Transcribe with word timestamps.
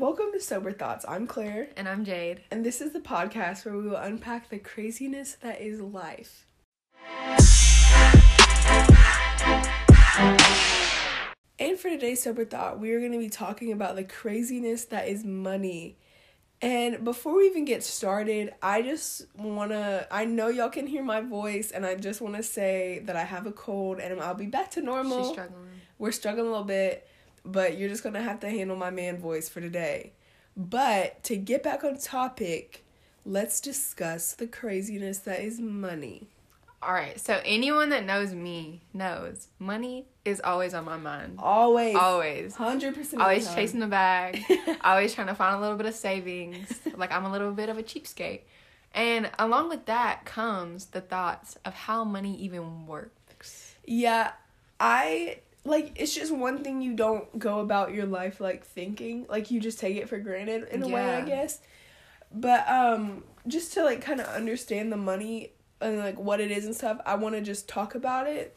Welcome 0.00 0.32
to 0.32 0.40
Sober 0.40 0.72
Thoughts. 0.72 1.04
I'm 1.06 1.26
Claire, 1.26 1.68
And 1.76 1.86
I'm 1.86 2.06
Jade. 2.06 2.40
and 2.50 2.64
this 2.64 2.80
is 2.80 2.94
the 2.94 3.00
podcast 3.00 3.66
where 3.66 3.76
we 3.76 3.86
will 3.86 3.96
unpack 3.96 4.48
the 4.48 4.58
craziness 4.58 5.34
that 5.42 5.60
is 5.60 5.78
life. 5.78 6.46
And 11.58 11.78
for 11.78 11.90
today's 11.90 12.22
Sober 12.22 12.46
Thought, 12.46 12.80
we 12.80 12.92
are 12.92 12.98
going 12.98 13.12
to 13.12 13.18
be 13.18 13.28
talking 13.28 13.72
about 13.72 13.94
the 13.94 14.04
craziness 14.04 14.86
that 14.86 15.06
is 15.06 15.22
money. 15.22 15.98
And 16.62 17.04
before 17.04 17.36
we 17.36 17.44
even 17.48 17.66
get 17.66 17.82
started, 17.82 18.54
I 18.62 18.80
just 18.80 19.26
want 19.36 19.72
to, 19.72 20.08
I 20.10 20.24
know 20.24 20.48
y'all 20.48 20.70
can 20.70 20.86
hear 20.86 21.04
my 21.04 21.20
voice, 21.20 21.72
and 21.72 21.84
I 21.84 21.96
just 21.96 22.22
want 22.22 22.36
to 22.36 22.42
say 22.42 23.02
that 23.04 23.16
I 23.16 23.24
have 23.24 23.46
a 23.46 23.52
cold 23.52 23.98
and 23.98 24.18
I'll 24.18 24.34
be 24.34 24.46
back 24.46 24.70
to 24.72 24.80
normal. 24.80 25.24
She's 25.24 25.32
struggling. 25.32 25.68
We're 25.98 26.12
struggling 26.12 26.46
a 26.46 26.50
little 26.50 26.64
bit, 26.64 27.06
but 27.44 27.78
you're 27.78 27.88
just 27.88 28.02
gonna 28.02 28.22
have 28.22 28.40
to 28.40 28.48
handle 28.50 28.76
my 28.76 28.90
man 28.90 29.18
voice 29.18 29.48
for 29.48 29.60
today. 29.60 30.12
But 30.56 31.22
to 31.24 31.36
get 31.36 31.62
back 31.62 31.84
on 31.84 31.98
topic, 31.98 32.84
let's 33.24 33.60
discuss 33.60 34.32
the 34.32 34.46
craziness 34.46 35.18
that 35.20 35.40
is 35.40 35.60
money. 35.60 36.28
All 36.82 36.94
right. 36.94 37.20
So 37.20 37.40
anyone 37.44 37.90
that 37.90 38.06
knows 38.06 38.32
me 38.32 38.80
knows 38.94 39.48
money 39.58 40.06
is 40.24 40.40
always 40.42 40.72
on 40.72 40.84
my 40.86 40.96
mind. 40.96 41.36
Always, 41.38 41.94
Always. 41.94 42.54
hundred 42.54 42.94
percent, 42.94 43.20
Always 43.20 43.52
chasing 43.54 43.80
the 43.80 43.86
bag. 43.86 44.42
always 44.82 45.14
trying 45.14 45.26
to 45.26 45.34
find 45.34 45.56
a 45.56 45.60
little 45.60 45.76
bit 45.76 45.86
of 45.86 45.94
savings. 45.94 46.80
Like 46.96 47.12
I'm 47.12 47.24
a 47.26 47.32
little 47.32 47.52
bit 47.52 47.68
of 47.68 47.76
a 47.76 47.82
cheapskate. 47.82 48.40
And 48.92 49.30
along 49.38 49.68
with 49.68 49.86
that 49.86 50.24
comes 50.24 50.86
the 50.86 51.00
thoughts 51.00 51.58
of 51.64 51.74
how 51.74 52.02
money 52.02 52.34
even 52.38 52.86
works. 52.86 53.74
Yeah, 53.84 54.32
I 54.80 55.38
like. 55.64 55.92
It's 55.96 56.14
just 56.14 56.32
one 56.34 56.62
thing 56.64 56.80
you 56.80 56.94
don't 56.94 57.38
go 57.38 57.60
about 57.60 57.92
your 57.92 58.06
life 58.06 58.40
like 58.40 58.64
thinking. 58.64 59.26
Like 59.28 59.50
you 59.50 59.60
just 59.60 59.78
take 59.78 59.96
it 59.96 60.08
for 60.08 60.18
granted 60.18 60.68
in 60.70 60.82
a 60.82 60.88
way, 60.88 61.14
I 61.14 61.22
guess. 61.22 61.60
But 62.32 62.68
um, 62.68 63.24
just 63.46 63.72
to 63.74 63.82
like 63.84 64.00
kind 64.00 64.20
of 64.20 64.26
understand 64.26 64.92
the 64.92 64.96
money 64.96 65.52
and 65.80 65.98
like 65.98 66.18
what 66.18 66.40
it 66.40 66.50
is 66.50 66.64
and 66.64 66.74
stuff, 66.74 67.00
I 67.04 67.14
want 67.16 67.34
to 67.34 67.40
just 67.40 67.68
talk 67.68 67.94
about 67.94 68.26
it. 68.26 68.56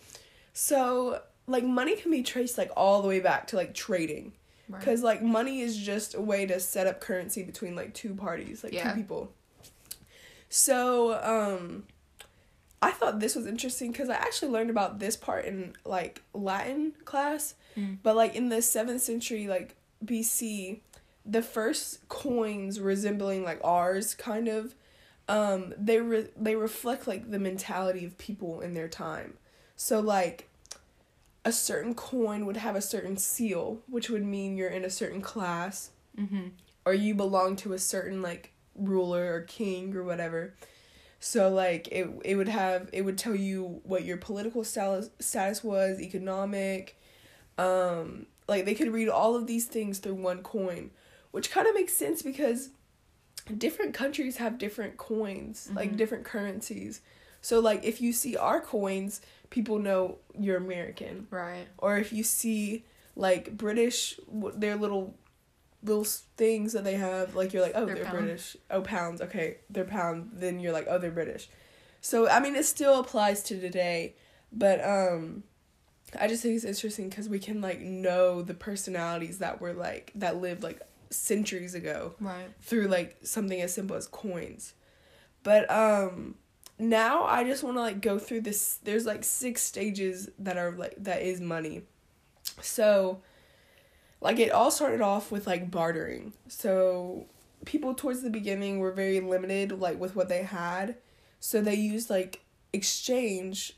So 0.53 1.22
like 1.47 1.63
money 1.63 1.95
can 1.95 2.11
be 2.11 2.23
traced 2.23 2.58
like 2.58 2.72
all 2.78 3.02
the 3.02 3.08
way 3.08 3.19
back 3.19 3.47
to 3.47 3.56
like 3.56 3.73
trading. 3.73 4.33
Right. 4.69 4.80
Because 4.80 5.03
like 5.03 5.22
money 5.22 5.61
is 5.61 5.78
just 5.78 6.16
a 6.16 6.22
way 6.22 6.45
to 6.45 6.59
set 6.59 6.88
up 6.88 7.02
currency 7.02 7.44
between 7.44 7.75
like 7.75 7.94
two 7.94 8.13
parties, 8.16 8.63
like 8.63 8.73
Yeah. 8.73 8.91
two 8.91 8.95
people. 8.97 9.33
So, 10.50 11.19
um, 11.23 11.83
I 12.84 12.92
thought 12.92 13.20
this 13.20 13.36
was 13.36 13.45
interesting 13.48 13.92
because 13.92 14.09
I 14.09 14.16
actually 14.16 14.52
learned 14.52 14.70
about 14.70 15.00
this 15.00 15.16
part 15.16 15.45
in 15.45 15.73
like 15.86 16.22
Latin 16.34 16.94
class, 17.06 17.56
Mm. 17.78 17.98
but 18.03 18.16
like 18.16 18.36
in 18.36 18.50
the 18.50 18.62
seventh 18.62 19.02
century, 19.02 19.48
like 19.48 19.75
BC, 20.06 20.81
the 21.25 21.42
first 21.42 22.08
coins 22.09 22.80
resembling 22.80 23.44
like 23.44 23.59
ours, 23.64 24.14
kind 24.14 24.48
of, 24.48 24.75
um, 25.28 25.73
they 25.78 26.00
re- 26.00 26.30
they 26.38 26.56
reflect 26.56 27.08
like 27.08 27.31
the 27.31 27.40
mentality 27.40 28.06
of 28.06 28.17
people 28.17 28.62
in 28.62 28.73
their 28.75 28.88
time. 28.90 29.38
So 29.75 30.00
like 30.02 30.50
a 31.45 31.52
certain 31.52 31.94
coin 31.95 32.45
would 32.45 32.58
have 32.58 32.75
a 32.75 32.81
certain 32.81 33.18
seal, 33.18 33.80
which 33.90 34.09
would 34.09 34.23
mean 34.23 34.56
you're 34.56 34.70
in 34.70 34.86
a 34.86 34.90
certain 34.90 35.22
class 35.22 35.90
Mm-hmm. 36.20 36.50
or 36.86 36.94
you 36.94 37.16
belong 37.16 37.56
to 37.58 37.73
a 37.73 37.80
certain 37.80 38.22
like 38.22 38.52
ruler 38.75 39.34
or 39.34 39.42
king 39.42 39.95
or 39.95 40.03
whatever. 40.03 40.53
So 41.23 41.47
like 41.49 41.88
it 41.88 42.09
it 42.25 42.35
would 42.35 42.49
have 42.49 42.89
it 42.91 43.03
would 43.03 43.17
tell 43.17 43.33
you 43.35 43.79
what 43.83 44.03
your 44.03 44.17
political 44.17 44.63
status 44.66 45.09
status 45.19 45.63
was, 45.63 46.02
economic, 46.02 46.99
um 47.57 48.25
like 48.47 48.66
they 48.66 48.75
could 48.75 48.91
read 48.91 49.07
all 49.07 49.35
of 49.35 49.47
these 49.47 49.66
things 49.66 49.99
through 49.99 50.16
one 50.16 50.44
coin, 50.44 50.91
which 51.31 51.49
kind 51.49 51.66
of 51.66 51.73
makes 51.75 51.94
sense 51.94 52.21
because 52.21 52.69
different 53.57 53.94
countries 53.94 54.35
have 54.38 54.57
different 54.57 54.97
coins, 54.97 55.71
like 55.75 55.94
Mhm. 55.94 55.97
different 55.97 56.25
currencies. 56.25 56.99
So 57.41 57.59
like 57.61 57.85
if 57.85 58.01
you 58.01 58.11
see 58.11 58.35
our 58.35 58.59
coins, 58.59 59.22
people 59.50 59.79
know 59.79 60.17
you're 60.38 60.57
American 60.57 61.28
Right. 61.29 61.67
or 61.78 61.97
if 61.97 62.12
you 62.12 62.23
see 62.23 62.83
like 63.16 63.56
British, 63.57 64.19
their 64.56 64.75
little 64.75 65.16
little 65.83 66.05
things 66.05 66.73
that 66.73 66.83
they 66.83 66.95
have, 66.95 67.35
like 67.35 67.53
you're 67.53 67.61
like, 67.61 67.73
oh, 67.75 67.85
They're 67.85 67.95
they're. 67.95 68.11
British. 68.11 68.57
Oh, 68.71 68.81
pounds. 68.81 69.21
Okay, 69.21 69.57
they're 69.69 69.83
pound. 69.85 70.31
Then 70.33 70.59
you're 70.59 70.71
like, 70.73 70.88
oh, 70.89 70.97
they're 70.97 71.11
British. 71.11 71.49
So 72.01 72.27
I 72.29 72.39
mean, 72.39 72.55
it 72.55 72.66
still 72.66 72.99
applies 72.99 73.44
to 73.44 73.59
today, 73.59 74.16
but 74.51 74.83
um, 74.83 75.44
I 76.19 76.27
just 76.27 76.44
think 76.44 76.55
it's 76.55 76.66
interesting 76.66 77.09
because 77.09 77.29
we 77.29 77.39
can 77.39 77.61
like 77.61 77.79
know 77.81 78.41
the 78.41 78.53
personalities 78.53 79.39
that 79.39 79.61
were 79.61 79.73
like 79.73 80.11
that 80.16 80.38
lived 80.38 80.63
like 80.63 80.81
centuries 81.09 81.75
ago 81.75 82.13
Right. 82.19 82.50
through 82.61 82.88
like 82.88 83.17
something 83.23 83.61
as 83.61 83.73
simple 83.73 83.95
as 83.95 84.07
coins. 84.07 84.73
But 85.44 85.69
um 85.69 86.35
now 86.79 87.23
I 87.25 87.44
just 87.44 87.63
want 87.63 87.77
to 87.77 87.81
like 87.81 88.01
go 88.01 88.17
through 88.17 88.41
this 88.41 88.79
there's 88.83 89.05
like 89.05 89.23
six 89.23 89.61
stages 89.61 90.29
that 90.39 90.57
are 90.57 90.71
like 90.71 90.95
that 90.97 91.21
is 91.21 91.39
money. 91.39 91.83
So 92.61 93.21
like 94.23 94.39
it 94.39 94.51
all 94.51 94.72
started 94.72 95.01
off 95.01 95.31
with 95.31 95.45
like 95.45 95.69
bartering. 95.69 96.34
So 96.47 97.28
people 97.66 97.94
towards 97.94 98.22
the 98.23 98.29
beginning 98.29 98.79
were 98.79 98.91
very 98.91 99.19
limited 99.19 99.72
like 99.79 100.00
with 100.00 100.16
what 100.16 100.29
they 100.29 100.44
had. 100.44 100.95
So 101.39 101.61
they 101.61 101.75
used 101.75 102.09
like 102.09 102.41
exchange 102.72 103.78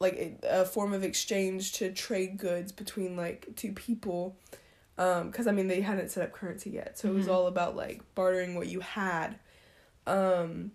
like 0.00 0.38
a 0.42 0.64
form 0.64 0.92
of 0.92 1.02
exchange 1.02 1.72
to 1.74 1.90
trade 1.92 2.36
goods 2.36 2.72
between 2.72 3.16
like 3.16 3.46
two 3.56 3.72
people 3.72 4.36
um 4.98 5.30
because 5.30 5.46
i 5.46 5.52
mean 5.52 5.66
they 5.66 5.80
hadn't 5.80 6.10
set 6.10 6.22
up 6.22 6.32
currency 6.32 6.70
yet 6.70 6.98
so 6.98 7.08
it 7.08 7.14
was 7.14 7.26
Mhm. 7.26 7.32
all 7.32 7.46
about 7.46 7.74
like 7.74 8.02
bartering 8.14 8.54
what 8.54 8.68
you 8.68 8.80
had 8.80 9.36
um 10.06 10.72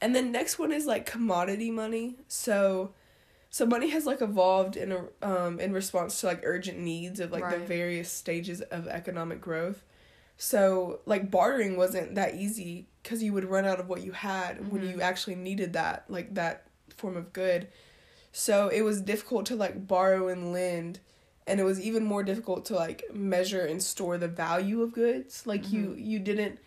and 0.00 0.14
then 0.14 0.30
next 0.32 0.58
one 0.58 0.70
is 0.72 0.86
like 0.86 1.04
commodity 1.06 1.70
money 1.70 2.16
so 2.28 2.92
so 3.52 3.66
money 3.66 3.88
has 3.90 4.06
like 4.06 4.22
evolved 4.22 4.76
in 4.76 4.92
a 4.92 5.04
um 5.22 5.58
in 5.60 5.72
response 5.72 6.20
to 6.20 6.26
like 6.26 6.40
urgent 6.44 6.78
needs 6.78 7.18
of 7.20 7.32
like 7.32 7.42
the 7.50 7.66
various 7.66 8.10
stages 8.10 8.60
of 8.60 8.86
economic 8.88 9.40
growth 9.40 9.82
so 10.36 11.00
like 11.06 11.30
bartering 11.30 11.76
wasn't 11.76 12.14
that 12.14 12.34
easy 12.36 12.86
because 13.02 13.22
you 13.22 13.32
would 13.32 13.44
run 13.44 13.64
out 13.66 13.80
of 13.80 13.88
what 13.88 14.02
you 14.02 14.12
had 14.12 14.70
when 14.72 14.82
Mhm. 14.82 14.90
you 14.92 15.00
actually 15.02 15.34
needed 15.34 15.72
that 15.74 16.04
like 16.08 16.34
that 16.34 16.66
form 16.96 17.16
of 17.16 17.32
good 17.32 17.68
so 18.32 18.68
it 18.68 18.82
was 18.82 19.00
difficult 19.00 19.46
to 19.46 19.56
like 19.56 19.86
borrow 19.88 20.28
and 20.28 20.52
lend 20.52 21.00
and 21.46 21.58
it 21.58 21.64
was 21.64 21.80
even 21.80 22.04
more 22.04 22.22
difficult 22.22 22.64
to 22.66 22.74
like 22.74 23.02
measure 23.12 23.64
and 23.66 23.82
store 23.82 24.16
the 24.18 24.28
value 24.28 24.80
of 24.82 24.92
goods 24.92 25.44
like 25.46 25.72
you 25.72 25.94
you 25.98 26.18
didn't 26.20 26.58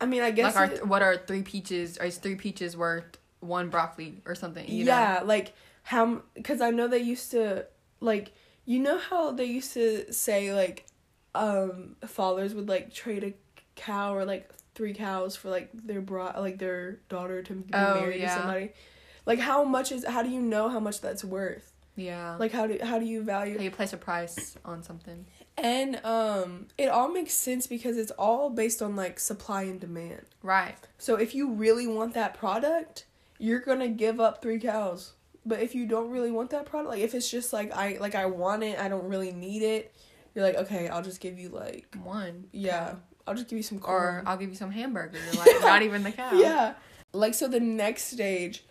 i 0.00 0.06
mean 0.06 0.22
i 0.22 0.30
guess 0.30 0.54
like, 0.54 0.72
it- 0.72 0.86
what 0.86 1.02
are 1.02 1.16
three 1.16 1.42
peaches? 1.42 1.96
Are 1.98 2.10
three 2.10 2.34
peaches 2.34 2.76
worth 2.76 3.16
one 3.40 3.70
broccoli 3.70 4.20
or 4.26 4.34
something? 4.34 4.68
You 4.68 4.84
yeah 4.84 5.22
like 5.24 5.54
how 5.90 6.22
because 6.34 6.60
i 6.60 6.70
know 6.70 6.86
they 6.88 6.98
used 7.14 7.30
to 7.32 7.66
like 8.00 8.32
you 8.64 8.78
know 8.86 8.98
how 8.98 9.32
they 9.32 9.44
used 9.58 9.72
to 9.74 10.12
say 10.12 10.52
like 10.54 10.86
um 11.34 11.96
fathers 12.06 12.54
would 12.54 12.68
like 12.68 12.92
trade 13.02 13.24
a 13.24 13.32
cow 13.76 14.14
or 14.14 14.24
like 14.24 14.48
three 14.76 14.94
cows 14.94 15.34
for 15.36 15.48
like 15.50 15.68
their 15.72 16.00
bro 16.00 16.30
like 16.38 16.58
their 16.58 17.00
daughter 17.08 17.42
to 17.42 17.54
be 17.54 17.74
Oh, 17.74 17.94
married 17.94 18.20
yeah. 18.20 18.28
to 18.34 18.40
somebody 18.40 18.70
like 19.26 19.38
how 19.40 19.64
much 19.64 19.90
is 19.92 20.04
how 20.14 20.22
do 20.22 20.30
you 20.30 20.40
know 20.40 20.68
how 20.68 20.80
much 20.80 21.00
that's 21.00 21.24
worth 21.24 21.72
Yeah. 21.96 22.36
like 22.38 22.52
how 22.52 22.66
do 22.68 22.78
how 22.90 22.98
do 23.02 23.06
you 23.06 23.22
value 23.22 23.56
how 23.58 23.64
you 23.64 23.70
place 23.70 23.92
a 23.92 23.96
price 23.96 24.56
on 24.64 24.82
something. 24.82 25.26
And 25.58 26.00
um 26.04 26.68
it 26.78 26.88
all 26.88 27.10
makes 27.18 27.34
sense 27.34 27.66
because 27.66 27.96
it's 28.02 28.12
all 28.12 28.48
based 28.62 28.80
on 28.80 28.96
like 28.96 29.18
supply 29.20 29.62
and 29.64 29.78
demand. 29.80 30.22
Right. 30.42 30.76
So 30.98 31.16
if 31.16 31.34
you 31.34 31.50
really 31.64 31.86
want 31.86 32.14
that 32.14 32.32
product, 32.42 33.04
you're 33.38 33.60
going 33.68 33.80
to 33.80 33.88
give 33.88 34.20
up 34.20 34.40
3 34.40 34.58
cows. 34.60 35.12
But 35.46 35.60
if 35.60 35.74
you 35.74 35.86
don't 35.86 36.10
really 36.10 36.30
want 36.30 36.50
that 36.50 36.66
product, 36.66 36.90
like 36.90 37.00
if 37.00 37.14
it's 37.14 37.30
just 37.30 37.52
like 37.52 37.72
I 37.74 37.96
like 38.00 38.14
I 38.14 38.26
want 38.26 38.62
it, 38.62 38.78
I 38.78 38.88
don't 38.88 39.08
really 39.08 39.32
need 39.32 39.62
it, 39.62 39.94
you're 40.34 40.44
like, 40.44 40.56
"Okay, 40.56 40.88
I'll 40.88 41.02
just 41.02 41.20
give 41.20 41.38
you 41.38 41.48
like 41.48 41.94
One. 42.02 42.44
yeah. 42.52 42.94
I'll 43.26 43.34
just 43.34 43.48
give 43.48 43.56
you 43.56 43.62
some 43.62 43.80
Or. 43.84 44.22
I'll 44.26 44.36
give 44.36 44.50
you 44.50 44.56
some 44.56 44.70
hamburger. 44.70 45.18
Like 45.36 45.60
not 45.60 45.82
even 45.82 46.02
the 46.02 46.12
cow. 46.12 46.32
yeah. 46.34 46.74
Like 47.12 47.34
so 47.34 47.48
the 47.48 47.60
next 47.60 48.04
stage 48.12 48.64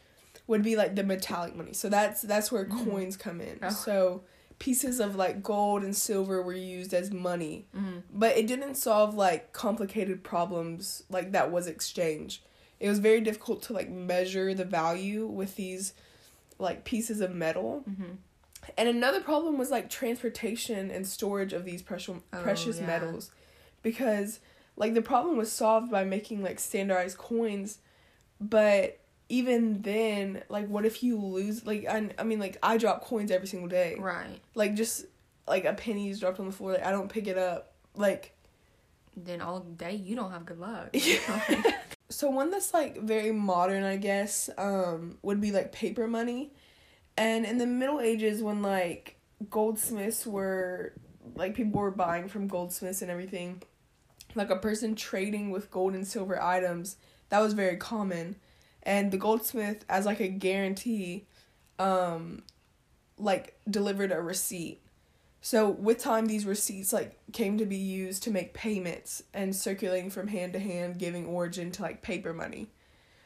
would 0.48 0.64
be 0.64 0.76
like 0.76 0.96
the 0.96 1.04
metallic 1.04 1.56
money. 1.56 1.74
So 1.74 1.90
that's 1.90 2.22
that's 2.22 2.52
where 2.52 2.66
Mm. 2.66 2.86
coins 2.86 3.18
come 3.18 3.42
in. 3.42 3.60
Oh. 3.64 3.70
So 3.70 4.24
pieces 4.60 5.00
of 5.00 5.16
like 5.16 5.42
gold 5.42 5.84
and 5.84 5.96
silver 5.96 6.42
were 6.42 6.54
used 6.54 6.94
as 6.94 7.12
money. 7.12 7.66
Mhm. 7.76 8.04
But 8.14 8.38
it 8.38 8.46
didn't 8.48 8.76
solve 8.76 9.16
like 9.16 9.54
complicated 9.54 10.24
problems 10.24 11.04
like 11.10 11.32
that 11.32 11.52
was 11.52 11.66
exchange. 11.68 12.44
It 12.80 12.90
was 12.90 13.00
very 13.00 13.22
difficult 13.22 13.62
to 13.64 13.74
like 13.74 13.90
measure 13.90 14.54
the 14.54 14.66
value 14.66 15.26
with 15.28 15.56
these 15.56 15.94
like 16.60 16.84
pieces 16.86 17.22
of 17.22 17.34
metal. 17.34 17.84
Mhm. 17.90 18.18
And 18.78 18.88
another 18.90 19.22
problem 19.22 19.58
was 19.58 19.72
like 19.72 19.90
transportation 19.90 20.92
and 20.92 21.08
storage 21.08 21.54
of 21.54 21.66
these 21.66 21.82
precious 21.82 22.18
Oh, 22.34 22.42
precious 22.44 22.78
yeah. 22.80 22.86
metals 22.86 23.32
because 23.82 24.40
like 24.76 24.94
the 24.94 25.02
problem 25.02 25.38
was 25.38 25.52
solved 25.52 25.90
by 25.90 26.04
making 26.04 26.44
like 26.44 26.60
standardized 26.60 27.18
coins 27.18 27.80
but 28.40 29.00
even 29.30 29.82
then 29.82 30.44
like 30.50 30.68
what 30.68 30.86
if 30.86 31.02
you 31.04 31.18
lose 31.18 31.66
like 31.66 31.86
I, 31.88 32.10
I 32.20 32.24
mean 32.24 32.40
like 32.40 32.58
I 32.62 32.78
drop 32.78 33.04
coins 33.04 33.32
every 33.32 33.48
single 33.48 33.70
day 33.70 33.96
Right. 33.98 34.40
like 34.56 34.76
just 34.76 35.06
like 35.48 35.66
a 35.66 35.74
penny 35.74 36.10
is 36.10 36.20
dropped 36.20 36.40
on 36.40 36.46
the 36.46 36.52
floor 36.52 36.74
like 36.74 36.86
I 36.86 36.92
don't 36.92 37.10
pick 37.10 37.28
it 37.28 37.38
up 37.38 37.74
like 37.96 38.36
then 39.18 39.42
all 39.42 39.60
day 39.62 39.96
you 39.96 40.16
don't 40.16 40.32
have 40.32 40.46
good 40.46 40.60
luck. 40.60 40.94
so 42.10 42.30
one 42.30 42.50
that's 42.50 42.74
like 42.74 43.02
very 43.02 43.32
modern, 43.32 43.84
I 43.84 43.98
guess, 43.98 44.50
um, 44.58 45.18
would 45.22 45.40
be 45.40 45.52
like 45.52 45.72
paper 45.72 46.08
money. 46.08 46.54
And 47.18 47.46
in 47.46 47.58
the 47.58 47.68
Middle 47.68 48.00
Ages, 48.00 48.42
when 48.42 48.62
like 48.62 49.20
goldsmiths 49.50 50.26
were 50.26 50.94
like 51.36 51.54
people 51.56 51.82
were 51.82 51.92
buying 51.92 52.28
from 52.28 52.48
goldsmiths 52.48 53.02
and 53.02 53.12
everything, 53.12 53.62
like 54.36 54.50
a 54.50 54.56
person 54.56 54.96
trading 54.96 55.52
with 55.52 55.70
gold 55.70 55.94
and 55.94 56.08
silver 56.08 56.42
items, 56.42 56.98
that 57.30 57.40
was 57.40 57.54
very 57.54 57.78
common. 57.78 58.36
And 58.84 59.12
the 59.12 59.18
goldsmith, 59.18 59.86
as 59.88 60.06
like 60.06 60.20
a 60.20 60.28
guarantee, 60.28 61.28
um, 61.78 62.44
like 63.18 63.60
delivered 63.70 64.12
a 64.12 64.22
receipt. 64.22 64.82
So 65.42 65.70
with 65.70 66.00
time, 66.00 66.26
these 66.26 66.46
receipts 66.46 66.92
like 66.92 67.18
came 67.32 67.58
to 67.58 67.66
be 67.66 67.78
used 67.78 68.24
to 68.24 68.32
make 68.32 68.54
payments 68.54 69.24
and 69.34 69.56
circulating 69.56 70.10
from 70.10 70.28
hand 70.28 70.54
to 70.54 70.60
hand, 70.60 71.00
giving 71.00 71.26
origin 71.26 71.72
to 71.72 71.82
like 71.82 72.02
paper 72.02 72.34
money. 72.34 72.68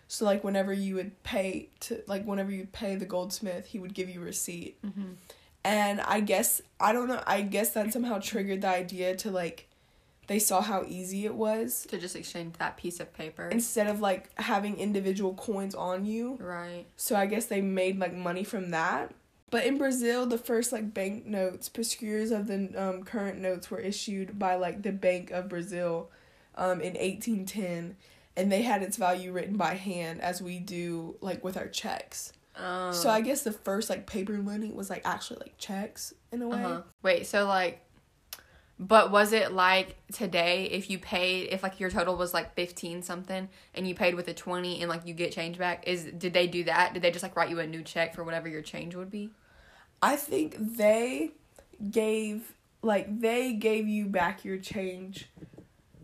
So 0.08 0.26
like 0.26 0.44
whenever 0.44 0.72
you 0.72 0.96
would 0.96 1.24
pay 1.24 1.70
to 1.82 2.04
like 2.08 2.24
whenever 2.26 2.52
you 2.52 2.68
pay 2.72 2.96
the 2.96 3.06
goldsmith, 3.06 3.68
he 3.68 3.80
would 3.80 3.94
give 3.94 4.10
you 4.10 4.22
a 4.22 4.26
receipt. 4.26 4.80
Mm-hmm. 4.84 5.14
And 5.64 6.02
I 6.02 6.20
guess 6.20 6.62
I 6.80 6.94
don't 6.94 7.08
know. 7.08 7.24
I 7.26 7.42
guess 7.42 7.72
that 7.72 7.92
somehow 7.92 8.20
triggered 8.20 8.62
the 8.62 8.68
idea 8.68 9.16
to 9.18 9.32
like 9.32 9.68
they 10.28 10.40
saw 10.40 10.62
how 10.62 10.84
easy 10.88 11.26
it 11.26 11.34
was 11.34 11.86
to 11.90 11.98
just 11.98 12.16
exchange 12.16 12.56
that 12.58 12.78
piece 12.78 13.00
of 13.00 13.14
paper 13.14 13.48
instead 13.50 13.88
of 13.88 14.00
like 14.00 14.30
having 14.40 14.78
individual 14.78 15.34
coins 15.34 15.76
on 15.76 16.06
you. 16.06 16.38
Right. 16.40 16.86
So 16.96 17.16
I 17.16 17.26
guess 17.26 17.48
they 17.48 17.62
made 17.62 18.00
like 18.00 18.14
money 18.14 18.44
from 18.44 18.70
that. 18.72 19.14
But 19.54 19.68
in 19.68 19.78
Brazil, 19.78 20.26
the 20.26 20.40
first 20.40 20.72
like 20.72 20.96
banknotes, 20.96 21.70
proscriers 21.70 22.32
of 22.32 22.48
the 22.48 22.74
um, 22.76 23.04
current 23.04 23.38
notes 23.38 23.70
were 23.70 23.78
issued 23.78 24.40
by 24.40 24.56
like 24.56 24.82
the 24.82 24.92
Bank 24.92 25.30
of 25.30 25.48
Brazil 25.48 26.10
um, 26.56 26.82
in 26.82 26.96
1810 26.96 27.96
and 28.36 28.52
they 28.52 28.64
had 28.64 28.82
its 28.82 28.98
value 28.98 29.32
written 29.32 29.56
by 29.56 29.76
hand 29.76 30.22
as 30.22 30.42
we 30.42 30.58
do 30.58 31.18
like 31.22 31.44
with 31.44 31.56
our 31.56 31.68
checks. 31.68 32.34
Um, 32.56 32.94
So 32.94 33.12
I 33.12 33.22
guess 33.22 33.44
the 33.44 33.52
first 33.52 33.92
like 33.92 34.08
paper 34.08 34.34
money 34.34 34.72
was 34.72 34.90
like 34.90 35.04
actually 35.06 35.42
like 35.42 35.60
checks 35.60 36.16
in 36.32 36.42
a 36.42 36.48
way. 36.48 36.64
uh-huh. 36.64 36.82
Wait, 37.04 37.28
so 37.28 37.46
like, 37.46 37.86
but 38.80 39.12
was 39.12 39.34
it 39.34 39.52
like 39.54 39.98
today 40.12 40.64
if 40.72 40.90
you 40.90 40.98
paid 40.98 41.50
if 41.52 41.62
like 41.62 41.80
your 41.80 41.92
total 41.92 42.16
was 42.16 42.34
like 42.34 42.56
fifteen 42.56 43.04
something 43.04 43.48
and 43.76 43.88
you 43.88 43.94
paid 43.94 44.16
with 44.16 44.28
a 44.28 44.34
twenty 44.34 44.82
and 44.82 44.90
like 44.90 45.06
you 45.06 45.14
get 45.14 45.32
change 45.32 45.60
back? 45.60 45.88
Is 45.88 46.06
did 46.06 46.34
they 46.34 46.48
do 46.48 46.64
that? 46.64 46.96
Did 46.96 47.04
they 47.04 47.12
just 47.12 47.22
like 47.22 47.36
write 47.36 47.52
you 47.52 47.60
a 47.60 47.68
new 47.68 47.84
check 47.84 48.16
for 48.16 48.24
whatever 48.24 48.48
your 48.48 48.64
change 48.64 48.96
would 48.96 49.12
be? 49.12 49.30
I 50.04 50.16
think 50.18 50.56
they 50.60 51.32
gave 51.92 52.54
like 52.82 53.20
they 53.22 53.54
gave 53.54 53.88
you 53.88 54.06
back 54.08 54.44
your 54.46 54.58
change. 54.58 55.30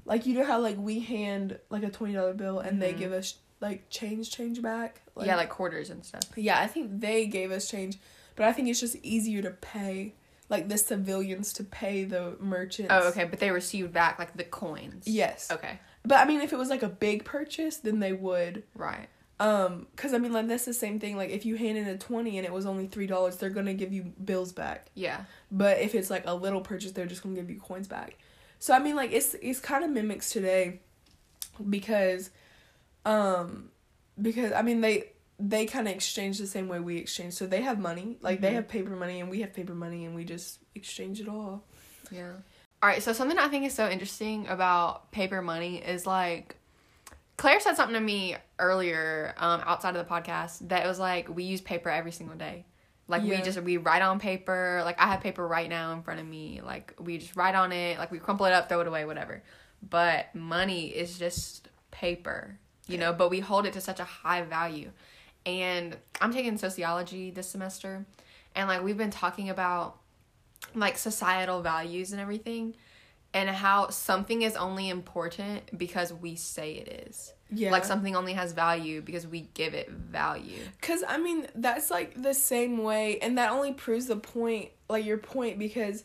Like 0.05 0.25
you 0.25 0.33
know 0.35 0.45
how 0.45 0.59
like 0.59 0.77
we 0.77 0.99
hand 1.01 1.59
like 1.69 1.83
a 1.83 1.89
twenty 1.89 2.13
dollar 2.13 2.33
bill 2.33 2.59
and 2.59 2.81
they 2.81 2.93
Mhm. 2.93 2.97
give 2.97 3.11
us 3.11 3.35
like 3.61 3.89
change 3.89 4.31
change 4.31 4.61
back. 4.61 5.01
yeah, 5.21 5.35
like 5.35 5.49
quarters 5.49 5.89
and 5.89 6.05
stuff. 6.05 6.23
yeah, 6.37 6.59
I 6.61 6.67
think 6.67 7.01
they 7.01 7.27
gave 7.27 7.51
us 7.51 7.69
change, 7.69 7.97
but 8.37 8.45
I 8.45 8.53
think 8.53 8.69
it's 8.69 8.79
just 8.79 8.95
easier 9.03 9.41
to 9.41 9.51
pay 9.51 10.13
like 10.47 10.69
the 10.69 10.77
civilians 10.77 11.51
to 11.53 11.63
pay 11.65 12.05
the 12.05 12.37
merchants. 12.39 12.89
Oh, 12.91 13.09
okay, 13.09 13.25
but 13.25 13.39
they 13.39 13.51
received 13.51 13.91
back 13.91 14.17
like 14.17 14.35
the 14.37 14.45
coins. 14.45 15.05
Yes, 15.05 15.51
Okay. 15.51 15.77
but 16.03 16.19
I 16.19 16.25
mean, 16.25 16.39
if 16.39 16.53
it 16.53 16.57
was 16.57 16.69
like 16.69 16.83
a 16.83 16.87
big 16.89 17.25
purchase, 17.25 17.75
then 17.77 17.99
they 17.99 18.13
would. 18.13 18.63
Right. 18.75 19.09
Um, 19.39 19.87
cause 19.95 20.13
I 20.13 20.17
mean, 20.17 20.33
like 20.33 20.47
that's 20.47 20.65
the 20.65 20.73
same 20.73 20.99
thing. 20.99 21.15
Like 21.15 21.29
if 21.29 21.45
you 21.45 21.55
hand 21.55 21.77
in 21.77 21.87
a 21.87 21.97
twenty 21.97 22.37
and 22.37 22.45
it 22.45 22.51
was 22.51 22.65
only 22.65 22.87
three 22.87 23.07
dollars, 23.07 23.37
they're 23.37 23.49
gonna 23.49 23.73
give 23.73 23.93
you 23.93 24.03
bills 24.23 24.51
back. 24.51 24.87
Yeah. 24.95 25.21
But 25.49 25.79
if 25.79 25.95
it's 25.95 26.09
like 26.09 26.23
a 26.25 26.33
little 26.35 26.61
purchase, 26.61 26.91
they're 26.91 27.05
just 27.05 27.23
gonna 27.23 27.35
give 27.35 27.49
you 27.49 27.59
coins 27.59 27.87
back. 27.87 28.17
So 28.59 28.73
I 28.73 28.79
mean, 28.79 28.95
like 28.97 29.11
it's 29.13 29.35
it's 29.41 29.59
kind 29.59 29.85
of 29.85 29.91
mimics 29.91 30.31
today, 30.31 30.81
because, 31.69 32.29
um, 33.05 33.69
because 34.21 34.51
I 34.51 34.61
mean 34.61 34.81
they 34.81 35.11
they 35.39 35.65
kind 35.65 35.87
of 35.87 35.93
exchange 35.93 36.37
the 36.37 36.47
same 36.47 36.67
way 36.67 36.81
we 36.81 36.97
exchange. 36.97 37.33
So 37.33 37.47
they 37.47 37.61
have 37.61 37.79
money, 37.79 38.17
like 38.21 38.41
they 38.41 38.51
Mhm. 38.51 38.55
have 38.55 38.67
paper 38.67 38.89
money, 38.89 39.21
and 39.21 39.29
we 39.29 39.39
have 39.41 39.53
paper 39.53 39.73
money, 39.73 40.03
and 40.03 40.13
we 40.13 40.25
just 40.25 40.59
exchange 40.75 41.21
it 41.21 41.29
all. 41.29 41.63
Yeah. 42.11 42.33
All 42.83 42.89
right. 42.89 43.01
So 43.01 43.13
something 43.13 43.37
I 43.37 43.47
think 43.47 43.65
is 43.65 43.73
so 43.73 43.89
interesting 43.89 44.47
about 44.49 45.11
paper 45.11 45.41
money 45.41 45.77
is 45.77 46.05
like 46.05 46.57
Claire 47.39 47.61
said 47.61 47.77
something 47.77 47.93
to 47.93 48.01
me 48.01 48.35
earlier 48.59 49.33
um, 49.37 49.61
outside 49.65 49.95
of 49.95 50.05
the 50.05 50.13
podcast 50.13 50.67
that 50.67 50.83
it 50.83 50.87
was 50.89 50.99
like 50.99 51.33
we 51.33 51.45
use 51.45 51.61
paper 51.61 51.89
every 51.89 52.11
single 52.11 52.35
day. 52.35 52.65
Like 53.07 53.23
we 53.23 53.37
just 53.41 53.61
we 53.61 53.77
write 53.77 54.01
on 54.01 54.19
paper. 54.19 54.81
Like 54.83 54.99
I 54.99 55.07
have 55.07 55.21
paper 55.21 55.47
right 55.47 55.69
now 55.69 55.93
in 55.93 56.03
front 56.03 56.19
of 56.19 56.27
me. 56.27 56.59
Like 56.61 56.93
we 56.99 57.17
just 57.17 57.37
write 57.37 57.55
on 57.55 57.71
it. 57.71 57.97
Like 57.97 58.11
we 58.11 58.19
crumple 58.19 58.45
it 58.45 58.51
up, 58.51 58.67
throw 58.67 58.81
it 58.81 58.87
away, 58.87 59.05
whatever. 59.05 59.41
But 59.89 60.35
money 60.35 60.87
is 60.87 61.17
just 61.17 61.69
paper, 61.91 62.59
you 62.89 62.97
know. 62.97 63.13
But 63.13 63.29
we 63.29 63.39
hold 63.39 63.65
it 63.65 63.71
to 63.71 63.81
such 63.81 64.01
a 64.01 64.03
high 64.03 64.41
value. 64.41 64.91
And 65.45 65.95
I'm 66.19 66.33
taking 66.33 66.57
sociology 66.57 67.31
this 67.31 67.49
semester, 67.49 68.05
and 68.53 68.67
like 68.67 68.83
we've 68.83 68.97
been 68.97 69.11
talking 69.11 69.49
about 69.49 69.95
like 70.75 70.97
societal 70.97 71.61
values 71.61 72.11
and 72.11 72.19
everything 72.19 72.75
and 73.33 73.49
how 73.49 73.89
something 73.89 74.41
is 74.41 74.55
only 74.55 74.89
important 74.89 75.77
because 75.77 76.11
we 76.11 76.35
say 76.35 76.73
it 76.73 77.07
is 77.09 77.33
Yeah, 77.51 77.71
like 77.71 77.85
something 77.85 78.15
only 78.15 78.33
has 78.33 78.53
value 78.53 79.01
because 79.01 79.27
we 79.27 79.41
give 79.53 79.73
it 79.73 79.89
value 79.89 80.61
Cause 80.81 81.03
I 81.07 81.17
mean 81.17 81.47
that's 81.55 81.91
like 81.91 82.21
the 82.21 82.33
same 82.33 82.79
way, 82.83 83.19
and 83.19 83.37
that 83.37 83.51
only 83.51 83.73
proves 83.73 84.07
the 84.07 84.15
point, 84.15 84.69
like 84.89 85.05
your 85.05 85.17
point, 85.17 85.59
because 85.59 86.03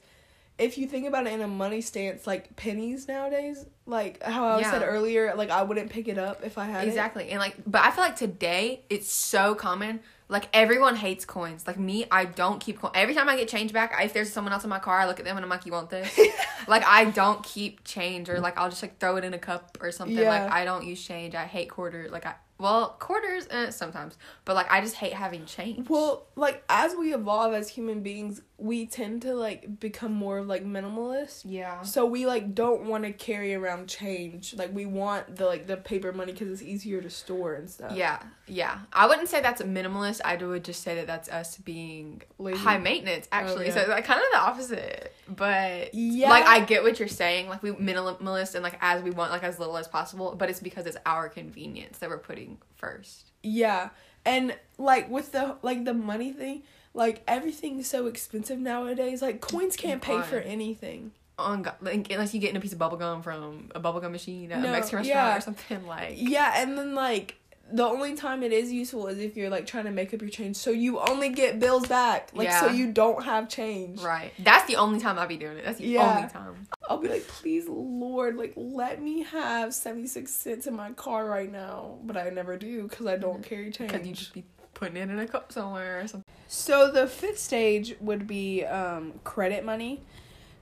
if 0.56 0.78
you 0.78 0.86
think 0.86 1.06
about 1.08 1.26
it 1.26 1.32
in 1.32 1.40
a 1.40 1.48
money 1.48 1.80
stance, 1.80 2.26
like 2.28 2.54
pennies 2.56 3.08
nowadays, 3.08 3.66
like 3.86 4.22
how 4.22 4.46
I 4.46 4.60
Yeah. 4.60 4.70
said 4.70 4.82
earlier, 4.82 5.34
like 5.34 5.50
I 5.50 5.62
wouldn't 5.62 5.90
pick 5.90 6.06
it 6.08 6.18
up 6.18 6.44
if 6.44 6.58
I 6.58 6.66
had 6.66 6.84
it. 6.84 6.88
exactly 6.88 7.30
and 7.30 7.40
like 7.40 7.56
but 7.66 7.82
i 7.82 7.90
feel 7.90 8.04
like 8.04 8.16
today 8.16 8.82
it's 8.90 9.10
so 9.10 9.54
common 9.54 10.00
like 10.28 10.48
everyone 10.52 10.96
hates 10.96 11.24
coins. 11.24 11.66
Like 11.66 11.78
me 11.78 12.06
i 12.10 12.24
don't 12.24 12.60
keep 12.60 12.80
coins 12.80 12.92
every 12.94 13.14
time 13.14 13.28
i 13.28 13.36
get 13.36 13.48
change 13.48 13.72
back 13.72 13.94
if 14.02 14.12
there's 14.12 14.32
someone 14.32 14.52
else 14.52 14.64
in 14.64 14.70
my 14.70 14.78
car 14.78 14.98
i 14.98 15.06
look 15.06 15.18
at 15.18 15.24
them 15.24 15.36
and 15.36 15.44
i'm 15.44 15.50
like 15.50 15.66
you 15.66 15.72
want 15.72 15.90
this? 15.90 16.18
Like 16.66 16.84
i 16.86 17.04
don't 17.04 17.42
keep 17.42 17.84
change 17.84 18.30
or 18.30 18.40
like 18.40 18.56
i'll 18.56 18.70
just 18.70 18.82
like 18.82 18.98
throw 18.98 19.16
it 19.16 19.24
in 19.24 19.34
a 19.34 19.38
cup 19.38 19.76
or 19.80 19.92
something. 19.92 20.16
Yeah. 20.16 20.30
like 20.30 20.50
i 20.50 20.64
don't 20.64 20.86
use 20.86 21.04
change. 21.04 21.34
I 21.34 21.44
hate 21.44 21.68
quarters 21.68 22.10
like 22.10 22.24
i 22.26 22.34
well 22.58 22.96
quarters 23.00 23.46
eh, 23.50 23.70
sometimes. 23.70 24.16
But 24.44 24.56
like 24.56 24.70
i 24.70 24.80
just 24.80 24.94
hate 24.94 25.12
having 25.12 25.44
change. 25.44 25.88
Well, 25.88 26.26
like 26.36 26.64
as 26.68 26.94
we 26.94 27.12
evolve 27.12 27.52
as 27.52 27.68
human 27.68 28.02
beings, 28.02 28.40
we 28.56 28.86
tend 28.86 29.22
to 29.22 29.34
like 29.34 29.80
become 29.80 30.12
more 30.12 30.38
of 30.38 30.46
like 30.46 30.64
minimalist. 30.64 31.42
yeah 31.44 31.82
So 31.82 32.06
we 32.06 32.24
like 32.24 32.54
don't 32.54 32.84
want 32.84 33.02
to 33.02 33.12
carry 33.12 33.52
around 33.52 33.88
change. 33.88 34.54
Like 34.54 34.72
we 34.72 34.86
want 34.86 35.36
the 35.36 35.46
like 35.46 35.66
the 35.66 35.76
paper 35.76 36.12
money 36.12 36.32
because 36.32 36.48
it's 36.48 36.62
easier 36.62 37.02
to 37.02 37.10
store 37.10 37.54
and 37.54 37.68
stuff. 37.68 37.92
Yeah, 37.92 38.22
yeah. 38.46 38.78
I 38.92 39.08
wouldn't 39.08 39.28
say 39.28 39.40
that's 39.40 39.60
a 39.60 39.64
minimalist. 39.64 40.20
I 40.24 40.36
would 40.36 40.64
just 40.64 40.82
say 40.84 40.94
that 40.96 41.08
that's 41.08 41.28
us 41.28 41.56
being 41.58 42.22
Lazy. 42.38 42.58
high 42.58 42.78
maintenance, 42.78 43.26
oh, 43.32 43.36
actually. 43.36 43.64
Oh, 43.64 43.74
yeah. 43.74 43.84
So 43.86 43.90
like 43.90 44.04
kind 44.04 44.20
of 44.20 44.26
the 44.32 44.38
opposite. 44.38 45.12
But 45.28 45.92
Yeah. 45.92 46.30
like 46.30 46.44
I 46.44 46.60
get 46.60 46.84
what 46.84 47.00
you're 47.00 47.08
saying. 47.08 47.48
Like 47.48 47.62
we 47.62 47.72
minimalist 47.72 48.54
and 48.54 48.62
like 48.62 48.78
as 48.80 49.02
we 49.02 49.10
want 49.10 49.32
like 49.32 49.42
as 49.42 49.58
little 49.58 49.76
as 49.76 49.88
possible. 49.88 50.36
But 50.38 50.48
it's 50.48 50.60
because 50.60 50.86
it's 50.86 50.96
our 51.04 51.28
convenience 51.28 51.98
that 51.98 52.08
we're 52.08 52.18
putting 52.18 52.58
first. 52.76 53.32
Yeah. 53.42 53.88
And 54.24 54.56
like 54.78 55.10
with 55.10 55.32
the 55.32 55.56
like 55.62 55.84
the 55.84 55.92
money 55.92 56.32
thing, 56.32 56.62
like 56.94 57.22
everything's 57.26 57.88
so 57.88 58.06
expensive 58.06 58.58
nowadays. 58.58 59.20
Like 59.20 59.40
coins 59.40 59.76
can't 59.76 60.00
pay 60.00 60.22
for 60.22 60.36
anything. 60.38 61.12
On 61.36 61.62
God, 61.62 61.74
like, 61.80 62.10
unless 62.12 62.32
you 62.32 62.40
get 62.40 62.50
in 62.50 62.56
a 62.56 62.60
piece 62.60 62.72
of 62.72 62.78
bubble 62.78 62.96
gum 62.96 63.20
from 63.20 63.70
a 63.74 63.80
bubblegum 63.80 64.12
machine 64.12 64.52
at 64.52 64.60
No, 64.60 64.68
a 64.68 64.72
Mexican 64.72 64.98
restaurant 64.98 65.06
yeah. 65.06 65.36
or 65.36 65.40
something 65.40 65.84
like. 65.84 66.14
Yeah, 66.16 66.62
and 66.62 66.78
then 66.78 66.94
like 66.94 67.36
the 67.72 67.84
only 67.84 68.14
time 68.14 68.42
it 68.42 68.52
is 68.52 68.70
useful 68.70 69.08
is 69.08 69.18
if 69.18 69.36
you're 69.36 69.50
like 69.50 69.66
trying 69.66 69.84
to 69.84 69.90
make 69.90 70.14
up 70.14 70.20
your 70.20 70.30
change. 70.30 70.56
So 70.56 70.70
you 70.70 71.00
only 71.00 71.30
get 71.30 71.58
bills 71.58 71.88
back. 71.88 72.30
Like 72.34 72.52
so 72.52 72.68
you 72.68 72.92
don't 72.92 73.24
have 73.24 73.48
change. 73.48 74.00
Right. 74.00 74.32
That's 74.38 74.66
the 74.66 74.76
only 74.76 75.00
time 75.00 75.18
I'll 75.18 75.26
be 75.26 75.36
doing 75.36 75.58
it. 75.58 75.64
That's 75.64 75.78
the 75.78 75.86
Yeah. 75.86 76.16
only 76.16 76.28
time. 76.28 76.68
I'll 76.88 76.98
be 76.98 77.08
like, 77.08 77.26
please, 77.26 77.66
Lord, 77.68 78.36
like, 78.36 78.52
let 78.56 79.00
me 79.00 79.22
have 79.22 79.72
76 79.72 80.30
cents 80.30 80.66
in 80.66 80.76
my 80.76 80.92
car 80.92 81.26
right 81.26 81.50
now. 81.50 81.98
But 82.04 82.16
I 82.16 82.28
never 82.30 82.56
do 82.56 82.84
because 82.84 83.06
I 83.06 83.16
don't 83.16 83.40
mm-hmm. 83.40 83.42
carry 83.42 83.70
change. 83.70 83.90
Because 83.90 84.06
you 84.06 84.14
just 84.14 84.34
be 84.34 84.44
putting 84.74 84.96
it 84.96 85.08
in 85.08 85.18
a 85.18 85.26
cup 85.26 85.50
somewhere 85.50 86.00
or 86.00 86.06
something. 86.06 86.23
So 86.54 86.88
the 86.90 87.08
fifth 87.08 87.40
stage 87.40 87.96
would 88.00 88.28
be 88.28 88.64
um, 88.64 89.14
credit 89.24 89.64
money. 89.64 90.02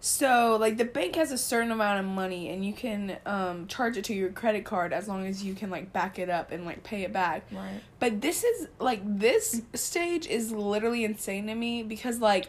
So 0.01 0.57
like 0.59 0.79
the 0.79 0.87
bank 0.87 1.15
has 1.17 1.31
a 1.31 1.39
certain 1.39 1.71
amount 1.71 2.01
of 2.01 2.07
money 2.07 2.49
and 2.49 2.65
you 2.65 2.73
can 2.73 3.19
um, 3.27 3.67
charge 3.69 3.99
it 3.99 4.05
to 4.07 4.15
your 4.15 4.31
credit 4.31 4.65
card 4.65 4.93
as 4.93 5.07
long 5.07 5.27
as 5.27 5.45
you 5.45 5.55
can 5.55 5.71
like 5.71 5.93
back 5.93 6.19
it 6.19 6.31
up 6.31 6.51
and 6.51 6.65
like 6.65 6.83
pay 6.83 7.03
it 7.03 7.13
back. 7.13 7.47
Right. 7.53 7.81
But 8.01 8.23
this 8.23 8.43
is 8.43 8.69
like 8.81 9.01
this 9.05 9.63
stage 9.75 10.27
is 10.27 10.51
literally 10.51 11.05
insane 11.05 11.47
to 11.47 11.55
me 11.55 11.83
because 11.83 12.19
like 12.19 12.49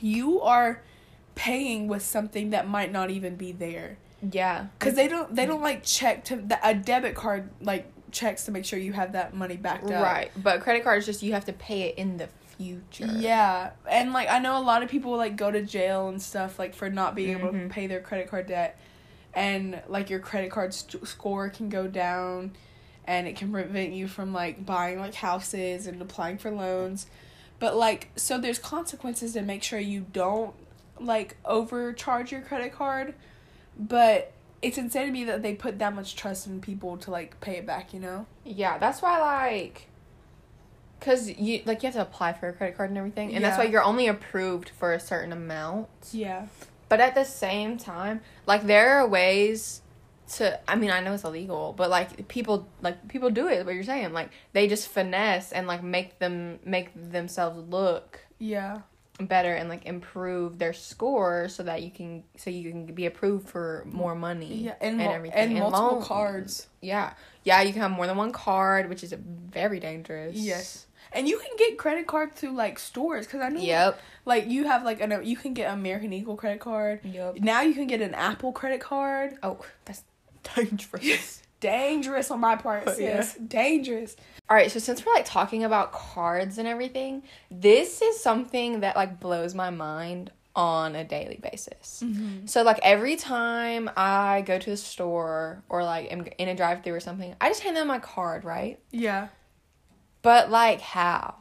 you 0.00 0.40
are 0.42 0.82
paying 1.36 1.86
with 1.86 2.02
something 2.02 2.50
that 2.50 2.68
might 2.68 2.90
not 2.90 3.10
even 3.10 3.36
be 3.36 3.52
there. 3.52 3.96
Yeah. 4.32 4.66
Cuz 4.80 4.94
they 4.94 5.06
don't 5.08 5.34
they 5.34 5.46
don't 5.46 5.62
like 5.62 5.82
check 5.84 6.24
to 6.24 6.36
the, 6.36 6.58
a 6.68 6.74
debit 6.74 7.14
card 7.14 7.48
like 7.62 7.90
checks 8.10 8.44
to 8.46 8.50
make 8.50 8.64
sure 8.64 8.78
you 8.78 8.92
have 8.92 9.12
that 9.12 9.34
money 9.34 9.56
backed 9.56 9.90
up. 9.90 10.02
Right. 10.02 10.30
But 10.36 10.60
credit 10.60 10.82
card 10.82 10.98
is 10.98 11.06
just 11.06 11.22
you 11.22 11.32
have 11.32 11.44
to 11.46 11.52
pay 11.52 11.82
it 11.82 11.96
in 11.96 12.18
the 12.18 12.28
future. 12.56 13.06
Yeah, 13.18 13.70
and 13.90 14.12
like 14.12 14.28
I 14.30 14.38
know 14.38 14.58
a 14.58 14.62
lot 14.62 14.82
of 14.82 14.88
people 14.88 15.16
like 15.16 15.36
go 15.36 15.50
to 15.50 15.62
jail 15.62 16.08
and 16.08 16.20
stuff 16.20 16.58
like 16.58 16.74
for 16.74 16.88
not 16.90 17.14
being 17.14 17.30
able 17.38 17.52
to 17.52 17.58
Mhm. 17.58 17.70
pay 17.70 17.86
their 17.86 18.00
credit 18.00 18.28
card 18.28 18.46
debt, 18.46 18.78
and 19.34 19.80
like 19.88 20.08
your 20.10 20.20
credit 20.20 20.50
card 20.50 20.72
st- 20.74 21.06
score 21.06 21.48
can 21.50 21.68
go 21.68 21.86
down 21.86 22.52
and 23.06 23.28
it 23.28 23.36
can 23.36 23.52
prevent 23.52 23.92
you 23.92 24.08
from 24.08 24.32
like 24.32 24.64
buying 24.66 24.98
like 24.98 25.14
houses 25.14 25.86
and 25.86 26.00
applying 26.02 26.36
for 26.38 26.50
loans 26.50 27.06
but 27.60 27.76
like 27.76 28.08
so 28.16 28.36
there's 28.36 28.58
consequences 28.58 29.34
to 29.34 29.42
make 29.42 29.62
sure 29.62 29.78
you 29.78 30.04
don't 30.12 30.52
like 30.98 31.36
overcharge 31.44 32.32
your 32.32 32.40
credit 32.40 32.72
card 32.72 33.14
but 33.78 34.32
it's 34.62 34.76
insane 34.78 35.06
to 35.06 35.12
me 35.12 35.22
that 35.24 35.42
they 35.42 35.54
put 35.54 35.78
that 35.78 35.94
much 35.94 36.16
trust 36.16 36.46
in 36.48 36.60
people 36.60 36.96
to 36.96 37.10
like 37.12 37.38
pay 37.40 37.56
it 37.58 37.66
back 37.66 37.92
you 37.94 38.00
know 38.00 38.26
Yeah, 38.44 38.76
that's 38.78 39.00
why 39.02 39.20
like 39.20 39.86
cuz 41.00 41.28
you 41.28 41.62
like 41.66 41.82
you 41.82 41.88
have 41.88 41.94
to 41.94 42.02
apply 42.02 42.32
for 42.32 42.48
a 42.48 42.52
credit 42.52 42.76
card 42.76 42.90
and 42.90 42.98
everything. 42.98 43.34
And 43.34 43.44
that's 43.44 43.58
why 43.58 43.64
you're 43.64 43.84
only 43.84 44.08
approved 44.08 44.70
for 44.70 44.92
a 44.92 45.00
certain 45.00 45.32
amount. 45.32 45.88
yeah. 46.12 46.46
But 46.88 47.00
at 47.00 47.14
the 47.16 47.24
same 47.24 47.78
time, 47.78 48.20
like 48.46 48.62
there 48.64 48.98
are 48.98 49.06
ways 49.08 49.82
to 50.34 50.58
I 50.68 50.76
mean, 50.76 50.90
I 50.90 51.00
know 51.00 51.14
it's 51.14 51.24
illegal, 51.24 51.74
but 51.76 51.90
like 51.90 52.28
people 52.28 52.68
like 52.82 53.08
people 53.08 53.30
do 53.30 53.48
it, 53.48 53.64
what 53.64 53.74
you're 53.74 53.84
saying. 53.84 54.12
Like 54.12 54.30
they 54.52 54.66
just 54.66 54.88
finesse 54.88 55.52
and 55.52 55.66
like 55.66 55.82
make 55.82 56.18
them 56.18 56.58
make 56.64 56.90
themselves 56.94 57.68
look 57.70 58.20
yeah. 58.38 58.80
better 59.20 59.54
and 59.54 59.68
like 59.68 59.86
improve 59.86 60.58
their 60.58 60.72
score 60.72 61.48
so 61.48 61.62
that 61.62 61.82
you 61.82 61.90
can 61.90 62.24
so 62.36 62.50
you 62.50 62.70
can 62.70 62.86
be 62.86 63.06
approved 63.06 63.48
for 63.48 63.84
more 63.90 64.14
money 64.14 64.64
yeah 64.64 64.74
and, 64.80 65.00
and 65.00 65.12
everything 65.12 65.38
and 65.38 65.58
multiple 65.58 65.98
loan- 65.98 66.02
cards. 66.02 66.66
Yeah. 66.80 67.12
Yeah 67.44 67.62
you 67.62 67.72
can 67.72 67.82
have 67.82 67.92
more 67.92 68.06
than 68.06 68.16
one 68.16 68.32
card 68.32 68.88
which 68.88 69.04
is 69.04 69.14
very 69.16 69.80
dangerous. 69.80 70.36
Yes 70.36 70.85
and 71.16 71.26
you 71.28 71.38
can 71.38 71.50
get 71.58 71.78
credit 71.78 72.06
cards 72.06 72.38
through 72.38 72.52
like 72.52 72.78
stores 72.78 73.26
because 73.26 73.40
i 73.40 73.48
know 73.48 73.60
yep 73.60 74.00
like 74.24 74.46
you 74.48 74.64
have 74.64 74.84
like 74.84 75.00
an 75.00 75.20
you 75.24 75.36
can 75.36 75.54
get 75.54 75.72
American 75.72 76.12
Eagle 76.12 76.36
credit 76.36 76.60
card. 76.60 77.00
yep 77.04 77.36
Now 77.40 77.60
you 77.62 77.74
can 77.74 77.86
get 77.86 78.00
an 78.00 78.12
Apple 78.14 78.52
credit 78.52 78.80
card. 78.80 79.36
oh 79.42 79.60
that's 79.84 80.02
dangerous 80.56 81.42
Dangerous 81.58 82.30
on 82.30 82.40
my 82.40 82.54
part, 82.56 82.84
Oh, 82.86 82.92
sis. 82.92 82.98
yeah. 83.00 83.24
Dangerous. 83.48 84.14
all 84.50 84.56
right 84.56 84.70
so 84.70 84.78
since 84.78 85.04
we're 85.04 85.14
like 85.14 85.24
talking 85.24 85.64
about 85.64 85.92
cards 85.92 86.58
and 86.58 86.68
everything 86.68 87.22
this 87.50 88.02
is 88.02 88.20
something 88.20 88.80
that 88.80 88.94
like 88.94 89.18
blows 89.20 89.54
my 89.54 89.70
mind 89.70 90.30
on 90.54 90.94
a 90.96 91.04
daily 91.04 91.38
basis 91.42 92.02
mm-hmm. 92.04 92.46
So 92.46 92.62
like 92.62 92.78
every 92.82 93.16
time 93.16 93.90
I 93.96 94.42
go 94.46 94.58
to 94.58 94.70
the 94.70 94.76
store 94.76 95.62
or 95.68 95.84
like 95.84 96.10
am 96.12 96.26
in 96.38 96.48
a 96.48 96.54
drive 96.54 96.82
through 96.82 96.94
or 96.94 97.00
something, 97.00 97.34
I 97.40 97.48
just 97.48 97.62
hand 97.62 97.76
them 97.76 97.88
my 97.88 97.98
card, 97.98 98.44
right? 98.44 98.78
Yeah. 98.90 99.28
But 100.26 100.50
like 100.50 100.80
how? 100.80 101.36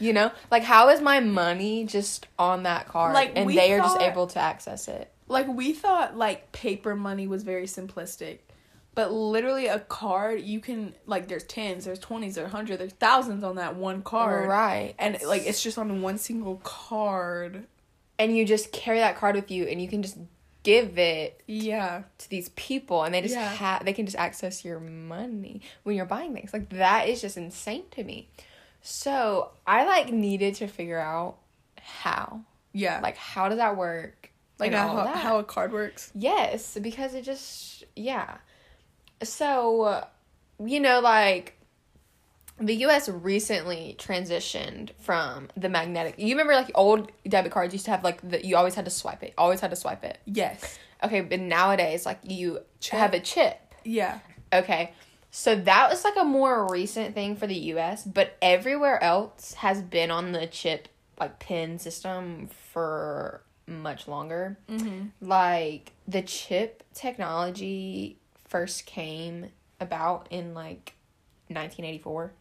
You 0.00 0.12
know? 0.12 0.32
Like 0.50 0.64
how 0.64 0.88
is 0.88 1.00
my 1.00 1.20
money 1.20 1.84
just 1.84 2.26
on 2.38 2.64
that 2.64 2.88
card 2.88 3.14
Like, 3.14 3.32
and 3.36 3.48
they 3.48 3.72
are 3.72 3.78
just 3.78 4.00
able 4.00 4.26
to 4.26 4.38
access 4.40 4.88
it? 4.88 5.10
Like 5.28 5.46
we 5.48 5.72
thought 5.72 6.16
like 6.16 6.52
paper 6.52 6.94
money 6.96 7.26
was 7.26 7.44
very 7.44 7.66
simplistic. 7.66 8.40
But 8.94 9.12
literally 9.12 9.66
a 9.66 9.78
card 9.78 10.40
you 10.42 10.60
can 10.60 10.94
like 11.06 11.28
there's 11.28 11.44
tens, 11.44 11.84
there's 11.84 11.98
twenties, 11.98 12.34
there's 12.34 12.50
hundreds, 12.50 12.78
there's 12.78 12.92
thousands 12.92 13.44
on 13.44 13.56
that 13.56 13.76
one 13.76 14.02
card. 14.02 14.48
Right. 14.48 14.94
And 14.98 15.16
like 15.26 15.46
it's 15.46 15.62
just 15.62 15.78
on 15.78 16.02
one 16.02 16.18
single 16.18 16.56
card. 16.64 17.66
and 18.18 18.36
you 18.36 18.44
just 18.44 18.72
carry 18.72 18.98
that 18.98 19.16
card 19.16 19.34
with 19.36 19.50
you 19.50 19.64
and 19.64 19.80
you 19.80 19.88
can 19.88 20.02
just 20.02 20.16
give 20.64 20.98
it 20.98 21.40
Yeah. 21.46 22.02
to 22.18 22.28
these 22.30 22.48
people 22.50 23.04
and 23.04 23.14
they 23.14 23.22
just 23.22 23.34
Yeah. 23.34 23.48
have 23.48 23.84
they 23.84 23.92
can 23.92 24.06
just 24.06 24.16
access 24.18 24.64
your 24.64 24.80
money 24.80 25.60
when 25.84 25.94
you're 25.94 26.06
buying 26.06 26.34
things. 26.34 26.52
Like 26.52 26.70
that 26.70 27.08
is 27.08 27.20
just 27.20 27.36
insane 27.36 27.84
to 27.92 28.02
me. 28.02 28.28
So, 28.82 29.50
I 29.66 29.84
like 29.84 30.12
needed 30.12 30.56
to 30.56 30.66
figure 30.66 30.98
out 30.98 31.36
how. 31.80 32.40
Yeah. 32.72 33.00
Like 33.02 33.16
how 33.16 33.48
does 33.48 33.58
that 33.58 33.76
work? 33.76 34.30
like 34.58 34.72
how, 34.72 35.06
how 35.06 35.38
a 35.38 35.44
card 35.44 35.72
works. 35.72 36.10
Yes, 36.14 36.76
because 36.80 37.14
it 37.14 37.22
just 37.22 37.84
yeah. 37.96 38.38
So, 39.22 40.04
you 40.64 40.80
know, 40.80 41.00
like 41.00 41.58
the 42.58 42.74
U.S. 42.76 43.08
recently 43.08 43.96
transitioned 43.98 44.90
from 44.98 45.48
the 45.56 45.68
magnetic. 45.68 46.14
You 46.18 46.34
remember, 46.34 46.54
like 46.54 46.70
old 46.74 47.10
debit 47.26 47.52
cards 47.52 47.72
used 47.72 47.84
to 47.86 47.90
have 47.90 48.04
like 48.04 48.28
the 48.28 48.44
you 48.44 48.56
always 48.56 48.74
had 48.74 48.84
to 48.84 48.90
swipe 48.90 49.22
it. 49.22 49.34
Always 49.36 49.60
had 49.60 49.70
to 49.70 49.76
swipe 49.76 50.04
it. 50.04 50.18
Yes. 50.24 50.78
Okay, 51.02 51.20
but 51.20 51.40
nowadays, 51.40 52.06
like 52.06 52.20
you 52.22 52.60
Chip. 52.80 52.98
have 52.98 53.14
a 53.14 53.20
chip. 53.20 53.74
Yeah. 53.84 54.20
Okay. 54.52 54.92
So 55.30 55.56
that 55.56 55.90
was 55.90 56.04
like 56.04 56.14
a 56.16 56.24
more 56.24 56.68
recent 56.70 57.14
thing 57.14 57.34
for 57.34 57.48
the 57.48 57.56
US, 57.56 58.04
but 58.04 58.36
everywhere 58.40 59.02
else 59.02 59.54
has 59.54 59.82
been 59.82 60.12
on 60.12 60.30
the 60.30 60.46
chip 60.46 60.88
like 61.18 61.38
pin 61.40 61.78
system 61.78 62.48
for 62.72 63.42
much 63.66 64.06
longer. 64.06 64.58
Mm-hmm. 64.68 65.06
Like 65.20 65.92
the 66.06 66.22
chip 66.22 66.84
technology 66.94 68.18
first 68.48 68.86
came 68.86 69.50
about 69.80 70.28
in 70.30 70.54
like 70.54 70.94
1984. 71.48 72.32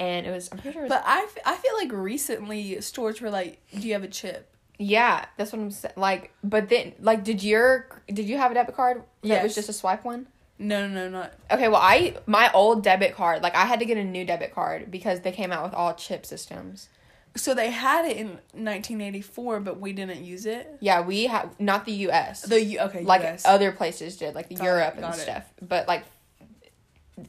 And 0.00 0.26
it 0.26 0.30
was 0.30 0.48
I'm 0.52 0.58
pretty 0.58 0.74
sure 0.74 0.82
it 0.82 0.88
was, 0.88 0.90
But 0.90 1.02
I, 1.06 1.22
f- 1.22 1.38
I 1.44 1.56
feel 1.56 1.72
like 1.76 1.90
recently 1.92 2.80
stores 2.80 3.20
were 3.20 3.30
like, 3.30 3.60
"Do 3.78 3.86
you 3.86 3.94
have 3.94 4.04
a 4.04 4.08
chip?" 4.08 4.50
yeah, 4.78 5.24
that's 5.36 5.52
what 5.52 5.60
I'm 5.60 5.70
saying. 5.72 5.94
Like 5.96 6.30
but 6.44 6.68
then 6.68 6.92
like 7.00 7.24
did 7.24 7.42
your 7.42 7.88
did 8.06 8.28
you 8.28 8.36
have 8.38 8.50
a 8.52 8.54
debit 8.54 8.76
card 8.76 9.02
that 9.24 9.42
was 9.42 9.54
just 9.56 9.68
a 9.68 9.72
swipe 9.72 10.04
one? 10.04 10.28
No, 10.60 10.86
no, 10.86 10.94
no, 10.94 11.08
not. 11.08 11.34
Okay, 11.50 11.68
well, 11.68 11.80
I 11.82 12.16
my 12.26 12.50
old 12.52 12.82
debit 12.84 13.14
card, 13.14 13.42
like 13.42 13.54
I 13.56 13.64
had 13.64 13.78
to 13.80 13.84
get 13.84 13.96
a 13.96 14.04
new 14.04 14.24
debit 14.24 14.54
card 14.54 14.90
because 14.90 15.20
they 15.20 15.32
came 15.32 15.50
out 15.52 15.64
with 15.64 15.74
all 15.74 15.94
chip 15.94 16.24
systems. 16.26 16.88
So 17.36 17.54
they 17.54 17.70
had 17.70 18.04
it 18.06 18.16
in 18.16 18.26
1984, 18.54 19.60
but 19.60 19.78
we 19.78 19.92
didn't 19.92 20.24
use 20.24 20.46
it. 20.46 20.76
Yeah, 20.80 21.02
we 21.02 21.24
have 21.26 21.58
not 21.60 21.84
the 21.84 21.92
U.S. 21.92 22.42
The 22.42 22.60
U- 22.60 22.80
okay, 22.80 23.02
like 23.04 23.22
US. 23.22 23.44
other 23.44 23.70
places 23.70 24.16
did, 24.16 24.34
like 24.34 24.48
Got 24.48 24.64
Europe 24.64 24.94
it, 24.94 24.98
and 24.98 25.02
got 25.02 25.18
it. 25.18 25.20
stuff. 25.20 25.44
But 25.60 25.86
like 25.86 26.04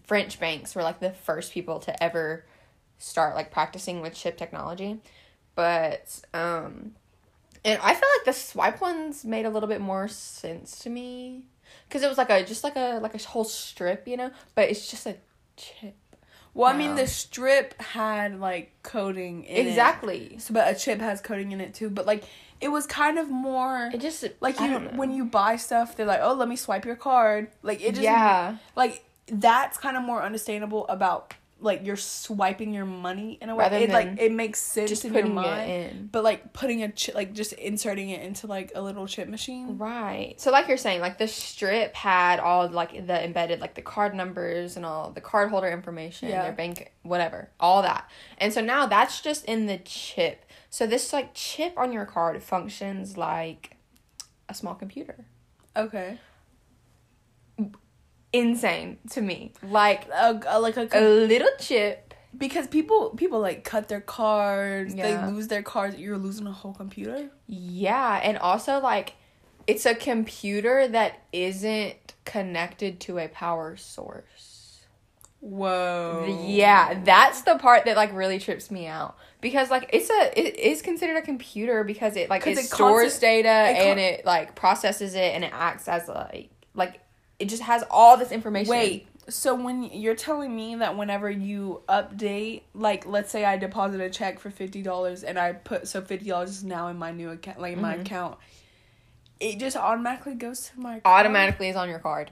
French 0.05 0.39
banks 0.39 0.75
were 0.75 0.83
like 0.83 0.99
the 0.99 1.11
first 1.11 1.51
people 1.51 1.79
to 1.81 2.03
ever 2.03 2.45
start 2.99 3.35
like 3.35 3.51
practicing 3.51 4.01
with 4.01 4.13
chip 4.13 4.37
technology. 4.37 4.99
But 5.55 6.21
um, 6.33 6.93
and 7.65 7.79
I 7.81 7.93
feel 7.93 8.09
like 8.17 8.25
the 8.25 8.33
swipe 8.33 8.79
ones 8.81 9.25
made 9.25 9.45
a 9.45 9.49
little 9.49 9.67
bit 9.67 9.81
more 9.81 10.07
sense 10.07 10.79
to 10.79 10.89
me 10.89 11.43
because 11.87 12.03
it 12.03 12.07
was 12.07 12.17
like 12.17 12.29
a 12.29 12.43
just 12.45 12.63
like 12.63 12.75
a 12.75 12.99
like 13.01 13.15
a 13.15 13.17
whole 13.27 13.43
strip, 13.43 14.07
you 14.07 14.17
know. 14.17 14.31
But 14.55 14.69
it's 14.69 14.89
just 14.89 15.05
a 15.05 15.15
chip. 15.57 15.95
well, 16.53 16.73
I 16.73 16.77
mean, 16.77 16.95
the 16.95 17.07
strip 17.07 17.79
had 17.81 18.39
like 18.39 18.71
coating 18.83 19.43
in 19.43 19.65
it. 19.65 19.69
exactly. 19.69 20.37
So, 20.39 20.53
but 20.53 20.73
a 20.73 20.77
chip 20.77 20.99
has 20.99 21.19
coating 21.21 21.51
in 21.51 21.61
it 21.61 21.73
too. 21.73 21.89
But 21.89 22.05
like, 22.05 22.23
it 22.61 22.69
was 22.69 22.85
kind 22.85 23.17
of 23.17 23.29
more 23.29 23.89
It 23.93 24.01
just 24.01 24.25
like 24.41 24.59
you 24.59 24.79
when 24.95 25.11
you 25.11 25.25
buy 25.25 25.55
stuff, 25.55 25.97
they're 25.97 26.05
like, 26.05 26.21
"Oh, 26.21 26.33
let 26.33 26.47
me 26.47 26.55
swipe 26.55 26.85
your 26.85 26.95
card." 26.95 27.49
Like 27.63 27.81
it 27.81 27.91
just 27.91 28.01
yeah 28.01 28.57
like 28.75 29.03
that's 29.27 29.77
kind 29.77 29.95
of 29.97 30.03
more 30.03 30.23
understandable 30.23 30.87
about 30.87 31.33
like 31.61 31.85
you're 31.85 31.95
swiping 31.95 32.73
your 32.73 32.85
money 32.85 33.37
in 33.41 33.49
a 33.49 33.55
way. 33.55 33.63
Rather 33.65 33.77
it 33.77 33.89
like 33.89 34.19
it 34.19 34.31
makes 34.31 34.59
sense 34.59 34.89
just 34.89 35.05
in 35.05 35.13
your 35.13 35.25
mind. 35.25 35.69
it 35.69 35.91
in. 35.93 36.09
But 36.11 36.23
like 36.23 36.53
putting 36.53 36.83
a 36.83 36.89
chip, 36.91 37.15
like 37.15 37.33
just 37.33 37.53
inserting 37.53 38.09
it 38.09 38.21
into 38.21 38.47
like 38.47 38.71
a 38.75 38.81
little 38.81 39.07
chip 39.07 39.27
machine. 39.27 39.77
Right. 39.77 40.35
So 40.37 40.51
like 40.51 40.67
you're 40.67 40.77
saying, 40.77 41.01
like 41.01 41.17
the 41.17 41.27
strip 41.27 41.95
had 41.95 42.39
all 42.39 42.69
like 42.69 43.05
the 43.07 43.23
embedded 43.23 43.59
like 43.59 43.75
the 43.75 43.81
card 43.81 44.15
numbers 44.15 44.77
and 44.77 44.85
all 44.85 45.11
the 45.11 45.21
card 45.21 45.49
holder 45.49 45.67
information, 45.69 46.29
Yeah. 46.29 46.43
their 46.43 46.53
bank 46.53 46.93
whatever, 47.03 47.49
all 47.59 47.81
that. 47.81 48.09
And 48.37 48.53
so 48.53 48.61
now 48.61 48.85
that's 48.85 49.21
just 49.21 49.45
in 49.45 49.65
the 49.65 49.77
chip. 49.79 50.45
So 50.69 50.85
this 50.87 51.11
like 51.13 51.33
chip 51.33 51.73
on 51.77 51.91
your 51.91 52.05
card 52.05 52.41
functions 52.43 53.17
like 53.17 53.75
a 54.47 54.53
small 54.53 54.75
computer. 54.75 55.25
Okay. 55.75 56.17
Insane 58.31 58.97
to 59.11 59.21
me. 59.21 59.53
Like 59.63 60.07
A, 60.09 60.39
a- 60.47 60.59
like 60.59 60.77
a, 60.77 60.87
a 60.93 61.01
little 61.01 61.49
chip. 61.59 62.13
because 62.37 62.67
people 62.67 63.09
people 63.17 63.39
like 63.39 63.63
cut 63.63 63.87
their 63.87 64.01
cards, 64.01 64.93
Yeah. 64.93 65.25
they 65.25 65.31
lose 65.31 65.47
their 65.47 65.63
cards. 65.63 65.97
You're 65.97 66.17
losing 66.17 66.45
a 66.47 66.51
whole 66.51 66.73
computer. 66.73 67.29
Yeah, 67.47 68.19
and 68.23 68.37
also 68.37 68.79
like 68.79 69.13
it's 69.67 69.85
a 69.85 69.95
computer 69.95 70.87
that 70.87 71.19
isn't 71.33 71.95
connected 72.25 72.99
to 73.01 73.17
a 73.19 73.27
power 73.27 73.75
source. 73.77 74.81
Whoa. 75.41 76.43
Yeah, 76.47 77.01
that's 77.03 77.41
the 77.43 77.57
part 77.57 77.85
that 77.85 77.95
like 77.95 78.13
really 78.13 78.39
trips 78.39 78.69
me 78.69 78.87
out 78.87 79.15
because 79.41 79.69
like 79.71 79.89
it's 79.93 80.09
a 80.09 80.39
it 80.39 80.57
is 80.59 80.81
considered 80.81 81.17
a 81.17 81.21
computer 81.21 81.83
because 81.83 82.15
it 82.15 82.29
like 82.29 82.45
it, 82.45 82.57
it 82.57 82.65
stores 82.65 83.17
data 83.19 83.69
it 83.71 83.77
con- 83.77 83.87
and 83.87 83.99
it 83.99 84.25
like 84.25 84.53
processes 84.55 85.15
it 85.15 85.33
and 85.33 85.43
it 85.45 85.51
acts 85.53 85.87
as 85.87 86.07
like 86.09 86.49
like 86.75 86.99
it 87.39 87.49
just 87.49 87.63
has 87.63 87.83
all 87.89 88.17
this 88.17 88.31
information. 88.31 88.69
Wait. 88.69 89.07
So 89.29 89.53
when 89.53 89.83
you're 89.83 90.15
telling 90.15 90.55
me 90.55 90.75
that 90.75 90.97
whenever 90.97 91.29
you 91.29 91.83
update, 91.87 92.63
like 92.73 93.05
let's 93.05 93.31
say 93.31 93.45
I 93.45 93.57
deposit 93.57 94.01
a 94.01 94.09
check 94.09 94.39
for 94.39 94.49
fifty 94.49 94.81
dollars 94.81 95.23
and 95.23 95.37
I 95.37 95.53
put 95.53 95.87
so 95.87 96.01
fifty 96.01 96.29
dollars 96.29 96.49
is 96.49 96.63
now 96.63 96.87
in 96.87 96.97
my 96.97 97.11
new 97.11 97.29
account, 97.29 97.59
like 97.59 97.73
in 97.73 97.81
my 97.81 97.93
mm-hmm. 97.93 98.01
account, 98.01 98.37
it 99.39 99.59
just 99.59 99.77
automatically 99.77 100.33
goes 100.35 100.69
to 100.69 100.79
my 100.79 100.99
card? 100.99 101.01
automatically 101.05 101.69
is 101.69 101.75
on 101.75 101.89
your 101.89 101.99
card 101.99 102.31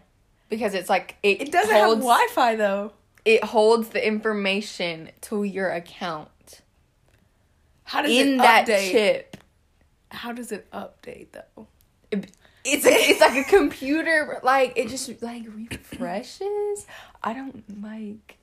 because 0.50 0.74
it's 0.74 0.90
like 0.90 1.18
it, 1.24 1.42
It 1.42 1.52
doesn't 1.52 1.74
holds, 1.74 1.96
have 1.96 2.04
Wi-Fi 2.04 2.56
though. 2.56 2.94
It 3.26 3.44
holds 3.44 3.90
the 3.90 4.06
information 4.06 5.10
to 5.22 5.44
your 5.44 5.70
account 5.70 6.62
How 7.84 8.02
does 8.02 8.12
in 8.12 8.36
it 8.36 8.38
that 8.38 8.68
update? 8.68 8.92
chip. 8.92 9.38
How 10.10 10.32
does 10.32 10.52
it 10.52 10.70
update 10.72 11.28
though? 11.32 11.68
It's 12.68 12.86
a, 12.86 12.90
it's 12.92 13.22
like 13.22 13.36
a 13.38 13.50
computer 13.50 14.40
like 14.44 14.74
it 14.76 14.90
just 14.90 15.22
like 15.22 15.44
refreshes. 15.48 16.86
I 17.24 17.34
don't 17.34 17.82
like 17.84 18.38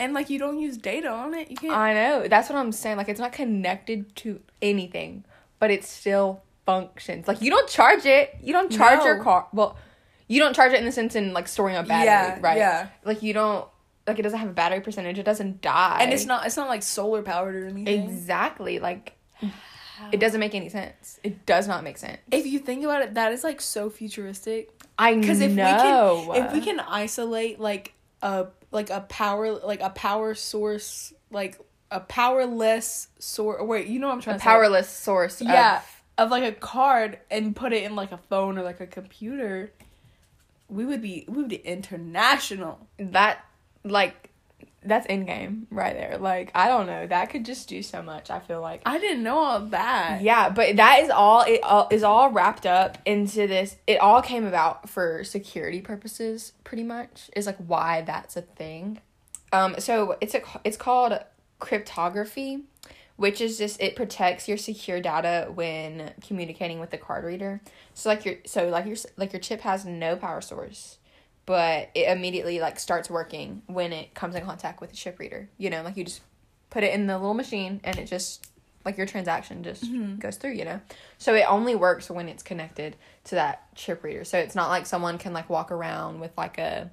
And 0.00 0.14
like 0.14 0.30
you 0.30 0.38
don't 0.38 0.58
use 0.58 0.76
data 0.76 1.08
on 1.08 1.34
it. 1.34 1.50
You 1.50 1.56
can't. 1.56 1.72
I 1.72 1.92
know. 1.94 2.28
That's 2.28 2.48
what 2.48 2.56
I'm 2.58 2.72
saying. 2.72 2.96
Like 2.96 3.08
it's 3.08 3.20
not 3.20 3.32
connected 3.32 4.14
to 4.16 4.40
anything, 4.62 5.24
but 5.58 5.70
it 5.70 5.84
still 5.84 6.42
functions. 6.66 7.26
Like 7.28 7.42
you 7.42 7.50
don't 7.50 7.68
charge 7.68 8.06
it. 8.06 8.36
You 8.42 8.52
don't 8.52 8.70
charge 8.70 9.04
your 9.04 9.22
car. 9.22 9.46
Well, 9.52 9.76
you 10.28 10.40
don't 10.40 10.54
charge 10.54 10.72
it 10.72 10.78
in 10.78 10.84
the 10.84 10.92
sense 10.92 11.14
in 11.16 11.32
like 11.32 11.48
storing 11.48 11.76
a 11.76 11.82
battery, 11.82 12.06
Yeah, 12.06 12.38
right? 12.40 12.58
yeah. 12.58 12.88
Like 13.04 13.22
you 13.22 13.32
don't 13.32 13.66
like 14.06 14.18
it 14.18 14.22
doesn't 14.22 14.38
have 14.38 14.48
a 14.50 14.52
battery 14.52 14.80
percentage. 14.80 15.18
It 15.18 15.24
doesn't 15.24 15.60
die. 15.60 15.98
and 16.00 16.12
it's 16.12 16.24
not. 16.26 16.46
It's 16.46 16.56
not 16.56 16.68
like 16.68 16.82
solar 16.82 17.22
powered 17.22 17.54
or 17.56 17.66
anything. 17.66 18.08
exactly 18.08 18.78
like 18.78 19.14
it 20.12 20.20
doesn't 20.20 20.40
make 20.40 20.54
any 20.54 20.68
sense. 20.68 21.20
It 21.22 21.46
does 21.46 21.68
not 21.68 21.84
make 21.84 21.98
sense. 21.98 22.18
If 22.30 22.46
you 22.46 22.58
think 22.58 22.84
about 22.84 23.02
it, 23.02 23.14
that 23.14 23.32
is 23.32 23.44
like 23.44 23.60
so 23.60 23.90
futuristic. 23.90 24.70
I 24.98 25.14
know. 25.14 25.20
Because 25.20 25.40
if 25.40 25.50
we 25.50 25.56
can, 25.56 26.44
if 26.46 26.52
we 26.52 26.60
can 26.60 26.80
isolate 26.80 27.60
like 27.60 27.94
a 28.22 28.46
like 28.70 28.90
a 28.90 29.00
power 29.02 29.58
like 29.60 29.80
a 29.80 29.90
power 29.90 30.34
source 30.34 31.12
like 31.30 31.58
a 31.90 32.00
powerless 32.00 33.08
source. 33.18 33.62
Wait, 33.62 33.86
you 33.86 33.98
know 33.98 34.08
what 34.08 34.14
I'm 34.14 34.20
trying 34.20 34.36
a 34.36 34.38
to 34.38 34.44
powerless 34.44 34.88
source. 34.88 35.40
Yeah, 35.40 35.78
Of, 36.18 36.26
of 36.26 36.30
like 36.30 36.44
a 36.44 36.52
card 36.52 37.18
and 37.30 37.54
put 37.54 37.72
it 37.72 37.84
in 37.84 37.96
like 37.96 38.12
a 38.12 38.18
phone 38.18 38.58
or 38.58 38.62
like 38.62 38.80
a 38.80 38.86
computer. 38.86 39.72
We 40.68 40.84
would 40.84 41.00
be 41.00 41.24
we 41.28 41.38
would 41.38 41.48
be 41.48 41.56
international. 41.56 42.86
that 42.98 43.44
like 43.84 44.27
that's 44.88 45.06
in 45.06 45.24
game 45.24 45.66
right 45.70 45.94
there. 45.94 46.18
Like 46.18 46.50
I 46.54 46.68
don't 46.68 46.86
know. 46.86 47.06
That 47.06 47.30
could 47.30 47.44
just 47.44 47.68
do 47.68 47.82
so 47.82 48.02
much. 48.02 48.30
I 48.30 48.40
feel 48.40 48.60
like. 48.60 48.82
I 48.86 48.98
didn't 48.98 49.22
know 49.22 49.38
all 49.38 49.60
that. 49.60 50.22
Yeah, 50.22 50.50
but 50.50 50.76
that 50.76 51.00
is 51.02 51.10
all 51.10 51.42
it 51.42 51.62
all 51.62 51.88
is 51.90 52.02
all 52.02 52.30
wrapped 52.30 52.66
up 52.66 52.98
into 53.04 53.46
this. 53.46 53.76
It 53.86 53.98
all 53.98 54.22
came 54.22 54.44
about 54.44 54.88
for 54.88 55.24
security 55.24 55.80
purposes, 55.80 56.52
pretty 56.64 56.84
much. 56.84 57.30
Is 57.36 57.46
like 57.46 57.58
why 57.58 58.02
that's 58.02 58.36
a 58.36 58.42
thing. 58.42 59.00
Um, 59.52 59.76
so 59.78 60.16
it's 60.20 60.34
a 60.34 60.42
it's 60.64 60.76
called 60.76 61.18
cryptography, 61.58 62.64
which 63.16 63.40
is 63.40 63.58
just 63.58 63.80
it 63.80 63.96
protects 63.96 64.48
your 64.48 64.56
secure 64.56 65.00
data 65.00 65.50
when 65.54 66.12
communicating 66.26 66.80
with 66.80 66.90
the 66.90 66.98
card 66.98 67.24
reader. 67.24 67.60
So 67.94 68.08
like 68.10 68.24
your 68.24 68.36
so 68.46 68.68
like 68.68 68.86
your 68.86 68.96
like 69.16 69.32
your 69.32 69.40
chip 69.40 69.60
has 69.62 69.84
no 69.84 70.16
power 70.16 70.40
source, 70.40 70.97
but 71.48 71.88
it 71.94 72.10
immediately 72.10 72.60
like 72.60 72.78
starts 72.78 73.08
working 73.08 73.62
when 73.68 73.90
it 73.90 74.12
comes 74.12 74.34
in 74.34 74.44
contact 74.44 74.82
with 74.82 74.90
the 74.90 74.96
chip 74.96 75.18
reader. 75.18 75.48
You 75.56 75.70
know, 75.70 75.82
like 75.82 75.96
you 75.96 76.04
just 76.04 76.20
put 76.68 76.84
it 76.84 76.92
in 76.92 77.06
the 77.06 77.16
little 77.16 77.32
machine 77.32 77.80
and 77.84 77.98
it 77.98 78.04
just 78.04 78.50
like 78.84 78.98
your 78.98 79.06
transaction 79.06 79.62
just 79.62 79.82
mm-hmm. 79.82 80.16
goes 80.16 80.36
through, 80.36 80.50
you 80.50 80.66
know. 80.66 80.78
So 81.16 81.34
it 81.34 81.46
only 81.48 81.74
works 81.74 82.10
when 82.10 82.28
it's 82.28 82.42
connected 82.42 82.96
to 83.24 83.36
that 83.36 83.74
chip 83.74 84.04
reader. 84.04 84.24
So 84.24 84.36
it's 84.36 84.54
not 84.54 84.68
like 84.68 84.84
someone 84.84 85.16
can 85.16 85.32
like 85.32 85.48
walk 85.48 85.72
around 85.72 86.20
with 86.20 86.32
like 86.36 86.58
a 86.58 86.90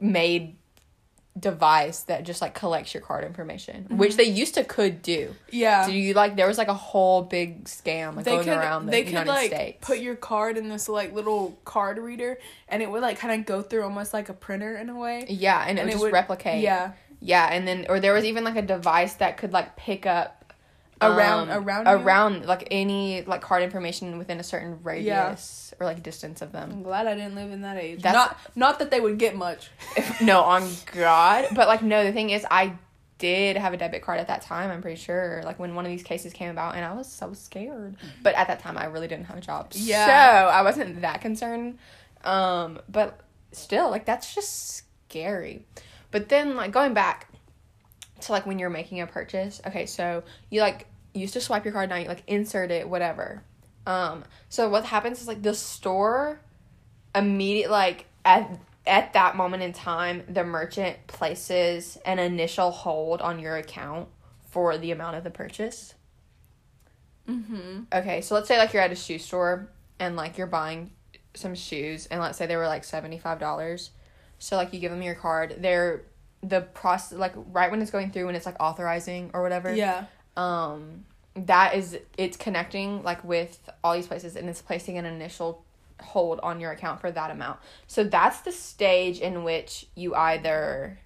made 0.00 0.56
device 1.38 2.00
that 2.04 2.24
just 2.24 2.40
like 2.40 2.54
collects 2.54 2.94
your 2.94 3.02
card 3.02 3.24
information, 3.24 3.84
mm-hmm. 3.84 3.98
which 3.98 4.16
they 4.16 4.24
used 4.24 4.54
to 4.54 4.64
could 4.64 5.02
do. 5.02 5.34
Yeah. 5.50 5.86
Do 5.86 5.92
you 5.92 6.14
like 6.14 6.36
there 6.36 6.46
was 6.46 6.58
like 6.58 6.68
a 6.68 6.74
whole 6.74 7.22
big 7.22 7.64
scam 7.64 8.16
like 8.16 8.24
they 8.24 8.32
going 8.32 8.44
could 8.44 8.56
around 8.56 8.86
the 8.86 8.92
they 8.92 9.04
could 9.04 9.26
like 9.26 9.50
States. 9.50 9.86
put 9.86 9.98
your 9.98 10.16
card 10.16 10.56
in 10.56 10.68
this 10.68 10.88
like 10.88 11.12
little 11.12 11.58
card 11.64 11.98
reader 11.98 12.38
and 12.68 12.82
it 12.82 12.90
would 12.90 13.02
like 13.02 13.18
kind 13.18 13.40
of 13.40 13.46
go 13.46 13.62
through 13.62 13.82
almost 13.82 14.12
like 14.12 14.28
a 14.28 14.34
printer 14.34 14.76
in 14.76 14.88
a 14.88 14.96
way. 14.96 15.26
yeah, 15.28 15.64
and, 15.66 15.78
it 15.78 15.84
would 15.84 15.92
just 15.92 16.12
replicate. 16.12 16.62
Yeah. 16.62 16.92
Yeah, 17.20 17.48
and 17.50 17.66
then 17.66 17.86
or 17.88 17.98
there 17.98 18.14
was 18.14 18.24
even 18.24 18.44
like 18.44 18.56
a 18.56 18.62
device 18.62 19.14
that 19.14 19.38
could 19.38 19.52
like 19.52 19.76
pick 19.76 20.06
up 20.06 20.37
Around- 21.02 21.50
um, 21.50 21.64
around 21.64 21.86
you? 21.86 21.92
around 21.92 22.46
like 22.46 22.68
any 22.70 23.22
like 23.22 23.40
card 23.40 23.62
information 23.62 24.18
within 24.18 24.40
a 24.40 24.42
certain 24.42 24.80
radius 24.82 25.72
or 25.78 25.86
like 25.86 26.02
distance 26.02 26.42
of 26.42 26.52
them. 26.52 26.70
I'm 26.72 26.82
glad 26.82 27.06
I 27.06 27.14
didn't 27.14 27.34
live 27.34 27.50
in 27.52 27.62
that 27.62 27.76
age. 27.76 28.02
That's- 28.02 28.14
not 28.14 28.36
not 28.56 28.78
that 28.80 28.90
they 28.90 29.00
would 29.00 29.18
get 29.18 29.36
much. 29.36 29.70
no, 30.20 30.40
on 30.42 30.68
God. 30.94 31.46
But 31.54 31.68
like 31.68 31.82
no, 31.82 32.04
the 32.04 32.12
thing 32.12 32.30
is 32.30 32.44
I 32.50 32.74
did 33.18 33.56
have 33.56 33.72
a 33.72 33.76
debit 33.76 34.00
card 34.02 34.20
at 34.20 34.28
that 34.28 34.42
time, 34.42 34.70
I'm 34.70 34.80
pretty 34.80 35.00
sure. 35.00 35.42
Like 35.44 35.58
when 35.58 35.74
one 35.74 35.84
of 35.84 35.90
these 35.90 36.04
cases 36.04 36.32
came 36.32 36.50
about 36.50 36.76
and 36.76 36.84
I 36.84 36.92
was 36.94 37.08
so 37.10 37.32
scared. 37.32 37.96
But 38.22 38.34
at 38.36 38.46
that 38.48 38.60
time 38.60 38.78
I 38.78 38.84
really 38.86 39.08
didn't 39.08 39.26
have 39.26 39.36
a 39.36 39.40
job. 39.40 39.68
Yeah. 39.72 40.06
So 40.06 40.48
I 40.50 40.62
wasn't 40.62 41.00
that 41.02 41.20
concerned. 41.20 41.78
Um, 42.24 42.78
but 42.88 43.20
still, 43.52 43.90
like 43.90 44.04
that's 44.04 44.34
just 44.34 44.84
scary. 45.08 45.64
But 46.10 46.28
then 46.28 46.54
like 46.56 46.70
going 46.70 46.94
back 46.94 47.28
to 48.22 48.32
like 48.32 48.46
when 48.46 48.58
you're 48.58 48.70
making 48.70 49.00
a 49.00 49.06
purchase, 49.06 49.60
okay, 49.66 49.86
so 49.86 50.22
you 50.50 50.60
like 50.60 50.86
used 51.14 51.34
to 51.34 51.40
swipe 51.40 51.64
your 51.64 51.72
card 51.72 51.88
now 51.90 51.96
you 51.96 52.08
like 52.08 52.22
insert 52.26 52.70
it, 52.70 52.88
whatever. 52.88 53.42
Um, 53.86 54.24
so 54.48 54.68
what 54.68 54.84
happens 54.84 55.20
is 55.20 55.28
like 55.28 55.42
the 55.42 55.54
store 55.54 56.40
immediate 57.14 57.70
like 57.70 58.06
at 58.24 58.58
at 58.86 59.12
that 59.14 59.36
moment 59.36 59.62
in 59.62 59.72
time 59.72 60.22
the 60.28 60.44
merchant 60.44 60.96
places 61.06 61.98
an 62.04 62.18
initial 62.18 62.70
hold 62.70 63.20
on 63.20 63.38
your 63.38 63.56
account 63.56 64.08
for 64.50 64.76
the 64.78 64.90
amount 64.90 65.16
of 65.16 65.24
the 65.24 65.30
purchase 65.30 65.94
Mm-hmm. 67.28 67.82
okay 67.92 68.22
so 68.22 68.34
let's 68.34 68.48
say 68.48 68.56
like 68.56 68.72
you're 68.72 68.82
at 68.82 68.90
a 68.90 68.96
shoe 68.96 69.18
store 69.18 69.68
and 69.98 70.16
like 70.16 70.38
you're 70.38 70.46
buying 70.46 70.90
some 71.34 71.54
shoes 71.54 72.06
and 72.06 72.20
let's 72.20 72.38
say 72.38 72.46
they 72.46 72.56
were 72.56 72.66
like 72.66 72.84
$75 72.84 73.90
so 74.38 74.56
like 74.56 74.72
you 74.72 74.80
give 74.80 74.90
them 74.90 75.02
your 75.02 75.14
card 75.14 75.56
they're 75.58 76.04
the 76.42 76.60
process 76.60 77.18
like 77.18 77.32
right 77.52 77.70
when 77.70 77.82
it's 77.82 77.90
going 77.90 78.10
through 78.10 78.26
when 78.26 78.34
it's 78.36 78.46
like 78.46 78.56
authorizing 78.60 79.30
or 79.34 79.42
whatever 79.42 79.74
Yeah. 79.74 80.04
um 80.36 81.04
that 81.34 81.74
is 81.74 81.98
it's 82.16 82.36
connecting 82.36 83.02
like 83.02 83.22
with 83.24 83.58
all 83.82 83.94
these 83.94 84.06
places 84.06 84.36
and 84.36 84.48
it's 84.48 84.62
placing 84.62 84.98
an 84.98 85.04
initial 85.04 85.64
hold 86.00 86.38
on 86.40 86.60
your 86.60 86.70
account 86.70 87.00
for 87.00 87.10
that 87.10 87.30
amount 87.32 87.58
so 87.88 88.04
that's 88.04 88.40
the 88.42 88.52
stage 88.52 89.18
in 89.18 89.42
which 89.42 89.86
you 89.96 90.14
either 90.14 90.98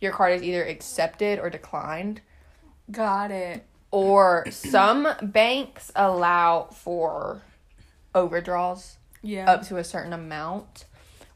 your 0.00 0.12
card 0.12 0.32
is 0.34 0.42
either 0.42 0.64
accepted 0.64 1.38
or 1.38 1.48
declined 1.48 2.20
Got 2.90 3.30
it. 3.30 3.64
or 3.92 4.44
some 4.50 5.06
banks 5.22 5.92
allow 5.94 6.64
for 6.72 7.42
overdraws 8.14 8.96
Yeah. 9.22 9.50
up 9.50 9.62
to 9.68 9.76
a 9.76 9.84
certain 9.84 10.12
amount 10.12 10.84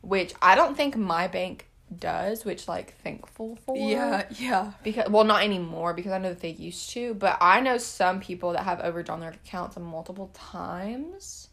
which 0.01 0.35
i 0.43 0.55
don't 0.55 0.77
think 0.77 0.97
my 0.97 1.27
bank 1.29 1.69
does 2.01 2.45
which 2.45 2.67
like 2.67 2.95
thankful 3.03 3.57
for 3.65 3.77
yeah. 3.77 4.25
Yeah. 4.39 4.73
because 4.83 5.09
well 5.09 5.23
not 5.25 5.45
anymore 5.45 5.95
because 5.95 6.11
i 6.11 6.19
know 6.19 6.31
that 6.31 6.41
they 6.41 6.51
used 6.51 6.91
to 6.91 7.15
but 7.15 7.39
i 7.41 7.61
know 7.61 7.79
some 7.79 8.19
people 8.21 8.53
that 8.53 8.65
have 8.65 8.81
overdrawn 8.81 9.21
their 9.21 9.31
accounts 9.31 9.79
multiple 9.79 10.31
times 10.35 11.49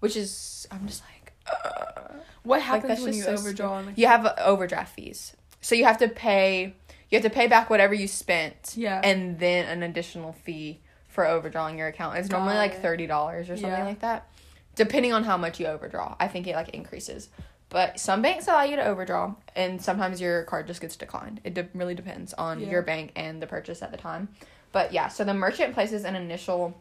which 0.00 0.16
is 0.16 0.66
i'm 0.70 0.86
just 0.86 1.02
like 1.04 1.32
uh. 1.46 2.14
What 2.44 2.60
happens 2.60 2.88
that's 2.88 3.00
when 3.02 3.14
you 3.14 3.22
so 3.22 3.32
overdraw? 3.34 3.84
you 3.94 4.08
have 4.08 4.26
overdraft 4.38 4.94
fees 4.96 5.36
so 5.60 5.76
you 5.76 5.84
have 5.84 5.98
to 5.98 6.08
pay 6.08 6.74
you 7.08 7.16
have 7.16 7.22
to 7.22 7.30
pay 7.30 7.46
back 7.46 7.70
whatever 7.70 7.94
you 7.94 8.08
spent 8.08 8.74
Yeah. 8.76 9.00
and 9.04 9.38
then 9.38 9.66
an 9.66 9.82
additional 9.84 10.32
fee 10.32 10.80
for 11.06 11.24
overdrawing 11.26 11.78
your 11.78 11.86
account 11.86 12.16
it's 12.18 12.30
normally 12.30 12.54
Got 12.54 12.58
like 12.58 12.74
it. 12.74 13.08
$30 13.08 13.10
or 13.10 13.44
something 13.44 13.62
Yeah. 13.64 13.84
like 13.84 14.00
that 14.00 14.28
depending 14.74 15.12
on 15.12 15.22
how 15.22 15.36
much 15.36 15.60
you 15.60 15.66
overdraw 15.66 16.16
i 16.18 16.26
think 16.26 16.48
it 16.48 16.56
like 16.56 16.70
increases 16.70 17.28
but 17.72 17.98
some 17.98 18.20
banks 18.22 18.46
allow 18.48 18.62
you 18.62 18.76
to 18.76 18.84
overdraw 18.84 19.34
and 19.56 19.80
sometimes 19.82 20.20
your 20.20 20.42
card 20.44 20.66
just 20.66 20.80
gets 20.80 20.94
declined 20.96 21.40
it 21.44 21.54
de- 21.54 21.68
really 21.74 21.94
depends 21.94 22.32
on 22.34 22.60
Yeah. 22.60 22.68
your 22.70 22.82
bank 22.82 23.12
and 23.16 23.40
the 23.42 23.46
purchase 23.46 23.80
at 23.82 23.90
the 23.90 23.96
time 23.96 24.28
but 24.72 24.92
yeah 24.92 25.08
so 25.08 25.24
the 25.24 25.34
merchant 25.34 25.74
places 25.74 26.04
an 26.04 26.14
initial 26.14 26.74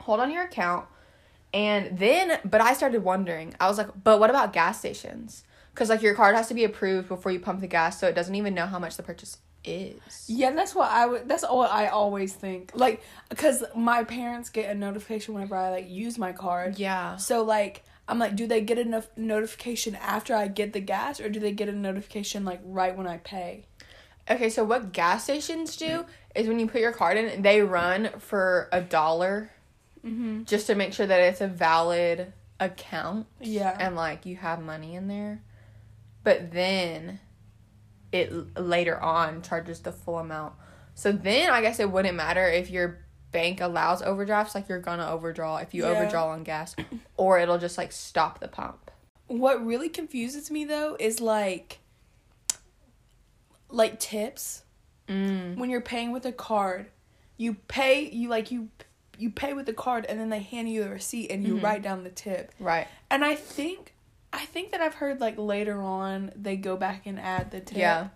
hold 0.00 0.20
on 0.20 0.30
your 0.30 0.44
account 0.44 0.86
and 1.54 1.98
then 1.98 2.38
but 2.44 2.60
i 2.60 2.72
started 2.74 3.02
wondering 3.02 3.54
i 3.60 3.66
was 3.68 3.78
like 3.78 3.88
but 4.04 4.20
what 4.20 4.30
about 4.30 4.52
gas 4.52 4.78
stations 4.78 5.44
because 5.74 5.88
like 5.88 6.02
your 6.02 6.14
card 6.14 6.34
has 6.36 6.48
to 6.48 6.54
be 6.54 6.64
approved 6.64 7.08
before 7.08 7.32
you 7.32 7.40
pump 7.40 7.60
the 7.60 7.66
gas 7.66 7.98
so 7.98 8.06
it 8.06 8.14
doesn't 8.14 8.34
even 8.34 8.52
know 8.54 8.66
how 8.66 8.78
much 8.78 8.96
the 8.96 9.02
purchase 9.02 9.38
is 9.64 10.24
Yeah, 10.28 10.52
that's 10.52 10.74
what 10.74 10.88
I 10.90 11.04
would. 11.06 11.28
That's 11.28 11.42
what 11.42 11.70
I 11.70 11.88
always 11.88 12.32
think. 12.32 12.70
Like, 12.74 13.02
cause 13.36 13.64
my 13.74 14.04
parents 14.04 14.50
get 14.50 14.70
a 14.70 14.74
notification 14.74 15.34
whenever 15.34 15.56
I 15.56 15.70
like 15.70 15.90
use 15.90 16.16
my 16.16 16.32
card. 16.32 16.78
yeah 16.78 17.16
So 17.16 17.42
like, 17.42 17.82
I'm 18.08 18.18
like, 18.18 18.34
do 18.34 18.46
they 18.46 18.60
get 18.62 18.78
a 18.78 18.84
no- 18.84 19.04
notification 19.16 19.94
after 19.96 20.34
I 20.34 20.48
get 20.48 20.72
the 20.72 20.80
gas, 20.80 21.20
or 21.20 21.28
do 21.28 21.38
they 21.38 21.52
get 21.52 21.68
a 21.68 21.72
notification 21.72 22.44
like 22.44 22.60
right 22.64 22.96
when 22.96 23.06
I 23.06 23.18
pay? 23.18 23.66
Okay, 24.30 24.48
so 24.50 24.64
what 24.64 24.92
gas 24.92 25.24
stations 25.24 25.76
do 25.76 26.04
is 26.34 26.48
when 26.48 26.58
you 26.58 26.66
put 26.66 26.80
your 26.80 26.92
card 26.92 27.16
in, 27.16 27.42
they 27.42 27.60
run 27.62 28.10
for 28.18 28.68
a 28.72 28.80
dollar 28.80 29.50
Mm-hmm. 30.06 30.44
just 30.44 30.68
to 30.68 30.76
make 30.76 30.92
sure 30.92 31.06
that 31.06 31.20
it's 31.20 31.40
a 31.40 31.48
valid 31.48 32.32
account 32.60 33.26
Yeah. 33.40 33.76
and 33.78 33.96
like 33.96 34.26
you 34.26 34.36
have 34.36 34.62
money 34.62 34.94
in 34.94 35.08
there. 35.08 35.42
But 36.22 36.52
then 36.52 37.18
it 38.12 38.56
later 38.58 38.98
on 38.98 39.42
charges 39.42 39.80
the 39.80 39.90
full 39.92 40.18
amount. 40.18 40.54
So 40.94 41.10
then 41.10 41.50
I 41.50 41.60
guess 41.62 41.80
it 41.80 41.90
wouldn't 41.90 42.14
matter 42.14 42.46
if 42.48 42.70
your 42.70 43.00
bank 43.32 43.60
allows 43.60 44.02
overdrafts, 44.02 44.54
like 44.54 44.68
you're 44.68 44.80
gonna 44.80 45.06
overdraw 45.08 45.56
if 45.58 45.74
you 45.74 45.84
Yeah. 45.84 45.90
overdraw 45.90 46.28
on 46.30 46.42
gas, 46.44 46.74
or 47.16 47.38
it'll 47.38 47.58
just 47.58 47.76
like 47.78 47.92
stop 47.92 48.40
the 48.40 48.48
pump. 48.48 48.90
What 49.26 49.64
really 49.64 49.88
confuses 49.88 50.50
me 50.50 50.64
though 50.64 50.96
is 50.98 51.20
like, 51.20 51.80
like 53.68 53.98
tips. 54.00 54.62
Mm. 55.08 55.56
when 55.56 55.70
you're 55.70 55.80
paying 55.80 56.12
with 56.12 56.26
a 56.26 56.32
card, 56.32 56.90
you 57.38 57.54
pay 57.54 58.10
you 58.10 58.28
like 58.28 58.50
you 58.50 58.68
you 59.16 59.30
pay 59.30 59.54
with 59.54 59.64
the 59.64 59.72
card 59.72 60.04
and 60.04 60.20
then 60.20 60.28
they 60.28 60.40
hand 60.40 60.68
you 60.70 60.84
the 60.84 60.90
receipt 60.90 61.30
and 61.30 61.46
you 61.46 61.54
Mhm. 61.56 61.62
write 61.62 61.82
down 61.82 62.04
the 62.04 62.10
tip. 62.10 62.52
Right. 62.60 62.86
And 63.10 63.24
I 63.24 63.34
think 63.34 63.94
I 64.34 64.44
think 64.44 64.70
that 64.72 64.82
I've 64.82 64.94
heard 64.94 65.18
like 65.20 65.38
later 65.38 65.80
on 65.80 66.30
they 66.36 66.56
go 66.56 66.76
back 66.76 67.06
and 67.06 67.18
add 67.18 67.50
the 67.50 67.60
tip. 67.60 67.78
Yeah. 67.78 68.08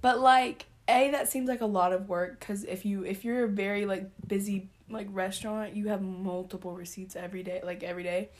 But 0.00 0.20
like 0.20 0.64
a 0.88 1.10
that 1.10 1.28
seems 1.28 1.48
like 1.48 1.60
a 1.60 1.66
lot 1.66 1.92
of 1.92 2.08
work 2.08 2.40
cuz 2.40 2.64
if 2.64 2.84
you 2.84 3.04
if 3.04 3.24
you're 3.24 3.44
a 3.44 3.48
very 3.48 3.86
like 3.86 4.10
busy 4.26 4.68
like 4.88 5.08
restaurant, 5.10 5.74
you 5.74 5.88
have 5.88 6.02
multiple 6.02 6.72
receipts 6.72 7.16
every 7.16 7.42
day 7.42 7.60
like 7.64 7.82
every 7.82 8.02
day. 8.02 8.30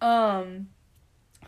Um 0.00 0.68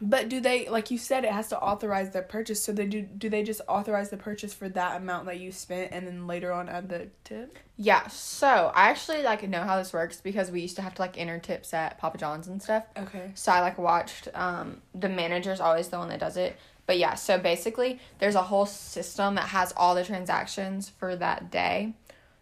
but 0.00 0.28
do 0.28 0.40
they 0.40 0.68
like 0.68 0.90
you 0.90 0.98
said 0.98 1.24
it 1.24 1.32
has 1.32 1.48
to 1.48 1.58
authorize 1.58 2.10
the 2.10 2.22
purchase 2.22 2.62
so 2.62 2.72
they 2.72 2.86
do 2.86 3.02
do 3.02 3.28
they 3.28 3.42
just 3.42 3.60
authorize 3.68 4.08
the 4.08 4.16
purchase 4.16 4.54
for 4.54 4.68
that 4.68 4.96
amount 4.96 5.26
that 5.26 5.40
you 5.40 5.52
spent 5.52 5.92
and 5.92 6.06
then 6.06 6.26
later 6.26 6.52
on 6.52 6.68
add 6.68 6.88
the 6.88 7.08
tip? 7.24 7.58
Yeah. 7.76 8.06
So 8.08 8.72
I 8.74 8.88
actually 8.88 9.22
like 9.22 9.46
know 9.48 9.62
how 9.62 9.76
this 9.76 9.92
works 9.92 10.20
because 10.20 10.50
we 10.50 10.62
used 10.62 10.76
to 10.76 10.82
have 10.82 10.94
to 10.94 11.02
like 11.02 11.18
enter 11.18 11.38
tips 11.38 11.74
at 11.74 11.98
Papa 11.98 12.18
John's 12.18 12.48
and 12.48 12.62
stuff. 12.62 12.84
Okay. 12.96 13.32
So 13.34 13.52
I 13.52 13.60
like 13.60 13.78
watched 13.78 14.28
um 14.34 14.80
the 14.94 15.08
manager's 15.08 15.60
always 15.60 15.88
the 15.88 15.98
one 15.98 16.08
that 16.08 16.20
does 16.20 16.36
it. 16.36 16.56
But 16.90 16.98
yeah, 16.98 17.14
so 17.14 17.38
basically 17.38 18.00
there's 18.18 18.34
a 18.34 18.42
whole 18.42 18.66
system 18.66 19.36
that 19.36 19.50
has 19.50 19.72
all 19.76 19.94
the 19.94 20.02
transactions 20.02 20.88
for 20.88 21.14
that 21.14 21.48
day. 21.48 21.94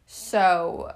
So 0.07 0.95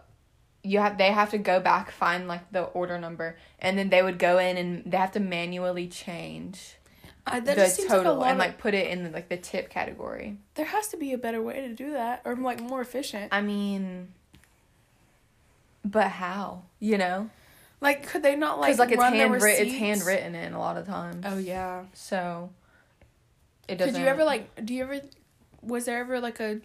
you 0.62 0.78
have 0.78 0.96
they 0.96 1.12
have 1.12 1.32
to 1.32 1.36
go 1.36 1.60
back 1.60 1.90
find 1.90 2.28
like 2.28 2.50
the 2.50 2.62
order 2.62 2.98
number 2.98 3.36
and 3.58 3.76
then 3.76 3.90
they 3.90 4.02
would 4.02 4.18
go 4.18 4.38
in 4.38 4.56
and 4.56 4.90
they 4.90 4.96
have 4.96 5.12
to 5.12 5.20
manually 5.20 5.86
change 5.86 6.76
Uh, 7.26 7.40
that 7.40 7.44
the 7.44 7.54
just 7.56 7.76
seems 7.76 7.90
like 7.90 8.00
a 8.00 8.04
total 8.04 8.20
lot 8.20 8.30
and 8.30 8.38
like 8.38 8.56
put 8.56 8.72
it 8.72 8.86
in 8.86 9.12
like 9.12 9.28
the 9.28 9.36
tip 9.36 9.68
category. 9.68 10.38
there 10.54 10.64
has 10.64 10.88
to 10.88 10.96
be 10.96 11.12
a 11.12 11.18
better 11.18 11.42
way 11.42 11.60
to 11.60 11.74
do 11.74 11.92
that 11.92 12.22
or 12.24 12.34
like 12.34 12.58
more 12.58 12.80
efficient. 12.80 13.28
I 13.32 13.42
mean 13.42 14.14
but 15.84 16.08
how? 16.08 16.62
You 16.80 16.96
know? 16.96 17.28
Like 17.82 18.06
could 18.08 18.22
they 18.22 18.34
not 18.34 18.60
like 18.60 18.68
Because 18.68 18.78
like, 18.78 18.92
it's 18.92 19.02
handwritten 19.02 19.66
it's 19.66 19.76
handwritten 19.76 20.34
in 20.34 20.54
a 20.54 20.58
lot 20.58 20.78
of 20.78 20.86
times. 20.86 21.22
Oh 21.28 21.36
yeah. 21.36 21.84
So 21.92 22.48
it 23.68 23.76
doesn't 23.76 23.94
Did 23.94 24.00
you 24.00 24.06
ever 24.06 24.24
like? 24.24 24.64
Do 24.64 24.74
you 24.74 24.82
ever? 24.82 25.00
Was 25.62 25.84
there 25.84 25.98
ever 25.98 26.20
like 26.20 26.40
a, 26.40 26.60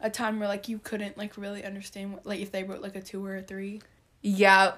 a 0.00 0.08
time 0.10 0.38
where 0.38 0.48
like 0.48 0.68
you 0.68 0.78
couldn't 0.78 1.18
like 1.18 1.36
really 1.36 1.64
understand 1.64 2.12
what, 2.12 2.26
like 2.26 2.40
if 2.40 2.52
they 2.52 2.62
wrote 2.64 2.80
like 2.80 2.96
a 2.96 3.00
two 3.00 3.24
or 3.24 3.36
a 3.36 3.42
three? 3.42 3.80
Yeah, 4.22 4.74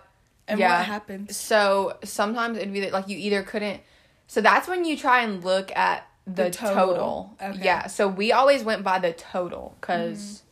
And 0.46 0.58
Yeah. 0.58 0.78
what 0.78 0.86
happened? 0.86 1.34
So 1.34 1.98
sometimes 2.04 2.56
it'd 2.58 2.72
be 2.72 2.90
like 2.90 3.08
you 3.08 3.18
either 3.18 3.42
couldn't. 3.42 3.82
So 4.26 4.40
that's 4.40 4.68
when 4.68 4.84
you 4.84 4.96
try 4.96 5.22
and 5.22 5.44
look 5.44 5.74
at 5.76 6.06
the, 6.26 6.44
The 6.44 6.50
total. 6.50 6.74
total. 6.74 7.36
Okay. 7.40 7.52
Mm-hmm. 7.52 7.62
Yeah. 7.64 7.86
So 7.86 8.08
we 8.08 8.32
always 8.32 8.62
went 8.62 8.82
by 8.84 8.98
the 8.98 9.12
total 9.12 9.74
because 9.80 10.42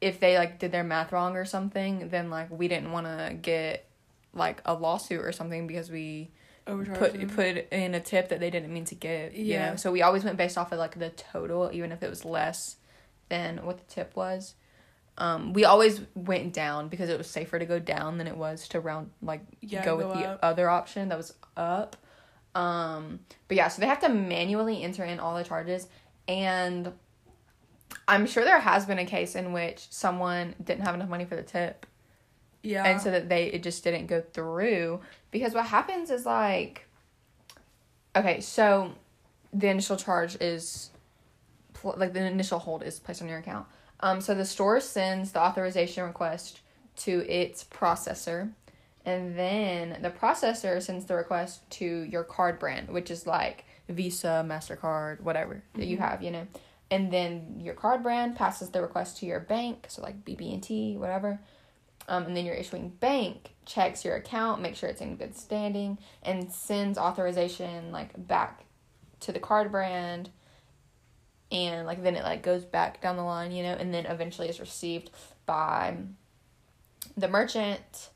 if 0.00 0.20
they 0.20 0.36
like 0.38 0.58
did 0.58 0.72
their 0.72 0.84
math 0.84 1.12
wrong 1.12 1.36
or 1.36 1.44
something, 1.44 2.08
then 2.10 2.30
like 2.30 2.50
we 2.50 2.68
didn't 2.68 2.92
want 2.92 3.06
to 3.06 3.34
get 3.34 3.86
like 4.34 4.60
a 4.66 4.74
lawsuit 4.74 5.20
or 5.24 5.32
something 5.32 5.66
because 5.66 5.90
we 5.90 6.30
put 6.66 7.28
put 7.34 7.56
in 7.72 7.94
a 7.94 8.00
tip 8.00 8.28
that 8.30 8.40
they 8.40 8.50
didn't 8.50 8.72
mean 8.72 8.84
to 8.86 8.94
give. 8.94 9.34
You 9.34 9.44
Yeah. 9.44 9.70
know. 9.70 9.76
So 9.76 9.92
we 9.92 10.02
always 10.02 10.24
went 10.24 10.36
based 10.36 10.58
off 10.58 10.72
of 10.72 10.78
like 10.78 10.98
the 10.98 11.10
total, 11.10 11.70
even 11.72 11.92
if 11.92 12.02
it 12.02 12.10
was 12.10 12.24
less 12.24 12.76
than 13.28 13.64
what 13.64 13.78
the 13.78 13.84
tip 13.84 14.14
was. 14.16 14.54
Um, 15.18 15.52
we 15.54 15.64
always 15.64 16.00
went 16.14 16.52
down 16.52 16.88
because 16.88 17.08
it 17.08 17.16
was 17.16 17.28
safer 17.30 17.58
to 17.58 17.64
go 17.64 17.78
down 17.78 18.18
than 18.18 18.26
it 18.26 18.36
was 18.36 18.68
to 18.68 18.80
round 18.80 19.10
like 19.22 19.40
Yeah, 19.60 19.82
go, 19.84 19.96
go 19.96 20.08
with 20.08 20.18
the 20.18 20.44
other 20.44 20.68
option 20.68 21.08
that 21.08 21.16
was 21.16 21.32
up. 21.56 21.96
Um, 22.54 23.20
but 23.48 23.56
yeah, 23.56 23.68
so 23.68 23.80
they 23.80 23.86
have 23.86 24.00
to 24.00 24.08
manually 24.08 24.82
enter 24.82 25.04
in 25.04 25.18
all 25.20 25.36
the 25.36 25.44
charges, 25.44 25.88
and 26.26 26.92
I'm 28.08 28.26
sure 28.26 28.44
there 28.44 28.60
has 28.60 28.86
been 28.86 28.98
a 28.98 29.04
case 29.06 29.34
in 29.36 29.52
which 29.52 29.86
someone 29.90 30.54
didn't 30.62 30.84
have 30.84 30.94
enough 30.94 31.08
money 31.08 31.24
for 31.26 31.36
the 31.36 31.42
tip, 31.42 31.86
Yeah. 32.62 32.84
and 32.84 33.00
so 33.00 33.10
that 33.10 33.28
they 33.28 33.46
it 33.46 33.62
just 33.62 33.84
didn't 33.84 34.06
go 34.06 34.20
through 34.20 35.00
because 35.36 35.52
what 35.52 35.66
happens 35.66 36.10
is 36.10 36.24
like, 36.24 36.86
okay, 38.16 38.40
so 38.40 38.92
the 39.52 39.68
initial 39.68 39.98
charge 39.98 40.34
is 40.40 40.90
like 41.84 42.14
the 42.14 42.24
initial 42.24 42.58
hold 42.58 42.82
is 42.82 42.98
placed 42.98 43.20
on 43.20 43.28
your 43.28 43.38
account. 43.38 43.66
Um, 44.00 44.22
so 44.22 44.34
the 44.34 44.46
store 44.46 44.80
sends 44.80 45.32
the 45.32 45.40
authorization 45.40 46.04
request 46.04 46.60
to 46.96 47.30
its 47.30 47.64
processor, 47.64 48.50
and 49.04 49.38
then 49.38 49.98
the 50.00 50.10
processor 50.10 50.82
sends 50.82 51.04
the 51.04 51.14
request 51.14 51.68
to 51.72 51.84
your 51.84 52.24
card 52.24 52.58
brand, 52.58 52.88
which 52.88 53.10
is 53.10 53.26
like 53.26 53.66
Visa, 53.90 54.42
Mastercard, 54.48 55.20
whatever 55.20 55.62
that 55.74 55.86
you 55.86 55.98
have, 55.98 56.22
you 56.22 56.30
know. 56.30 56.46
And 56.90 57.12
then 57.12 57.60
your 57.60 57.74
card 57.74 58.02
brand 58.02 58.36
passes 58.36 58.70
the 58.70 58.80
request 58.80 59.18
to 59.18 59.26
your 59.26 59.40
bank, 59.40 59.86
so 59.88 60.00
like 60.02 60.24
BB&T, 60.24 60.96
whatever. 60.96 61.40
Um, 62.08 62.24
and 62.24 62.36
then 62.36 62.44
your 62.44 62.54
issuing 62.54 62.90
bank 62.90 63.50
checks 63.64 64.04
your 64.04 64.14
account, 64.14 64.62
make 64.62 64.76
sure 64.76 64.88
it's 64.88 65.00
in 65.00 65.16
good 65.16 65.36
standing, 65.36 65.98
and 66.22 66.52
sends 66.52 66.98
authorization 66.98 67.90
like 67.90 68.10
back 68.28 68.64
to 69.20 69.32
the 69.32 69.40
card 69.40 69.72
brand 69.72 70.30
and 71.52 71.86
like 71.86 72.02
then 72.02 72.16
it 72.16 72.24
like 72.24 72.42
goes 72.42 72.64
back 72.64 73.00
down 73.00 73.16
the 73.16 73.22
line, 73.22 73.52
you 73.52 73.62
know, 73.62 73.72
and 73.72 73.92
then 73.94 74.06
eventually 74.06 74.48
is 74.48 74.60
received 74.60 75.10
by 75.44 75.96
the 77.16 77.28
merchant. 77.28 78.10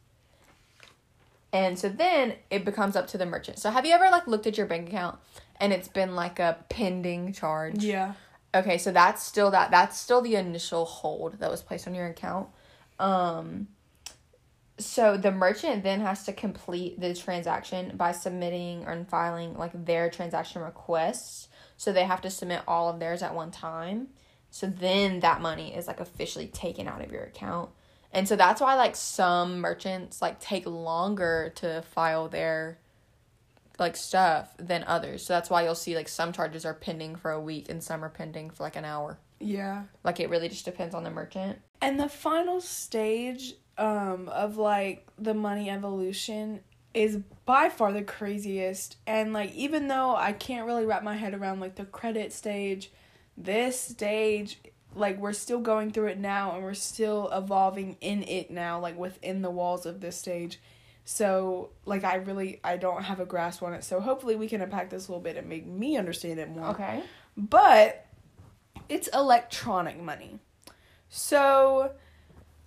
And 1.52 1.78
so 1.78 1.88
then 1.88 2.34
it 2.50 2.64
becomes 2.64 2.96
up 2.96 3.08
to 3.08 3.18
the 3.18 3.26
merchant. 3.26 3.58
So 3.58 3.70
have 3.70 3.84
you 3.86 3.92
ever 3.92 4.08
like 4.10 4.26
looked 4.26 4.46
at 4.46 4.56
your 4.56 4.66
bank 4.66 4.88
account 4.88 5.18
and 5.60 5.72
it's 5.72 5.88
been 5.88 6.14
like 6.14 6.38
a 6.38 6.58
pending 6.68 7.32
charge? 7.32 7.82
yeah. 7.84 8.14
Okay, 8.52 8.78
so 8.78 8.90
that's 8.90 9.22
still 9.22 9.52
that 9.52 9.70
that's 9.70 9.96
still 9.96 10.22
the 10.22 10.34
initial 10.34 10.84
hold 10.84 11.38
that 11.38 11.50
was 11.50 11.62
placed 11.62 11.86
on 11.86 11.94
your 11.94 12.06
account. 12.06 12.48
Um 12.98 13.68
so 14.80 15.16
the 15.16 15.30
merchant 15.30 15.82
then 15.82 16.00
has 16.00 16.24
to 16.24 16.32
complete 16.32 17.00
the 17.00 17.14
transaction 17.14 17.96
by 17.96 18.12
submitting 18.12 18.84
or 18.86 19.04
filing 19.04 19.56
like 19.56 19.84
their 19.84 20.10
transaction 20.10 20.62
requests. 20.62 21.48
So 21.76 21.92
they 21.92 22.04
have 22.04 22.20
to 22.22 22.30
submit 22.30 22.62
all 22.66 22.88
of 22.88 22.98
theirs 22.98 23.22
at 23.22 23.34
one 23.34 23.50
time. 23.50 24.08
So 24.50 24.66
then 24.66 25.20
that 25.20 25.40
money 25.40 25.74
is 25.74 25.86
like 25.86 26.00
officially 26.00 26.48
taken 26.48 26.88
out 26.88 27.02
of 27.02 27.12
your 27.12 27.22
account. 27.22 27.70
And 28.12 28.28
so 28.28 28.36
that's 28.36 28.60
why 28.60 28.74
like 28.74 28.96
some 28.96 29.60
merchants 29.60 30.20
like 30.20 30.40
take 30.40 30.66
longer 30.66 31.52
to 31.56 31.82
file 31.82 32.28
their 32.28 32.78
like 33.78 33.96
stuff 33.96 34.54
than 34.58 34.84
others. 34.86 35.24
So 35.24 35.32
that's 35.32 35.48
why 35.48 35.62
you'll 35.62 35.74
see 35.74 35.96
like 35.96 36.08
some 36.08 36.32
charges 36.32 36.64
are 36.64 36.74
pending 36.74 37.16
for 37.16 37.30
a 37.30 37.40
week 37.40 37.68
and 37.68 37.82
some 37.82 38.04
are 38.04 38.10
pending 38.10 38.50
for 38.50 38.64
like 38.64 38.76
an 38.76 38.84
hour. 38.84 39.18
Yeah. 39.38 39.84
Like 40.04 40.20
it 40.20 40.28
really 40.28 40.48
just 40.48 40.64
depends 40.64 40.94
on 40.94 41.04
the 41.04 41.10
merchant. 41.10 41.58
And 41.80 41.98
the 41.98 42.08
final 42.08 42.60
stage 42.60 43.54
um 43.80 44.28
of 44.28 44.56
like 44.58 45.06
the 45.18 45.34
money 45.34 45.68
evolution 45.70 46.60
is 46.94 47.18
by 47.46 47.68
far 47.68 47.92
the 47.92 48.02
craziest 48.02 48.96
and 49.06 49.32
like 49.32 49.52
even 49.54 49.88
though 49.88 50.14
I 50.14 50.32
can't 50.32 50.66
really 50.66 50.84
wrap 50.84 51.02
my 51.02 51.16
head 51.16 51.34
around 51.34 51.60
like 51.60 51.74
the 51.76 51.84
credit 51.84 52.32
stage, 52.32 52.92
this 53.36 53.80
stage 53.80 54.58
like 54.94 55.18
we're 55.18 55.32
still 55.32 55.60
going 55.60 55.92
through 55.92 56.08
it 56.08 56.18
now 56.18 56.52
and 56.54 56.64
we're 56.64 56.74
still 56.74 57.30
evolving 57.32 57.96
in 58.00 58.22
it 58.24 58.50
now 58.50 58.78
like 58.80 58.98
within 58.98 59.40
the 59.42 59.50
walls 59.50 59.86
of 59.86 60.00
this 60.00 60.16
stage. 60.16 60.60
So 61.04 61.70
like 61.86 62.04
I 62.04 62.16
really 62.16 62.60
I 62.62 62.76
don't 62.76 63.04
have 63.04 63.20
a 63.20 63.24
grasp 63.24 63.62
on 63.62 63.72
it. 63.72 63.84
So 63.84 64.00
hopefully 64.00 64.34
we 64.36 64.48
can 64.48 64.60
unpack 64.60 64.90
this 64.90 65.08
a 65.08 65.12
little 65.12 65.22
bit 65.22 65.36
and 65.36 65.48
make 65.48 65.66
me 65.66 65.96
understand 65.96 66.38
it 66.40 66.48
more 66.50 66.66
Okay. 66.70 67.02
but 67.36 68.06
it's 68.88 69.08
electronic 69.08 70.00
money. 70.00 70.40
So, 71.08 71.92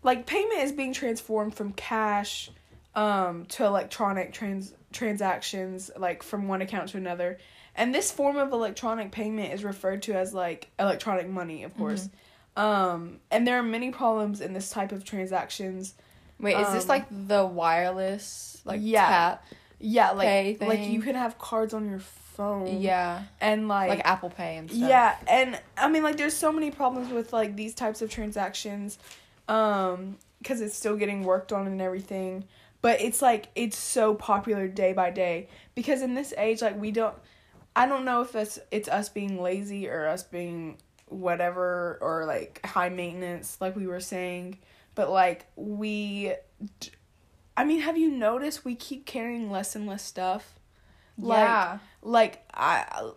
like 0.04 0.26
payment 0.26 0.60
is 0.62 0.72
being 0.72 0.94
transformed 0.94 1.56
from 1.56 1.74
cash 1.74 2.52
um, 2.96 3.46
to 3.48 3.66
electronic 3.66 4.34
trans 4.34 4.74
transactions, 4.92 5.90
like 5.98 6.22
from 6.24 6.48
one 6.48 6.62
account 6.62 6.90
to 6.90 6.98
another. 6.98 7.38
And 7.76 7.94
this 7.96 8.12
form 8.12 8.38
of 8.38 8.52
electronic 8.52 9.12
payment 9.12 9.54
is 9.54 9.64
referred 9.64 10.04
to 10.04 10.14
as 10.14 10.34
like 10.34 10.70
electronic 10.80 11.28
money, 11.28 11.64
of 11.64 11.76
course. 11.76 12.08
Um, 12.56 13.20
and 13.32 13.48
there 13.48 13.58
are 13.58 13.64
many 13.64 13.90
problems 13.90 14.42
in 14.42 14.54
this 14.54 14.70
type 14.70 14.92
of 14.92 15.04
transactions. 15.04 15.96
Wait, 16.40 16.56
is 16.56 16.72
this 16.72 16.84
Um, 16.84 16.90
like 16.90 17.06
the 17.10 17.46
wireless 17.46 18.62
like 18.66 18.80
Yeah. 18.84 19.08
tap? 19.08 19.46
Yeah, 19.80 20.12
like 20.12 20.62
like 20.62 20.82
you 20.82 21.02
can 21.02 21.16
have 21.16 21.38
cards 21.40 21.74
on 21.74 21.90
your 21.90 22.00
phone. 22.00 22.80
Yeah. 22.80 23.24
and 23.42 23.68
Like 23.68 24.02
Apple 24.06 24.30
Pay 24.30 24.58
and 24.58 24.70
stuff. 24.70 24.88
Yeah, 24.88 25.16
and 25.28 25.60
I 25.78 25.90
mean 25.90 26.04
like 26.04 26.18
there's 26.18 26.36
so 26.36 26.52
many 26.52 26.70
problems 26.70 27.12
with 27.12 27.34
like 27.34 27.56
these 27.56 27.74
types 27.74 28.02
of 28.04 28.10
transactions 28.10 29.00
um 29.48 30.18
cuz 30.44 30.62
it's 30.62 30.76
still 30.76 30.96
getting 30.96 31.24
worked 31.24 31.52
on 31.52 31.68
and 31.68 31.82
everything. 31.82 32.46
But 32.82 33.02
it's 33.02 33.22
like 33.22 33.48
it's 33.56 33.78
so 33.78 34.14
popular 34.14 34.68
day 34.68 34.94
by 34.94 35.10
day 35.10 35.48
because 35.74 36.02
in 36.02 36.16
this 36.16 36.34
age 36.38 36.62
like 36.62 36.80
we 36.80 36.92
don't 36.92 37.16
I 37.76 37.88
don't 37.88 38.06
know 38.06 38.22
if 38.22 38.36
it's 38.36 38.60
it's 38.72 38.90
us 38.90 39.10
being 39.10 39.42
lazy 39.42 39.90
or 39.90 40.08
us 40.08 40.24
being 40.24 40.78
whatever 41.08 41.98
or 42.02 42.26
like 42.26 42.66
high 42.66 42.90
maintenance 42.90 43.58
like 43.60 43.76
we 43.76 43.88
were 43.88 44.00
saying, 44.00 44.60
but 44.96 45.10
like 45.10 45.46
we 45.56 46.34
d- 46.80 46.92
I 47.56 47.64
mean, 47.64 47.82
have 47.82 47.98
you 47.98 48.10
noticed 48.10 48.66
we 48.66 48.76
keep 48.76 49.06
carrying 49.06 49.52
less 49.52 49.76
and 49.76 49.86
less 49.86 50.04
stuff? 50.04 50.60
Like, 51.18 51.40
yeah. 51.40 51.78
like 52.02 52.44
I 52.54 53.12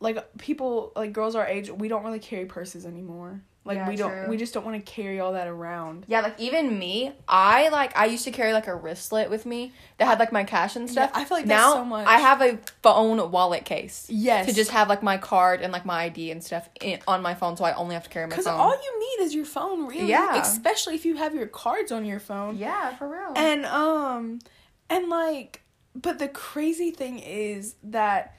like 0.00 0.38
people 0.38 0.92
like 0.96 1.12
girls 1.12 1.34
our 1.34 1.46
age 1.46 1.70
we 1.70 1.88
don't 1.88 2.04
really 2.04 2.18
carry 2.18 2.46
purses 2.46 2.84
anymore 2.86 3.42
Like 3.66 3.76
Yeah, 3.76 3.88
we 3.88 3.96
don't 3.96 4.10
true. 4.10 4.28
we 4.28 4.36
just 4.36 4.52
don't 4.52 4.64
want 4.64 4.84
to 4.84 4.92
carry 4.92 5.20
all 5.20 5.32
that 5.32 5.46
around. 5.46 6.04
Yeah, 6.06 6.20
like 6.20 6.38
even 6.38 6.78
me, 6.78 7.12
I 7.26 7.70
like 7.70 7.96
I 7.96 8.04
used 8.06 8.24
to 8.24 8.30
carry 8.30 8.52
like 8.52 8.66
a 8.66 8.76
wristlet 8.76 9.30
with 9.30 9.46
me 9.46 9.72
that 9.96 10.04
had 10.04 10.18
like 10.18 10.32
my 10.32 10.44
cash 10.44 10.76
and 10.76 10.88
stuff. 10.90 11.10
Yeah, 11.14 11.20
I 11.20 11.24
feel 11.24 11.38
like 11.38 11.46
that's 11.46 11.62
now 11.62 11.74
so 11.74 11.84
much. 11.84 12.06
I 12.06 12.18
have 12.18 12.42
a 12.42 12.58
phone 12.82 13.30
wallet 13.30 13.64
case. 13.64 14.06
Yes. 14.10 14.46
To 14.46 14.52
just 14.52 14.70
have 14.72 14.90
like 14.90 15.02
my 15.02 15.16
card 15.16 15.62
and 15.62 15.72
like 15.72 15.86
my 15.86 16.02
ID 16.04 16.30
and 16.30 16.44
stuff 16.44 16.68
in, 16.80 16.98
on 17.08 17.22
my 17.22 17.34
phone, 17.34 17.56
so 17.56 17.64
I 17.64 17.72
only 17.74 17.94
have 17.94 18.04
to 18.04 18.10
carry 18.10 18.26
my 18.26 18.36
Cuz 18.36 18.44
phone. 18.44 18.60
all 18.60 18.72
you 18.74 19.00
need 19.00 19.24
is 19.24 19.34
your 19.34 19.46
phone, 19.46 19.86
really. 19.86 20.08
Yeah. 20.08 20.36
Especially 20.42 20.94
if 20.94 21.06
you 21.06 21.16
have 21.16 21.34
your 21.34 21.46
cards 21.46 21.90
on 21.90 22.04
your 22.04 22.20
phone. 22.20 22.58
yeah, 22.58 22.94
for 22.96 23.08
real. 23.08 23.32
And 23.34 23.64
um 23.64 24.40
and 24.90 25.08
like 25.08 25.62
but 25.94 26.18
the 26.18 26.28
crazy 26.28 26.90
thing 26.90 27.18
is 27.18 27.76
that 27.82 28.34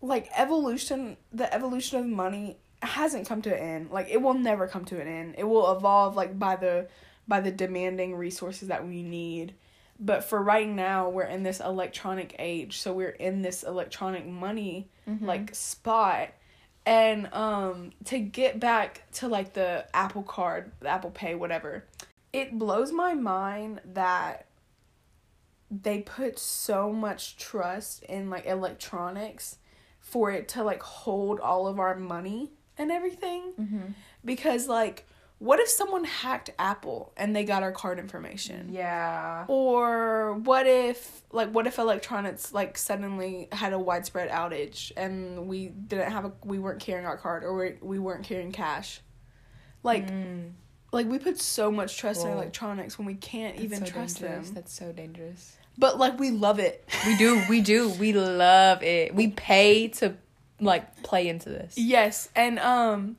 like 0.00 0.30
evolution 0.34 1.18
the 1.32 1.52
evolution 1.52 1.98
of 1.98 2.06
money 2.06 2.56
hasn't 2.82 3.28
come 3.28 3.42
to 3.42 3.54
an 3.54 3.60
end. 3.60 3.90
Like 3.90 4.08
it 4.08 4.22
will 4.22 4.34
never 4.34 4.66
come 4.66 4.84
to 4.86 5.00
an 5.00 5.08
end. 5.08 5.34
It 5.38 5.44
will 5.44 5.70
evolve 5.76 6.16
like 6.16 6.38
by 6.38 6.56
the 6.56 6.88
by 7.28 7.40
the 7.40 7.50
demanding 7.50 8.16
resources 8.16 8.68
that 8.68 8.86
we 8.86 9.02
need. 9.02 9.54
But 9.98 10.24
for 10.24 10.42
right 10.42 10.68
now, 10.68 11.10
we're 11.10 11.24
in 11.24 11.42
this 11.42 11.60
electronic 11.60 12.34
age. 12.38 12.78
So 12.80 12.92
we're 12.92 13.10
in 13.10 13.42
this 13.42 13.62
electronic 13.62 14.26
money 14.26 14.88
like 15.20 15.54
spot. 15.54 16.30
And 16.86 17.32
um 17.34 17.92
to 18.06 18.18
get 18.18 18.58
back 18.58 19.02
to 19.14 19.28
like 19.28 19.52
the 19.52 19.86
Apple 19.94 20.22
card, 20.22 20.72
the 20.80 20.88
Apple 20.88 21.10
Pay, 21.10 21.34
whatever. 21.34 21.84
It 22.32 22.58
blows 22.58 22.92
my 22.92 23.14
mind 23.14 23.80
that 23.84 24.46
they 25.70 26.00
put 26.00 26.38
so 26.38 26.92
much 26.92 27.36
trust 27.36 28.02
in 28.04 28.30
like 28.30 28.46
electronics 28.46 29.58
for 30.00 30.30
it 30.30 30.48
to 30.48 30.64
like 30.64 30.82
hold 30.82 31.38
all 31.38 31.68
of 31.68 31.78
our 31.78 31.94
money 31.94 32.50
and 32.80 32.90
everything 32.90 33.42
Mhm. 33.60 33.94
because 34.24 34.66
like 34.68 35.06
what 35.38 35.58
if 35.58 35.68
someone 35.68 36.04
hacked 36.04 36.50
apple 36.58 37.12
and 37.16 37.34
they 37.34 37.44
got 37.44 37.62
our 37.62 37.72
card 37.72 37.98
information 37.98 38.68
Yeah. 38.72 39.44
or 39.48 40.34
what 40.34 40.66
if 40.66 41.22
like 41.32 41.50
what 41.50 41.66
if 41.66 41.78
electronics 41.78 42.52
like 42.52 42.76
suddenly 42.76 43.48
had 43.52 43.72
a 43.72 43.78
widespread 43.78 44.28
outage 44.30 44.92
and 44.96 45.46
we 45.48 45.68
didn't 45.68 46.10
have 46.12 46.24
a 46.26 46.32
we 46.44 46.58
weren't 46.58 46.80
carrying 46.80 47.06
our 47.06 47.16
card 47.16 47.44
or 47.44 47.54
we, 47.56 47.74
we 47.80 47.98
weren't 47.98 48.24
carrying 48.24 48.52
cash 48.52 49.00
like 49.82 50.06
Mm. 50.10 50.52
like 50.92 51.06
we 51.06 51.18
put 51.18 51.40
so 51.40 51.70
much 51.70 51.96
trust 51.96 52.24
in 52.24 52.30
electronics 52.32 52.98
when 52.98 53.06
we 53.06 53.14
can't 53.14 53.54
That's 53.56 53.64
even 53.64 53.78
so 53.86 53.92
trust 53.92 54.20
dangerous. 54.20 54.46
them 54.48 54.54
That's 54.56 54.72
so 54.72 54.92
dangerous. 54.92 55.56
but 55.78 55.98
like 55.98 56.18
we 56.18 56.30
love 56.30 56.58
it 56.58 56.84
We 57.06 57.16
do, 57.16 57.42
we 57.48 57.60
do, 57.62 57.88
we 57.90 58.12
love 58.12 58.82
it. 58.82 59.14
We 59.14 59.28
pay 59.50 59.88
to 60.00 60.16
like 60.60 61.02
play 61.02 61.28
into 61.28 61.48
this. 61.48 61.74
Yes, 61.76 62.28
and 62.34 62.58
um 62.58 63.16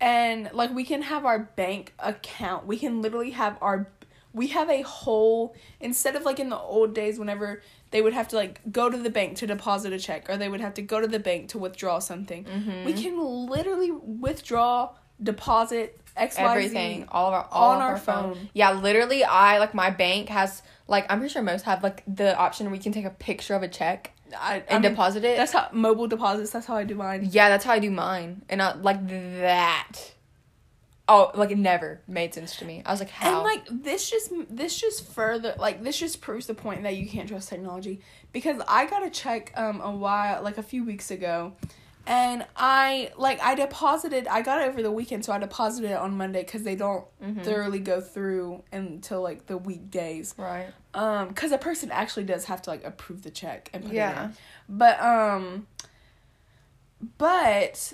and 0.00 0.50
like 0.52 0.72
we 0.74 0.84
can 0.84 1.02
have 1.02 1.24
our 1.24 1.38
bank 1.38 1.94
account. 1.98 2.66
We 2.66 2.78
can 2.78 3.02
literally 3.02 3.30
have 3.30 3.58
our 3.60 3.88
we 4.32 4.48
have 4.48 4.68
a 4.70 4.82
whole 4.82 5.54
instead 5.80 6.14
of 6.14 6.24
like 6.24 6.38
in 6.38 6.48
the 6.50 6.58
old 6.58 6.94
days 6.94 7.18
whenever 7.18 7.62
they 7.90 8.02
would 8.02 8.12
have 8.12 8.28
to 8.28 8.36
like 8.36 8.60
go 8.70 8.90
to 8.90 8.96
the 8.96 9.10
bank 9.10 9.36
to 9.38 9.46
deposit 9.46 9.92
a 9.92 9.98
check 9.98 10.28
or 10.28 10.36
they 10.36 10.48
would 10.48 10.60
have 10.60 10.74
to 10.74 10.82
go 10.82 11.00
to 11.00 11.06
the 11.06 11.18
bank 11.18 11.48
to 11.50 11.58
withdraw 11.58 11.98
something. 11.98 12.44
Mm-hmm. 12.44 12.84
We 12.84 12.92
can 12.92 13.18
literally 13.18 13.90
withdraw, 13.90 14.90
deposit 15.22 15.98
XYZ. 16.16 16.38
everything 16.38 17.04
all 17.10 17.28
of 17.28 17.34
our 17.34 17.48
all 17.50 17.70
on 17.70 17.76
of 17.76 17.82
our 17.82 17.90
our 17.92 17.96
phone. 17.98 18.34
phone. 18.34 18.48
yeah 18.52 18.72
literally 18.72 19.22
i 19.22 19.58
like 19.58 19.72
my 19.72 19.88
bank 19.88 20.28
has 20.28 20.62
like 20.88 21.06
i'm 21.08 21.18
pretty 21.20 21.32
sure 21.32 21.42
most 21.42 21.64
have 21.64 21.82
like 21.82 22.02
the 22.08 22.36
option 22.36 22.66
where 22.66 22.74
you 22.74 22.80
can 22.80 22.90
take 22.92 23.04
a 23.04 23.10
picture 23.10 23.54
of 23.54 23.62
a 23.62 23.68
check 23.68 24.12
I, 24.36 24.56
and 24.56 24.64
I 24.70 24.74
mean, 24.74 24.90
deposit 24.90 25.24
it? 25.24 25.36
That's 25.36 25.52
how 25.52 25.68
mobile 25.72 26.08
deposits. 26.08 26.50
That's 26.50 26.66
how 26.66 26.76
I 26.76 26.84
do 26.84 26.94
mine. 26.94 27.28
yeah 27.30 27.48
that's 27.48 27.64
how 27.64 27.72
i 27.72 27.78
do 27.78 27.90
mine. 27.90 28.42
And 28.48 28.62
I, 28.62 28.74
like 28.74 29.06
that. 29.08 29.92
Oh 31.10 31.30
like 31.34 31.50
it 31.50 31.58
never 31.58 32.02
made 32.06 32.34
sense 32.34 32.56
to 32.56 32.64
me. 32.64 32.82
I 32.84 32.90
was 32.90 33.00
like 33.00 33.10
how? 33.10 33.36
And 33.36 33.44
like 33.44 33.82
this 33.84 34.10
just 34.10 34.30
this 34.50 34.78
just 34.78 35.06
further 35.06 35.54
like 35.58 35.82
this 35.82 35.98
just 35.98 36.20
proves 36.20 36.46
the 36.46 36.54
point 36.54 36.82
that 36.82 36.96
you 36.96 37.08
can't 37.08 37.28
trust 37.28 37.48
technology. 37.48 38.00
Because 38.32 38.60
I 38.68 38.86
got 38.86 39.06
a 39.06 39.10
check 39.10 39.52
um 39.56 39.80
a 39.80 39.90
while 39.90 40.42
like 40.42 40.58
a 40.58 40.62
few 40.62 40.84
weeks 40.84 41.10
ago 41.10 41.54
and 42.08 42.44
I 42.56 43.12
like 43.18 43.38
I 43.42 43.54
deposited 43.54 44.26
I 44.26 44.40
got 44.42 44.60
it 44.62 44.68
over 44.68 44.82
the 44.82 44.90
weekend 44.90 45.24
so 45.24 45.32
I 45.32 45.38
deposited 45.38 45.90
it 45.90 45.96
on 45.98 46.16
Monday 46.16 46.42
cuz 46.42 46.62
they 46.62 46.74
don't 46.74 47.04
Mhm. 47.22 47.44
thoroughly 47.44 47.78
go 47.80 48.00
through 48.00 48.64
until 48.72 49.20
like 49.22 49.46
the 49.46 49.58
weekdays. 49.58 50.34
right 50.38 50.68
Um 50.94 51.34
cuz 51.34 51.52
a 51.52 51.58
person 51.58 51.90
actually 51.92 52.24
does 52.24 52.46
have 52.46 52.62
to 52.62 52.70
like 52.70 52.82
approve 52.84 53.22
the 53.22 53.30
check 53.30 53.68
and 53.74 53.84
put 53.84 53.92
it 53.92 53.96
Yeah. 53.96 54.24
in. 54.24 54.36
But 54.68 55.00
um 55.00 55.66
but 57.18 57.92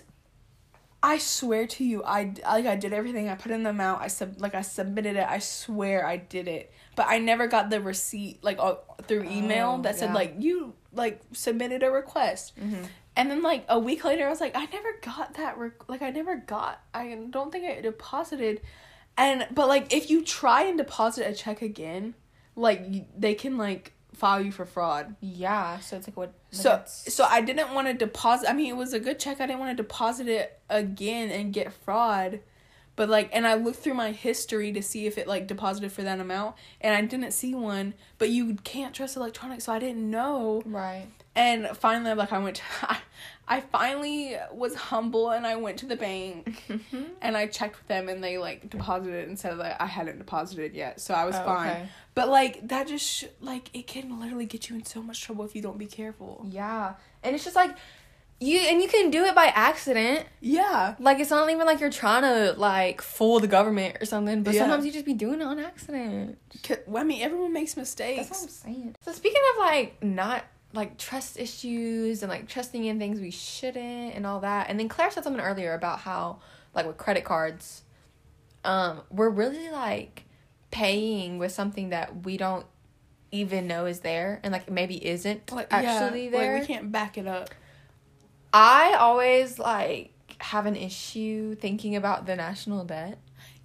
I 1.02 1.18
swear 1.18 1.66
to 1.66 1.84
you, 1.84 2.02
I 2.02 2.32
like 2.44 2.64
I 2.66 2.76
did 2.76 2.92
everything. 2.94 3.28
I 3.28 3.34
put 3.34 3.52
in 3.52 3.62
the 3.62 3.70
amount. 3.70 4.00
I 4.00 4.06
sub 4.08 4.40
like 4.40 4.54
I 4.54 4.62
submitted 4.62 5.16
it. 5.16 5.26
I 5.28 5.38
swear 5.38 6.06
I 6.06 6.16
did 6.16 6.48
it, 6.48 6.72
but 6.96 7.06
I 7.08 7.18
never 7.18 7.46
got 7.46 7.68
the 7.68 7.80
receipt 7.80 8.42
like 8.42 8.58
uh, 8.58 8.76
through 9.06 9.24
email 9.24 9.76
Oh, 9.78 9.82
that 9.82 9.96
said 9.98 10.06
yeah. 10.10 10.14
like 10.14 10.36
you 10.38 10.72
like 10.94 11.20
submitted 11.32 11.82
a 11.82 11.90
request. 11.90 12.58
mm-hmm. 12.58 12.84
And 13.16 13.30
then 13.30 13.42
like 13.42 13.64
a 13.68 13.78
week 13.78 14.04
later, 14.04 14.26
I 14.26 14.30
was 14.30 14.40
like, 14.40 14.56
I 14.56 14.64
never 14.66 14.88
got 15.02 15.34
that. 15.34 15.56
Re- 15.58 15.70
like 15.88 16.02
I 16.02 16.10
never 16.10 16.36
got. 16.36 16.80
I 16.92 17.16
don't 17.30 17.52
think 17.52 17.64
I 17.64 17.80
deposited. 17.80 18.60
And 19.16 19.46
but 19.52 19.68
like 19.68 19.92
if 19.92 20.10
you 20.10 20.22
try 20.24 20.62
and 20.64 20.76
deposit 20.76 21.28
a 21.28 21.34
check 21.34 21.62
again, 21.62 22.14
like 22.56 22.84
they 23.18 23.34
can 23.34 23.56
like 23.56 23.92
file 24.14 24.40
you 24.40 24.52
for 24.52 24.64
fraud. 24.64 25.16
yeah 25.20 25.80
so 25.80 25.96
it's 25.96 26.06
like 26.06 26.16
what 26.16 26.28
like 26.28 26.34
So 26.62 26.70
it's- 26.74 27.12
so 27.12 27.24
I 27.24 27.40
didn't 27.40 27.72
want 27.74 27.88
to 27.88 27.94
deposit. 27.94 28.48
I 28.48 28.52
mean, 28.52 28.68
it 28.68 28.76
was 28.76 28.92
a 28.92 29.00
good 29.00 29.18
check. 29.20 29.40
I 29.40 29.46
didn't 29.46 29.60
want 29.60 29.76
to 29.76 29.82
deposit 29.82 30.28
it 30.28 30.60
again 30.68 31.30
and 31.30 31.52
get 31.52 31.72
fraud. 31.72 32.40
But 32.96 33.08
like, 33.08 33.28
and 33.32 33.44
I 33.44 33.54
looked 33.54 33.78
through 33.78 33.94
my 33.94 34.12
history 34.12 34.70
to 34.72 34.80
see 34.80 35.06
if 35.06 35.18
it 35.18 35.26
like 35.26 35.48
deposited 35.48 35.90
for 35.90 36.02
that 36.02 36.20
amount, 36.20 36.54
and 36.80 36.94
I 36.94 37.00
didn't 37.02 37.32
see 37.32 37.52
one. 37.52 37.94
But 38.18 38.30
you 38.30 38.54
can't 38.62 38.94
trust 38.94 39.16
electronics, 39.16 39.64
so 39.64 39.72
I 39.72 39.80
didn't 39.80 40.08
know. 40.10 40.62
right 40.64 41.08
And 41.36 41.68
finally, 41.76 42.14
like, 42.14 42.32
I 42.32 42.38
went. 42.38 42.56
To, 42.56 42.62
I, 42.82 42.98
I 43.46 43.60
finally 43.60 44.36
was 44.52 44.74
humble, 44.74 45.30
and 45.30 45.46
I 45.46 45.56
went 45.56 45.78
to 45.80 45.86
the 45.86 45.96
bank, 45.96 46.62
mm-hmm. 46.68 47.02
and 47.20 47.36
I 47.36 47.46
checked 47.46 47.76
with 47.78 47.88
them, 47.88 48.08
and 48.08 48.22
they 48.24 48.38
like 48.38 48.70
deposited 48.70 49.28
and 49.28 49.38
said 49.38 49.58
that 49.58 49.80
I 49.82 49.86
hadn't 49.86 50.18
deposited 50.18 50.74
yet, 50.74 51.00
so 51.00 51.12
I 51.12 51.24
was 51.26 51.34
Oh, 51.36 51.44
fine. 51.44 51.70
okay. 51.70 51.88
But 52.14 52.28
like 52.28 52.68
that 52.68 52.86
just 52.88 53.04
sh- 53.06 53.24
like 53.40 53.68
it 53.74 53.86
can 53.86 54.20
literally 54.20 54.46
get 54.46 54.70
you 54.70 54.76
in 54.76 54.84
so 54.86 55.02
much 55.02 55.20
trouble 55.22 55.44
if 55.44 55.54
you 55.56 55.60
don't 55.62 55.76
be 55.78 55.86
careful. 55.86 56.46
yeah 56.48 56.94
and 57.24 57.34
it's 57.34 57.42
just 57.44 57.56
like 57.56 57.74
you 58.40 58.58
and 58.60 58.80
you 58.80 58.88
can 58.88 59.10
do 59.10 59.24
it 59.24 59.34
by 59.34 59.46
accident 59.46 60.26
Yeah. 60.40 60.94
like 61.00 61.18
it's 61.18 61.30
not 61.30 61.50
even 61.50 61.66
like 61.66 61.80
you're 61.80 61.90
trying 61.90 62.22
to 62.22 62.54
like 62.58 63.00
fool 63.02 63.40
the 63.40 63.46
government 63.48 63.96
or 64.00 64.06
something 64.06 64.42
but 64.44 64.54
Yeah. 64.54 64.60
sometimes 64.60 64.86
you 64.86 64.92
just 64.92 65.04
be 65.06 65.12
doing 65.14 65.40
it 65.40 65.44
on 65.44 65.58
accident 65.58 66.38
I 66.94 67.02
mean, 67.04 67.20
everyone 67.22 67.52
makes 67.52 67.76
mistakes. 67.76 68.28
That's 68.28 68.40
what 68.42 68.48
I'm 68.48 68.74
saying. 68.74 68.96
So 69.04 69.12
speaking 69.12 69.42
of 69.54 69.58
like 69.60 70.02
not 70.02 70.44
like 70.74 70.98
trust 70.98 71.38
issues 71.38 72.22
and 72.22 72.30
like 72.30 72.48
trusting 72.48 72.84
in 72.84 72.98
things 72.98 73.20
we 73.20 73.30
shouldn't 73.30 74.14
and 74.14 74.26
all 74.26 74.40
that, 74.40 74.68
and 74.68 74.78
then 74.78 74.88
Claire 74.88 75.10
said 75.10 75.24
something 75.24 75.42
earlier 75.42 75.74
about 75.74 76.00
how 76.00 76.40
like 76.74 76.86
with 76.86 76.96
credit 76.96 77.24
cards, 77.24 77.82
um, 78.64 79.00
we're 79.10 79.30
really 79.30 79.70
like 79.70 80.24
paying 80.70 81.38
with 81.38 81.52
something 81.52 81.90
that 81.90 82.24
we 82.24 82.36
don't 82.36 82.66
even 83.30 83.66
know 83.66 83.86
is 83.86 84.00
there 84.00 84.40
and 84.42 84.52
like 84.52 84.70
maybe 84.70 85.04
isn't 85.04 85.50
Like 85.50 85.66
actually 85.72 86.24
yeah, 86.24 86.30
there. 86.30 86.52
Like 86.54 86.68
we 86.68 86.74
can't 86.74 86.92
back 86.92 87.18
it 87.18 87.26
up. 87.26 87.50
I 88.52 88.94
always 88.94 89.58
like 89.58 90.12
have 90.38 90.66
an 90.66 90.76
issue 90.76 91.54
thinking 91.56 91.96
about 91.96 92.26
the 92.26 92.36
national 92.36 92.84
debt. 92.84 93.18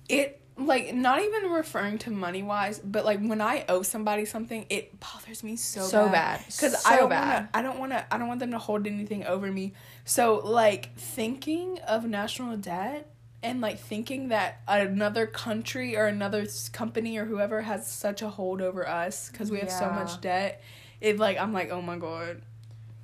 It 0.08 0.39
like 0.66 0.94
not 0.94 1.22
even 1.22 1.50
referring 1.52 1.98
to 2.00 2.12
money 2.12 2.44
wise, 2.44 2.80
but 2.80 3.06
like 3.06 3.20
when 3.22 3.42
I 3.42 3.66
owe 3.70 3.82
somebody 3.82 4.26
something, 4.26 4.66
it 4.70 5.00
bothers 5.00 5.44
me 5.44 5.56
so 5.56 5.82
So 5.82 6.06
bad. 6.06 6.12
bad. 6.40 6.46
because 6.48 6.82
So 6.82 6.90
I 6.90 6.98
don't 6.98 7.10
bad. 7.10 7.28
wanna, 7.28 7.50
I 7.54 7.62
don't 7.62 7.80
want 7.80 7.92
to 7.94 8.14
I 8.14 8.18
don't 8.18 8.28
want 8.28 8.40
them 8.40 8.52
to 8.52 8.60
hold 8.60 8.86
anything 8.88 9.26
over 9.26 9.52
me. 9.52 9.74
So 10.06 10.42
like 10.44 10.96
thinking 10.98 11.80
of 11.88 12.06
national 12.06 12.58
debt 12.58 13.12
and 13.42 13.62
like 13.62 13.80
thinking 13.80 14.30
that 14.30 14.62
another 14.68 15.26
country 15.26 15.96
or 15.96 16.08
another 16.08 16.46
company 16.74 17.18
or 17.18 17.26
whoever 17.26 17.62
has 17.62 17.90
such 17.90 18.22
a 18.22 18.30
hold 18.30 18.62
over 18.62 18.88
us 18.88 19.30
because 19.30 19.50
we 19.50 19.60
have 19.60 19.72
so 19.72 19.90
much 19.92 20.20
debt, 20.22 20.62
it 21.00 21.18
like 21.20 21.38
I'm 21.40 21.54
like 21.54 21.70
oh 21.72 21.82
my 21.82 21.98
god. 21.98 22.42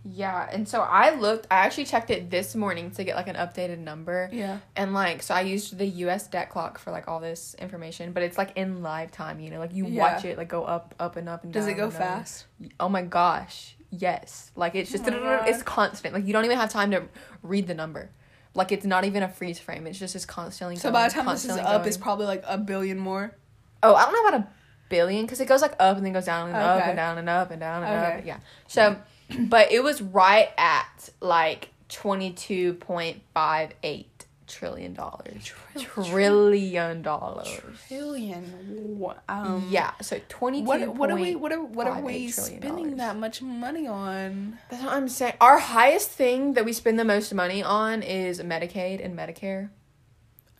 Yeah, 0.07 0.47
and 0.51 0.69
so 0.69 0.81
I 0.81 1.15
looked. 1.15 1.47
I 1.49 1.65
actually 1.65 1.85
checked 1.85 2.11
it 2.11 2.29
this 2.29 2.53
morning 2.55 2.91
to 2.91 3.03
get 3.03 3.15
like 3.15 3.27
an 3.27 3.35
updated 3.35 3.79
number. 3.79 4.29
Yeah. 4.31 4.59
And 4.75 4.93
like, 4.93 5.23
so 5.23 5.33
I 5.33 5.41
used 5.41 5.77
the 5.79 5.85
U.S. 5.87 6.27
debt 6.27 6.49
clock 6.49 6.77
for 6.77 6.91
like 6.91 7.07
all 7.07 7.19
this 7.19 7.55
information, 7.57 8.11
but 8.13 8.21
it's 8.21 8.37
like 8.37 8.51
in 8.55 8.83
live 8.83 9.11
time. 9.11 9.39
You 9.39 9.49
know, 9.49 9.59
like 9.59 9.73
you 9.73 9.87
Yeah. 9.87 10.01
watch 10.13 10.23
it 10.23 10.37
like 10.37 10.47
go 10.47 10.63
up, 10.63 10.93
up 10.99 11.15
and 11.15 11.27
up 11.27 11.43
and 11.43 11.51
Does 11.51 11.65
it 11.65 11.73
go 11.73 11.89
fast? 11.89 12.45
Oh 12.79 12.87
my 12.87 13.01
gosh, 13.01 13.75
yes. 13.89 14.51
Like 14.55 14.75
it's 14.75 14.91
just 14.91 15.07
Oh 15.07 15.43
it's 15.47 15.63
constant. 15.63 16.13
Like 16.13 16.25
you 16.27 16.33
don't 16.33 16.45
even 16.45 16.57
have 16.57 16.69
time 16.71 16.91
to 16.91 17.05
read 17.41 17.65
the 17.65 17.73
number. 17.73 18.11
Like 18.53 18.71
it's 18.71 18.85
not 18.85 19.05
even 19.05 19.23
a 19.23 19.27
freeze 19.27 19.57
frame. 19.57 19.87
It's 19.87 19.97
just 19.97 20.15
it's 20.15 20.25
constantly. 20.25 20.75
So 20.75 20.83
going, 20.83 20.93
by 20.93 21.07
the 21.07 21.13
time 21.15 21.25
this 21.25 21.45
is 21.45 21.57
up, 21.57 21.87
it's 21.87 21.97
probably 21.97 22.27
like 22.27 22.43
a 22.47 22.59
billion 22.59 22.99
more. 22.99 23.35
Oh, 23.81 23.95
I 23.95 24.05
don't 24.05 24.13
know 24.13 24.27
about 24.29 24.41
a 24.41 24.47
billion 24.89 25.25
because 25.25 25.39
it 25.41 25.47
goes 25.47 25.63
like 25.63 25.73
up 25.79 25.97
and 25.97 26.05
then 26.05 26.13
goes 26.13 26.25
down 26.25 26.49
and 26.49 26.57
up 26.57 26.83
and 26.85 26.95
down 26.95 27.17
and 27.17 27.27
up 27.27 27.49
and 27.49 27.59
down 27.59 27.83
and 27.83 28.05
Okay. 28.05 28.19
up. 28.19 28.25
Yeah. 28.25 28.37
So, 28.67 28.97
but 29.39 29.71
it 29.71 29.83
was 29.83 30.01
right 30.01 30.49
at 30.57 31.09
like 31.21 31.69
twenty 31.89 32.31
two 32.31 32.73
point 32.75 33.21
five 33.33 33.71
eight 33.83 34.25
trillion 34.47 34.93
dollars. 34.93 35.51
Trill- 35.77 36.05
Trillion 36.05 37.01
dollars. 37.01 37.47
Trillion. 37.87 39.01
Um, 39.27 39.67
yeah, 39.69 39.91
so 40.01 40.19
twenty 40.29 40.59
two. 40.59 40.65
What 40.65 40.95
what 40.95 41.11
are 41.11 41.15
we 41.15 41.35
what 41.35 41.51
are 41.51 41.63
what 41.63 41.87
are 41.87 42.01
we 42.01 42.29
spending 42.29 42.61
dollars. 42.75 42.97
that 42.97 43.17
much 43.17 43.41
money 43.41 43.87
on? 43.87 44.59
That's 44.69 44.83
what 44.83 44.93
I'm 44.93 45.09
saying. 45.09 45.33
Our 45.41 45.59
highest 45.59 46.09
thing 46.11 46.53
that 46.53 46.65
we 46.65 46.73
spend 46.73 46.99
the 46.99 47.05
most 47.05 47.33
money 47.33 47.63
on 47.63 48.03
is 48.03 48.39
Medicaid 48.41 49.03
and 49.03 49.17
Medicare. 49.17 49.69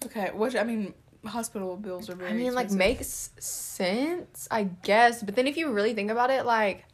Okay, 0.06 0.30
which 0.34 0.56
I 0.56 0.64
mean, 0.64 0.94
hospital 1.26 1.78
bills 1.78 2.10
are 2.10 2.16
very. 2.16 2.32
I 2.32 2.34
mean, 2.34 2.54
like 2.54 2.72
makes 2.72 3.32
sense, 3.40 4.48
I 4.52 4.64
guess. 4.84 5.24
But 5.24 5.36
then 5.36 5.48
if 5.48 5.58
you 5.58 5.72
really 5.72 5.94
think 5.94 6.12
about 6.12 6.30
it, 6.30 6.46
like 6.46 6.86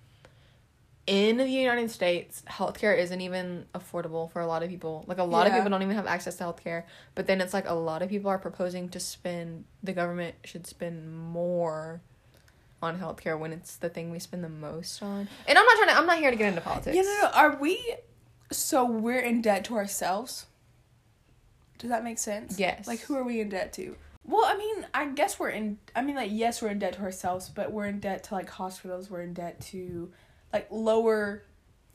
in 1.11 1.35
the 1.35 1.45
United 1.45 1.91
States, 1.91 2.41
healthcare 2.47 2.97
isn't 2.97 3.19
even 3.19 3.65
affordable 3.75 4.31
for 4.31 4.41
a 4.41 4.47
lot 4.47 4.63
of 4.63 4.69
people. 4.69 5.03
Like 5.07 5.17
a 5.17 5.25
lot 5.25 5.45
of 5.45 5.51
people 5.51 5.69
don't 5.69 5.81
even 5.81 5.97
have 5.97 6.07
access 6.07 6.37
to 6.37 6.45
healthcare. 6.45 6.83
But 7.15 7.27
then 7.27 7.41
it's 7.41 7.53
like 7.53 7.67
a 7.67 7.73
lot 7.73 8.01
of 8.01 8.07
people 8.07 8.29
are 8.29 8.37
proposing 8.37 8.87
to 8.89 8.99
spend 9.01 9.65
the 9.83 9.91
government 9.91 10.35
should 10.45 10.65
spend 10.65 11.13
more 11.13 11.99
on 12.81 12.97
healthcare 12.97 13.37
when 13.37 13.51
it's 13.51 13.75
the 13.75 13.89
thing 13.89 14.09
we 14.09 14.19
spend 14.19 14.41
the 14.41 14.49
most 14.49 15.03
on. 15.03 15.27
And 15.47 15.57
I'm 15.57 15.65
not 15.65 15.75
trying 15.75 15.89
to 15.89 15.97
I'm 15.97 16.05
not 16.05 16.17
here 16.19 16.31
to 16.31 16.37
get 16.37 16.47
into 16.47 16.61
politics. 16.61 16.95
Yeah, 16.95 17.01
no, 17.01 17.19
no. 17.23 17.27
Are 17.33 17.57
we? 17.57 17.97
So 18.49 18.85
we're 18.85 19.19
in 19.19 19.41
debt 19.41 19.65
to 19.65 19.75
ourselves. 19.75 20.45
Does 21.77 21.89
that 21.89 22.05
make 22.05 22.19
sense? 22.19 22.57
Yes. 22.57 22.87
Like, 22.87 23.01
who 23.01 23.17
are 23.17 23.23
we 23.23 23.41
in 23.41 23.49
debt 23.49 23.73
to? 23.73 23.97
Well, 24.23 24.45
I 24.45 24.55
mean, 24.55 24.85
I 24.93 25.07
guess 25.07 25.37
we're 25.37 25.49
in. 25.49 25.77
I 25.93 26.03
mean, 26.03 26.15
like, 26.15 26.31
yes, 26.31 26.61
we're 26.61 26.69
in 26.69 26.79
debt 26.79 26.93
to 26.93 27.01
ourselves, 27.01 27.49
but 27.49 27.73
we're 27.73 27.87
in 27.87 27.99
debt 27.99 28.23
to 28.25 28.35
like 28.35 28.49
hospitals. 28.49 29.09
We're 29.09 29.23
in 29.23 29.33
debt 29.33 29.59
to 29.71 30.09
like 30.53 30.67
lower 30.71 31.43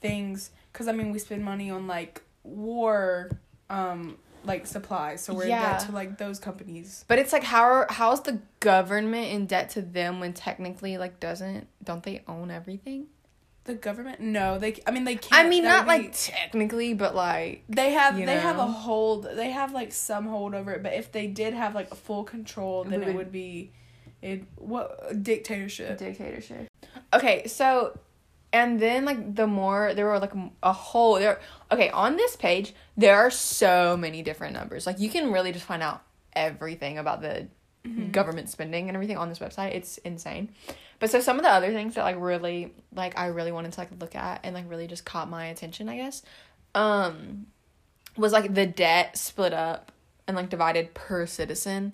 things 0.01 0.51
because 0.73 0.88
I 0.88 0.92
mean, 0.92 1.11
we 1.12 1.19
spend 1.19 1.45
money 1.45 1.71
on 1.71 1.87
like 1.87 2.23
war, 2.45 3.31
um, 3.71 4.19
like 4.45 4.66
supplies. 4.66 5.23
So 5.23 5.35
we're 5.35 5.45
in 5.45 5.49
debt 5.51 5.81
to 5.87 5.92
like 5.92 6.19
those 6.19 6.38
companies. 6.38 7.05
But 7.09 7.19
it's 7.19 7.33
like 7.33 7.42
how 7.45 7.62
are, 7.64 7.87
how 7.90 8.12
is 8.12 8.21
the 8.21 8.40
government 8.61 9.29
in 9.33 9.47
debt 9.47 9.71
to 9.71 9.83
them 9.83 10.21
when 10.21 10.33
technically 10.33 10.99
like 10.99 11.19
doesn't 11.21 11.66
don't 11.83 12.03
they 12.03 12.23
own 12.29 12.51
everything? 12.51 13.07
The 13.64 13.75
government? 13.75 14.21
No, 14.21 14.59
they. 14.61 14.81
I 14.87 14.92
mean, 14.92 15.03
they 15.03 15.16
can't. 15.16 15.45
I 15.45 15.49
mean, 15.49 15.64
not 15.64 15.87
be- 15.87 15.88
like 15.88 16.12
technically, 16.14 16.95
but 16.95 17.16
like 17.16 17.64
They 17.69 17.92
have 17.95 18.14
they 18.16 18.37
have 18.38 18.59
a 18.59 18.66
hold. 18.66 19.25
They 19.35 19.51
have 19.51 19.73
like 19.73 19.92
some 19.92 20.29
hold 20.29 20.55
over 20.55 20.71
it, 20.71 20.85
but 20.85 20.92
if 20.92 21.11
they 21.11 21.27
did 21.27 21.53
have 21.53 21.75
like 21.75 21.90
a 21.90 21.97
full 21.97 22.23
control, 22.23 22.85
then 22.85 23.03
it 23.03 23.07
would- 23.07 23.16
would 23.16 23.33
be, 23.33 23.73
it 24.23 24.45
what 24.55 25.21
dictatorship. 25.21 25.99
dictatorship. 25.99 26.69
Okay, 27.12 27.49
so 27.49 27.99
and 28.57 28.81
then 28.81 29.05
like 29.05 29.35
the 29.35 29.47
more 29.47 29.92
there 29.95 30.07
were 30.07 30.19
like 30.19 30.33
a 30.62 30.73
whole 30.73 31.19
there. 31.19 31.40
Okay, 31.71 31.90
on 31.90 32.16
this 32.16 32.37
page 32.37 32.75
there 32.97 33.16
are 33.16 33.31
so 33.31 33.97
many 33.97 34.23
different 34.23 34.55
numbers. 34.55 34.87
Like 34.87 34.99
you 34.99 35.11
can 35.11 35.33
really 35.33 35.53
just 35.53 35.66
find 35.66 35.83
out 35.83 36.03
everything 36.33 36.99
about 36.99 37.21
the 37.21 37.49
government 38.11 38.49
spending 38.49 38.88
and 38.88 38.97
everything 38.97 39.16
on 39.16 39.29
this 39.29 39.38
website. 39.38 39.75
It's 39.75 39.99
insane. 39.99 40.49
But 40.99 41.11
so 41.11 41.21
some 41.21 41.37
of 41.37 41.45
the 41.45 41.51
other 41.51 41.73
things 41.73 41.95
that 41.95 42.03
like 42.03 42.16
really 42.19 42.73
like 42.95 43.19
I 43.19 43.27
really 43.27 43.53
wanted 43.53 43.73
to 43.73 43.81
like 43.81 43.90
look 44.01 44.14
at 44.16 44.40
and 44.42 44.55
like 44.55 44.69
really 44.69 44.87
just 44.87 45.05
caught 45.05 45.29
my 45.29 45.47
attention, 45.47 45.88
I 45.88 45.97
guess. 45.97 46.23
Um 46.75 47.47
was 48.16 48.33
like 48.33 48.55
the 48.55 48.66
debt 48.66 49.19
split 49.19 49.53
up 49.53 49.92
and 50.27 50.37
like 50.37 50.49
divided 50.49 50.95
per 50.95 51.27
citizen. 51.27 51.92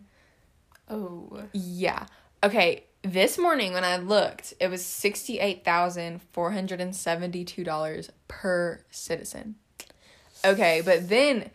Oh, 0.88 1.42
Yeah. 1.52 2.06
Okay. 2.44 2.84
This 3.02 3.36
morning 3.36 3.72
when 3.72 3.84
I 3.84 3.96
looked, 3.96 4.54
it 4.60 4.68
was 4.68 4.84
sixty 4.84 5.40
eight 5.40 5.64
thousand 5.64 6.20
four 6.32 6.52
hundred 6.52 6.80
and 6.80 6.94
seventy 6.94 7.44
two 7.44 7.64
dollars 7.64 8.10
per 8.28 8.80
citizen. 8.90 9.56
Okay, 10.44 10.82
but 10.84 11.08
then 11.08 11.50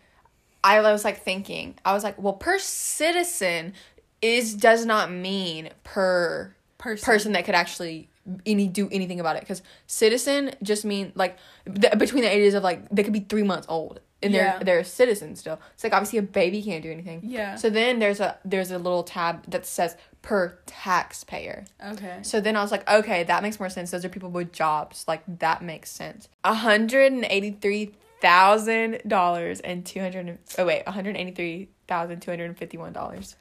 I 0.63 0.81
was 0.81 1.05
like 1.05 1.21
thinking, 1.23 1.75
I 1.85 1.93
was 1.93 2.03
like, 2.03 2.21
well, 2.21 2.33
per 2.33 2.59
citizen 2.59 3.73
is 4.21 4.55
does 4.55 4.85
not 4.85 5.09
mean 5.11 5.69
per 5.85 6.53
person. 6.77 7.05
person 7.05 7.31
that 7.33 7.45
could 7.45 7.55
actually 7.55 8.09
any 8.45 8.67
do 8.67 8.89
anything 8.91 9.21
about 9.21 9.37
it 9.37 9.41
because 9.41 9.61
citizen 9.85 10.51
just 10.61 10.83
mean 10.83 11.13
like 11.15 11.37
th- 11.65 11.97
between 11.97 12.23
the 12.23 12.29
ages 12.29 12.53
of 12.55 12.63
like 12.63 12.89
they 12.89 13.03
could 13.03 13.13
be 13.13 13.21
three 13.21 13.43
months 13.43 13.65
old 13.69 14.01
and 14.21 14.33
Yeah. 14.33 14.57
they're 14.57 14.63
they're 14.65 14.83
citizens 14.83 15.39
still. 15.39 15.59
It's 15.75 15.83
like 15.85 15.93
obviously 15.93 16.19
a 16.19 16.23
baby 16.23 16.61
can't 16.61 16.83
do 16.83 16.91
anything. 16.91 17.21
Yeah. 17.23 17.55
So 17.55 17.69
then 17.69 17.99
there's 17.99 18.19
a 18.19 18.37
there's 18.43 18.69
a 18.71 18.77
little 18.77 19.03
tab 19.03 19.49
that 19.49 19.65
says 19.65 19.95
per 20.27 20.59
taxpayer. 20.65 21.63
Okay. 21.81 22.19
So 22.21 22.41
then 22.41 22.57
I 22.57 22.61
was 22.61 22.69
like, 22.69 22.85
okay, 22.89 23.23
that 23.23 23.41
makes 23.41 23.61
more 23.61 23.69
sense. 23.69 23.91
Those 23.91 24.03
are 24.03 24.09
people 24.09 24.29
with 24.29 24.51
jobs. 24.51 25.05
Like 25.07 25.23
that 25.39 25.61
makes 25.63 25.89
sense. 25.89 26.27
A 26.43 26.53
hundred 26.53 27.13
and 27.13 27.25
eighty 27.29 27.51
three 27.51 27.93
thousand 28.21 29.01
dollars 29.07 29.61
and 29.61 29.85
two 29.85 30.01
hundred 30.01 30.37
oh 30.57 30.65
wait, 30.65 30.85
one 30.85 30.93
hundred 30.93 31.15
eighty 31.15 31.31
three 31.31 31.69
thousand 31.87 32.19
two 32.21 32.29
hundred 32.29 32.45
and 32.45 32.57
fifty 32.57 32.77
one 32.77 32.91
dollars 32.91 33.37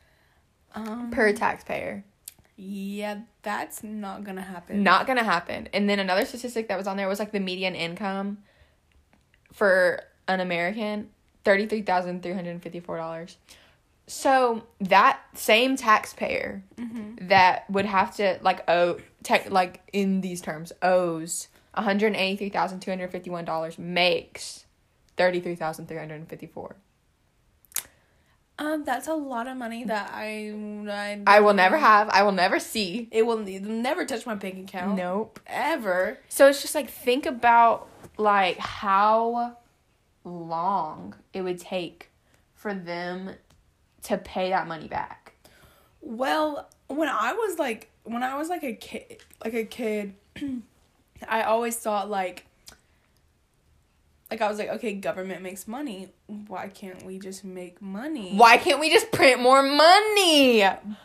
Um. 0.76 1.10
per 1.10 1.32
taxpayer. 1.32 2.04
Yeah, 2.54 3.22
that's 3.42 3.82
not 3.82 4.22
gonna 4.22 4.40
happen. 4.40 4.84
Not 4.84 5.08
gonna 5.08 5.24
happen. 5.24 5.68
And 5.72 5.90
then 5.90 5.98
another 5.98 6.24
statistic 6.24 6.68
that 6.68 6.78
was 6.78 6.86
on 6.86 6.96
there 6.96 7.08
was 7.08 7.18
like 7.18 7.32
the 7.32 7.40
median 7.40 7.74
income 7.74 8.38
for 9.52 10.04
an 10.28 10.38
American, 10.38 11.10
thirty 11.44 11.66
three 11.66 11.82
thousand 11.82 12.22
three 12.22 12.32
hundred 12.32 12.62
fifty 12.62 12.78
four 12.78 12.96
dollars. 12.96 13.38
So 14.06 14.62
that 14.80 15.20
same 15.34 15.76
taxpayer 15.76 16.62
Mm-hmm. 16.76 17.28
that 17.28 17.68
would 17.70 17.86
have 17.86 18.14
to 18.16 18.38
like 18.42 18.68
owe 18.70 18.98
tech 19.22 19.50
like 19.50 19.80
in 19.92 20.20
these 20.20 20.40
terms 20.40 20.72
owes 20.82 21.48
one 21.74 21.84
hundred 21.84 22.14
eighty 22.14 22.36
three 22.36 22.48
thousand 22.50 22.80
two 22.80 22.90
hundred 22.90 23.10
fifty 23.10 23.30
one 23.30 23.44
dollars 23.44 23.78
makes 23.78 24.64
thirty 25.16 25.40
three 25.40 25.56
thousand 25.56 25.88
three 25.88 25.98
hundred 25.98 26.28
fifty 26.28 26.46
four. 26.46 26.76
Um, 28.58 28.84
that's 28.84 29.06
a 29.06 29.12
lot 29.14 29.48
of 29.48 29.56
money 29.58 29.84
that 29.84 30.10
I 30.14 30.54
I, 30.88 31.20
I 31.26 31.40
will 31.40 31.52
never 31.52 31.76
have. 31.76 32.08
I 32.08 32.22
will 32.22 32.32
never 32.32 32.58
see. 32.58 33.08
It 33.10 33.26
will 33.26 33.38
never 33.38 34.06
touch 34.06 34.24
my 34.24 34.34
bank 34.34 34.68
account. 34.68 34.96
Nope. 34.96 35.40
Ever. 35.46 36.18
So 36.28 36.48
it's 36.48 36.62
just 36.62 36.74
like 36.74 36.88
think 36.88 37.26
about 37.26 37.88
like 38.16 38.58
how 38.58 39.58
long 40.24 41.14
it 41.34 41.42
would 41.42 41.60
take 41.60 42.08
for 42.54 42.72
them 42.72 43.32
to 44.06 44.18
pay 44.18 44.50
that 44.50 44.66
money 44.66 44.88
back. 44.88 45.32
Well, 46.00 46.68
when 46.86 47.08
I 47.08 47.32
was 47.32 47.58
like 47.58 47.90
when 48.04 48.22
I 48.22 48.36
was 48.36 48.48
like 48.48 48.62
a 48.62 48.72
kid 48.72 49.18
like 49.44 49.54
a 49.54 49.64
kid, 49.64 50.14
I 51.28 51.42
always 51.42 51.76
thought 51.76 52.08
like 52.08 52.46
like 54.30 54.40
I 54.40 54.48
was 54.48 54.58
like, 54.58 54.68
okay, 54.70 54.92
government 54.92 55.42
makes 55.42 55.68
money. 55.68 56.08
Why 56.26 56.68
can't 56.68 57.04
we 57.04 57.18
just 57.18 57.44
make 57.44 57.80
money? 57.80 58.32
Why 58.34 58.56
can't 58.56 58.80
we 58.80 58.90
just 58.90 59.12
print 59.12 59.40
more 59.40 59.62
money? 59.62 60.62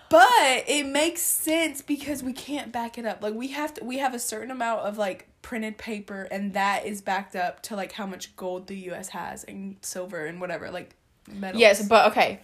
But 0.10 0.64
it 0.68 0.88
makes 0.88 1.22
sense 1.22 1.82
because 1.82 2.24
we 2.24 2.34
can't 2.34 2.72
back 2.72 2.98
it 2.98 3.06
up. 3.06 3.22
Like 3.22 3.36
we 3.36 3.50
have 3.50 3.74
to 3.76 3.84
we 3.84 3.98
have 4.00 4.14
a 4.14 4.20
certain 4.20 4.52
amount 4.52 4.82
of 4.82 4.98
like 4.98 5.28
printed 5.42 5.78
paper 5.78 6.28
and 6.32 6.54
that 6.54 6.86
is 6.86 7.02
backed 7.02 7.36
up 7.36 7.62
to 7.64 7.76
like 7.76 7.92
how 7.94 8.06
much 8.06 8.36
gold 8.36 8.68
the 8.68 8.78
US 8.92 9.10
has 9.10 9.44
and 9.44 9.78
silver 9.82 10.26
and 10.26 10.40
whatever, 10.42 10.70
like 10.72 10.96
metals. 11.32 11.62
Yes, 11.62 11.88
but 11.88 12.12
okay. 12.12 12.40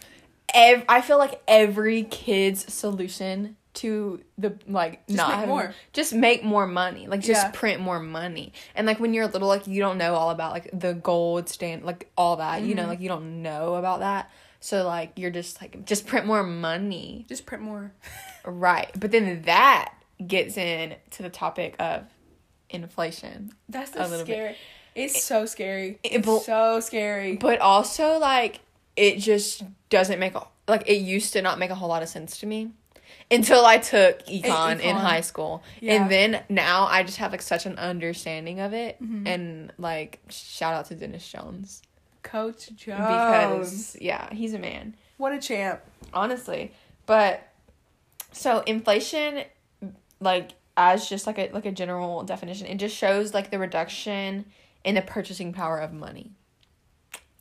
Ev- 0.54 0.86
I 0.88 1.02
feel 1.02 1.18
like 1.18 1.42
every 1.48 2.04
kid's 2.04 2.72
solution 2.74 3.58
to 3.76 4.22
the 4.40 4.58
like 4.68 5.06
Just 5.06 5.18
not 5.18 5.28
make 5.28 5.36
having- 5.36 5.50
more. 5.50 5.74
just 5.94 6.12
make 6.14 6.44
more 6.44 6.66
money 6.66 7.06
like 7.06 7.20
just 7.20 7.44
Yeah. 7.46 7.52
print 7.52 7.80
more 7.80 8.00
money 8.00 8.52
and 8.74 8.88
like 8.88 9.00
when 9.00 9.14
you're 9.14 9.28
little 9.28 9.48
like 9.48 9.68
you 9.68 9.80
don't 9.80 10.00
know 10.00 10.16
all 10.16 10.32
about 10.32 10.52
like 10.52 10.68
the 10.74 10.94
gold 10.96 11.48
stand 11.48 11.84
like 11.86 12.10
all 12.18 12.38
that 12.38 12.64
you 12.64 12.74
know 12.74 12.86
Mhm. 12.86 12.88
like 12.88 13.02
you 13.02 13.08
don't 13.08 13.44
know 13.44 13.76
about 13.76 14.00
that 14.00 14.32
so 14.60 14.84
like 14.84 15.12
you're 15.16 15.30
just 15.30 15.62
like 15.62 15.86
just 15.86 16.08
print 16.08 16.26
more 16.26 16.42
money 16.42 17.26
just 17.30 17.46
print 17.46 17.64
more. 17.64 17.92
right 18.46 18.90
but 19.00 19.12
then 19.12 19.44
that 19.44 19.94
gets 20.26 20.58
in 20.58 20.96
to 21.12 21.22
the 21.22 21.30
topic 21.30 21.76
of 21.78 22.06
inflation 22.72 23.52
That's 23.70 23.92
A 23.92 24.00
the 24.00 24.08
little 24.08 24.26
bit. 24.26 24.34
scary. 24.34 24.56
It's 24.96 25.24
so 25.24 25.46
scary. 25.46 26.00
it- 26.04 26.14
It's 26.14 26.26
but- 26.26 26.40
so 26.40 26.80
scary. 26.80 27.36
but 27.36 27.60
also 27.60 28.18
like 28.18 28.62
it 28.96 29.18
just 29.20 29.62
doesn't 29.90 30.20
make 30.20 30.36
a 30.36 30.46
like 30.68 30.88
it 30.90 30.96
used 30.98 31.34
to 31.34 31.42
not 31.42 31.60
make 31.60 31.70
a 31.70 31.76
whole 31.76 31.90
lot 31.90 32.04
of 32.04 32.10
sense 32.10 32.38
to 32.40 32.46
me 32.46 32.72
until 33.32 33.66
I 33.66 33.78
took 33.78 34.26
econ, 34.26 34.80
in 34.82 34.96
high 34.96 35.22
school. 35.22 35.64
Yeah. 35.80 35.94
And 36.02 36.12
then 36.12 36.44
now 36.50 36.86
I 36.88 37.04
just 37.04 37.18
have 37.18 37.32
like 37.32 37.42
such 37.42 37.66
an 37.66 37.78
understanding 37.78 38.60
of 38.60 38.74
it 38.74 39.02
Mhm. 39.02 39.28
and 39.28 39.74
like 39.78 40.20
shout 40.30 40.74
out 40.74 40.86
to 40.88 40.96
Dennis 40.96 41.28
Jones 41.28 41.82
Coach 42.24 42.68
Jones. 42.76 42.98
because 43.00 43.98
yeah, 44.02 44.34
he's 44.34 44.54
a 44.54 44.60
man. 44.60 44.96
what 45.18 45.32
a 45.34 45.40
champ. 45.40 45.82
Honestly. 46.14 46.74
But 47.06 47.48
so 48.34 48.60
inflation 48.66 49.44
like 50.20 50.52
as 50.76 51.08
just 51.10 51.26
like 51.26 51.40
a 51.40 51.50
like 51.54 51.66
a 51.66 51.72
general 51.72 52.24
definition, 52.24 52.68
it 52.68 52.76
just 52.76 52.96
shows 52.96 53.34
like 53.34 53.50
the 53.52 53.58
reduction 53.60 54.46
in 54.84 54.96
the 54.96 55.02
purchasing 55.02 55.54
power 55.54 55.80
of 55.80 55.92
money. 55.94 56.32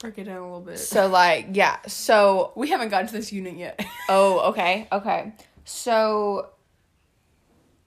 Break 0.07 0.19
it 0.19 0.25
down 0.25 0.37
a 0.37 0.45
little 0.45 0.61
bit. 0.61 0.79
So 0.79 1.09
like 1.09 1.49
yeah, 1.51 1.79
so 1.89 2.53
we 2.55 2.71
haven't 2.71 2.91
gotten 2.91 3.09
to 3.09 3.13
this 3.13 3.33
unit 3.33 3.57
yet. 3.57 3.85
Oh, 4.09 4.51
okay, 4.51 4.87
okay. 4.93 5.33
So 5.65 6.51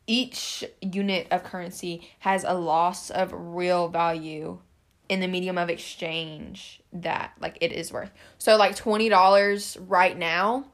each 0.06 0.66
unit 0.82 1.28
of 1.32 1.46
currency 1.46 2.10
has 2.20 2.44
a 2.44 2.54
loss 2.54 3.10
of 3.10 3.32
real 3.34 3.88
value 3.88 4.60
in 5.08 5.22
the 5.22 5.30
medium 5.30 5.58
of 5.58 5.70
exchange 5.70 6.82
that 6.92 7.32
like 7.40 7.58
it 7.62 7.72
is 7.72 7.90
worth. 7.94 8.12
So 8.38 8.58
like 8.58 8.76
twenty 8.76 9.08
dollars 9.08 9.78
right 9.88 10.18
now, 10.18 10.66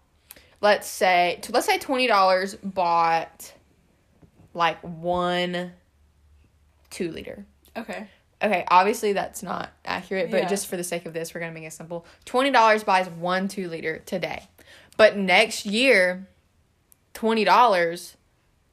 let's 0.61 0.87
say 0.87 1.39
let's 1.49 1.67
say 1.67 1.77
twenty 1.77 2.07
dollars 2.07 2.55
bought 2.55 3.53
like 4.55 4.79
one 4.81 5.73
two 6.89 7.11
liter. 7.11 7.45
Okay. 7.77 8.07
Okay, 8.45 8.63
obviously 8.69 9.13
that's 9.13 9.41
not 9.41 9.71
accurate, 9.85 10.29
but 10.29 10.43
Yeah. 10.43 10.47
just 10.47 10.67
for 10.67 10.77
the 10.77 10.83
sake 10.83 11.05
of 11.07 11.13
this, 11.13 11.33
we're 11.33 11.39
gonna 11.41 11.51
make 11.51 11.63
it 11.63 11.73
simple. 11.73 12.05
Twenty 12.25 12.51
dollars 12.51 12.83
buys 12.83 13.09
one 13.09 13.47
two 13.47 13.67
liter 13.69 13.99
today, 14.05 14.47
but 14.97 15.17
next 15.17 15.65
year, 15.65 16.27
twenty 17.13 17.43
dollars 17.43 18.17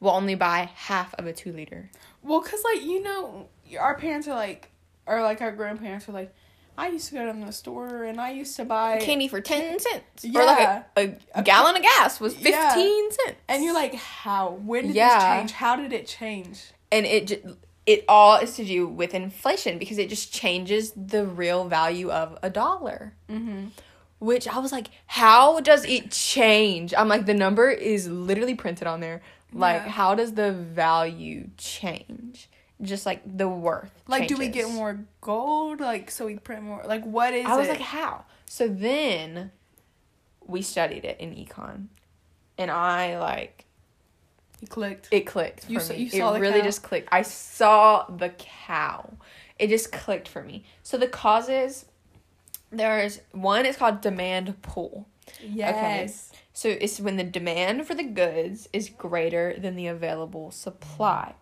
will 0.01 0.11
only 0.11 0.35
buy 0.35 0.69
half 0.75 1.15
of 1.15 1.27
a 1.27 1.33
two 1.33 1.53
liter. 1.53 1.91
Well, 2.23 2.41
cause 2.43 2.63
like 2.65 2.83
you 2.83 3.03
know, 3.03 3.49
our 3.81 3.97
parents 3.97 4.29
are 4.29 4.35
like, 4.35 4.71
or 5.07 5.23
like 5.23 5.41
our 5.41 5.53
grandparents 5.53 6.09
are 6.09 6.13
like, 6.13 6.35
I 6.77 6.89
used 6.89 7.09
to 7.09 7.15
go 7.15 7.25
down 7.27 7.41
to 7.41 7.47
the 7.47 7.53
store 7.53 8.05
and 8.05 8.21
I 8.21 8.31
used 8.33 8.57
to 8.57 8.65
buy 8.65 8.99
Candy 8.99 9.29
for 9.29 9.41
ten 9.41 9.79
cents, 9.79 10.25
or 10.25 10.45
like 10.45 10.85
a, 10.97 11.17
a 11.35 11.43
gallon 11.43 11.77
of 11.77 11.83
gas 11.83 12.21
was 12.21 12.37
Yeah. 12.39 12.69
fifteen 12.75 13.11
cents, 13.13 13.39
And 13.49 13.65
you're 13.65 13.75
like, 13.75 13.95
how? 13.95 14.51
When 14.51 14.89
did 14.89 14.97
Yeah. 14.97 15.15
this 15.15 15.25
change? 15.41 15.53
How 15.53 15.77
did 15.77 15.93
it 15.93 16.07
change? 16.07 16.65
and 16.91 17.07
it 17.07 17.27
ju- 17.27 17.57
it 17.87 18.05
all 18.09 18.37
is 18.37 18.55
to 18.57 18.65
do 18.65 18.87
with 18.87 19.15
inflation 19.15 19.79
because 19.79 19.99
it 19.99 20.09
just 20.09 20.33
changes 20.33 20.93
the 20.93 21.25
real 21.27 21.65
value 21.65 22.11
of 22.11 22.39
a 22.43 22.51
dollar. 22.51 23.15
Mm-hmm. 23.29 23.67
Which 24.21 24.47
I 24.47 24.59
was 24.61 24.71
like, 24.71 24.87
how 25.07 25.59
does 25.61 25.85
it 25.85 26.13
change? 26.13 26.95
I'm 26.97 27.09
like, 27.09 27.27
the 27.27 27.35
number 27.35 27.69
is 27.71 28.07
literally 28.09 28.55
printed 28.55 28.87
on 28.87 29.01
there. 29.01 29.21
Like, 29.53 29.83
Yeah. 29.83 29.89
how 29.91 30.15
does 30.15 30.35
the 30.35 30.53
value 30.53 31.51
change? 31.59 32.49
Just 32.81 33.05
like 33.05 33.21
the 33.27 33.49
worth. 33.49 33.91
Like, 34.07 34.29
do 34.29 34.37
we 34.37 34.49
get 34.49 34.69
more 34.71 35.05
gold? 35.21 35.81
Like, 35.81 36.11
so 36.11 36.27
we 36.27 36.37
print 36.37 36.63
more? 36.63 36.83
Like, 36.85 37.05
what 37.05 37.35
is 37.35 37.47
I 37.47 37.57
was 37.57 37.67
it? 37.67 37.73
like, 37.73 37.81
how? 37.81 38.25
So 38.47 38.69
then 38.69 39.51
we 40.47 40.63
studied 40.63 41.05
it 41.05 41.19
in 41.21 41.31
econ. 41.35 41.87
And 42.59 42.71
I 42.71 43.19
like 43.19 43.62
you 44.63 44.69
clicked. 44.69 45.09
it 45.11 45.27
clicked 45.27 45.65
for 45.67 45.73
You 45.73 45.81
saw- 45.81 45.93
me. 45.93 45.99
you 45.99 46.09
saw 46.11 46.33
it 46.35 46.41
really 46.41 46.61
cow? 46.61 46.65
just 46.65 46.83
clicked. 46.83 47.09
I 47.13 47.23
saw 47.23 48.07
the 48.07 48.31
cow. 48.31 49.13
It 49.59 49.69
just 49.69 49.93
clicked 49.93 50.29
for 50.29 50.43
me. 50.43 50.65
So 50.83 50.97
the 50.97 51.09
causes 51.09 51.85
there's 52.71 53.21
one 53.33 53.67
is 53.67 53.77
called 53.77 54.01
demand 54.01 54.63
pull. 54.63 55.07
Yes. 55.43 56.33
So 56.55 56.69
it's 56.71 56.99
when 57.01 57.17
the 57.17 57.25
demand 57.25 57.87
for 57.87 57.95
the 57.95 58.03
goods 58.05 58.69
is 58.73 58.89
greater 58.89 59.55
than 59.59 59.77
the 59.77 59.89
available 59.89 60.51
supply. 60.53 61.35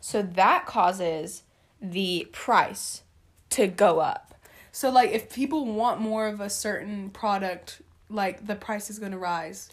So 0.00 0.22
that 0.22 0.64
causes 0.64 1.42
the 1.82 2.28
price 2.32 3.02
to 3.50 3.66
go 3.66 3.98
up. 4.00 4.34
So 4.72 4.88
like, 4.90 5.10
if 5.10 5.34
people 5.34 5.66
want 5.66 6.00
more 6.00 6.28
of 6.28 6.40
a 6.40 6.48
certain 6.48 7.10
product, 7.10 7.82
like 8.08 8.46
the 8.46 8.54
price 8.56 8.88
is 8.88 8.98
gonna 8.98 9.18
rise. 9.18 9.68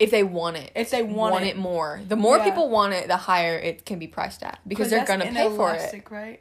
If 0.00 0.10
they 0.10 0.22
want 0.24 0.56
it. 0.56 0.72
If 0.74 0.90
they 0.90 1.02
want, 1.02 1.44
it. 1.44 1.56
more. 1.58 2.00
The 2.08 2.16
more 2.16 2.38
Yeah. 2.38 2.44
people 2.44 2.70
want 2.70 2.94
it, 2.94 3.06
the 3.06 3.18
higher 3.18 3.56
it 3.58 3.84
can 3.84 3.98
be 3.98 4.06
priced 4.08 4.42
at 4.42 4.58
because 4.66 4.88
they're 4.90 5.04
to 5.04 5.18
pay 5.18 5.48
for 5.54 5.74
it. 5.74 6.04
right? 6.10 6.40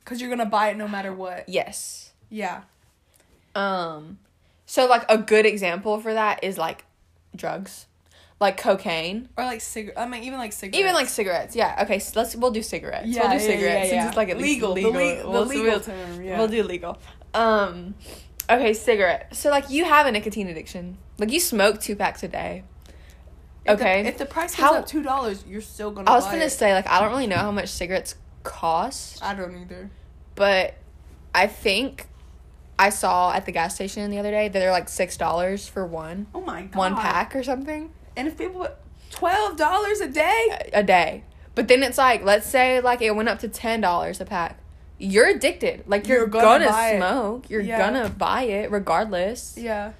Because 0.00 0.20
you're 0.20 0.30
gonna 0.30 0.46
buy 0.46 0.70
it 0.70 0.76
no 0.76 0.88
matter 0.88 1.12
what. 1.12 1.48
Yes. 1.48 2.12
Yeah. 2.30 2.62
Um 3.54 4.18
so 4.64 4.86
like 4.86 5.04
a 5.08 5.18
good 5.18 5.46
example 5.46 6.00
for 6.00 6.14
that 6.14 6.42
is 6.42 6.58
like 6.58 6.84
drugs. 7.34 7.86
Like 8.40 8.56
cocaine. 8.58 9.28
Or 9.36 9.44
like 9.44 9.60
cig. 9.60 9.92
I 9.96 10.06
mean, 10.06 10.22
even 10.24 10.38
like 10.38 10.52
cigarettes. 10.52 10.78
Even 10.78 10.92
like 10.94 11.08
cigarettes. 11.08 11.56
Yeah. 11.56 11.78
Okay, 11.84 11.98
so 11.98 12.18
let's 12.20 12.36
we'll 12.36 12.50
do 12.50 12.62
cigarettes. 12.62 13.06
yeah, 13.08 13.20
we'll 13.22 13.30
do 13.38 13.44
yeah, 13.44 13.50
cigarettes 13.50 13.64
yeah, 13.74 13.82
since 13.82 13.92
yeah. 13.92 14.08
it's 14.08 14.16
like 14.16 14.28
at 14.28 14.38
legal, 14.38 14.72
legal. 14.72 14.92
the, 14.92 14.98
le- 14.98 15.22
the 15.22 15.28
We'll- 15.30 15.44
legal 15.46 15.64
we'll- 15.64 15.80
term. 15.80 16.22
Yeah. 16.22 16.38
We'll 16.38 16.48
do 16.48 16.62
legal. 16.62 16.98
Um 17.34 17.94
okay, 18.50 18.72
cigarette. 18.74 19.34
So 19.34 19.50
like 19.50 19.70
you 19.70 19.84
have 19.84 20.06
a 20.06 20.12
nicotine 20.12 20.48
addiction. 20.48 20.98
Like 21.18 21.30
you 21.32 21.40
smoke 21.40 21.80
two 21.80 21.96
packs 21.96 22.22
a 22.22 22.28
day. 22.28 22.64
If 23.68 23.78
the- 23.78 23.84
Okay. 23.84 24.06
if 24.06 24.18
the 24.18 24.26
price 24.26 24.54
goes 24.54 24.64
up 24.72 24.86
two 24.86 25.02
dollars, 25.02 25.44
you're 25.46 25.60
still 25.60 25.90
gonna. 25.90 26.10
I 26.10 26.14
was 26.14 26.24
gonna 26.26 26.44
it. 26.44 26.50
say 26.50 26.72
like 26.74 26.86
I 26.88 27.00
don't 27.00 27.10
really 27.10 27.26
know 27.26 27.36
how 27.36 27.50
much 27.50 27.68
cigarettes 27.68 28.14
cost, 28.44 29.22
I 29.22 29.34
don't 29.34 29.56
either. 29.60 29.90
but 30.34 30.74
I 31.34 31.46
think 31.46 32.06
I 32.78 32.90
saw 32.90 33.32
at 33.32 33.44
the 33.46 33.52
gas 33.52 33.74
station 33.74 34.10
the 34.10 34.18
other 34.18 34.30
day 34.30 34.48
that 34.48 34.58
they're 34.58 34.70
like 34.70 34.88
six 34.88 35.16
dollars 35.16 35.66
for 35.66 35.84
one 35.86 36.26
Oh 36.34 36.40
my 36.40 36.62
god. 36.62 36.76
one 36.76 36.96
pack 36.96 37.34
or 37.34 37.42
something 37.42 37.90
And 38.16 38.28
if 38.28 38.36
people, 38.38 38.68
twelve 39.10 39.56
dollars 39.56 40.00
a 40.00 40.08
day. 40.08 40.70
a 40.72 40.82
day. 40.82 41.24
But 41.54 41.68
then 41.68 41.82
it's 41.82 41.98
like 41.98 42.22
let's 42.24 42.46
say 42.46 42.80
like 42.80 43.00
it 43.02 43.14
went 43.16 43.28
up 43.28 43.38
to 43.40 43.48
ten 43.48 43.80
dollars 43.80 44.20
a 44.20 44.24
pack. 44.24 44.58
You're 44.98 45.26
addicted. 45.28 45.84
Like 45.86 46.06
you're, 46.06 46.18
You're 46.20 46.26
gonna, 46.28 46.64
gonna 46.64 46.70
buy 46.70 46.90
it. 46.92 46.98
smoke. 46.98 47.50
You're 47.50 47.60
Yeah. 47.60 47.78
gonna 47.78 48.08
buy 48.08 48.42
it 48.44 48.70
regardless. 48.70 49.56
Yeah. 49.58 49.92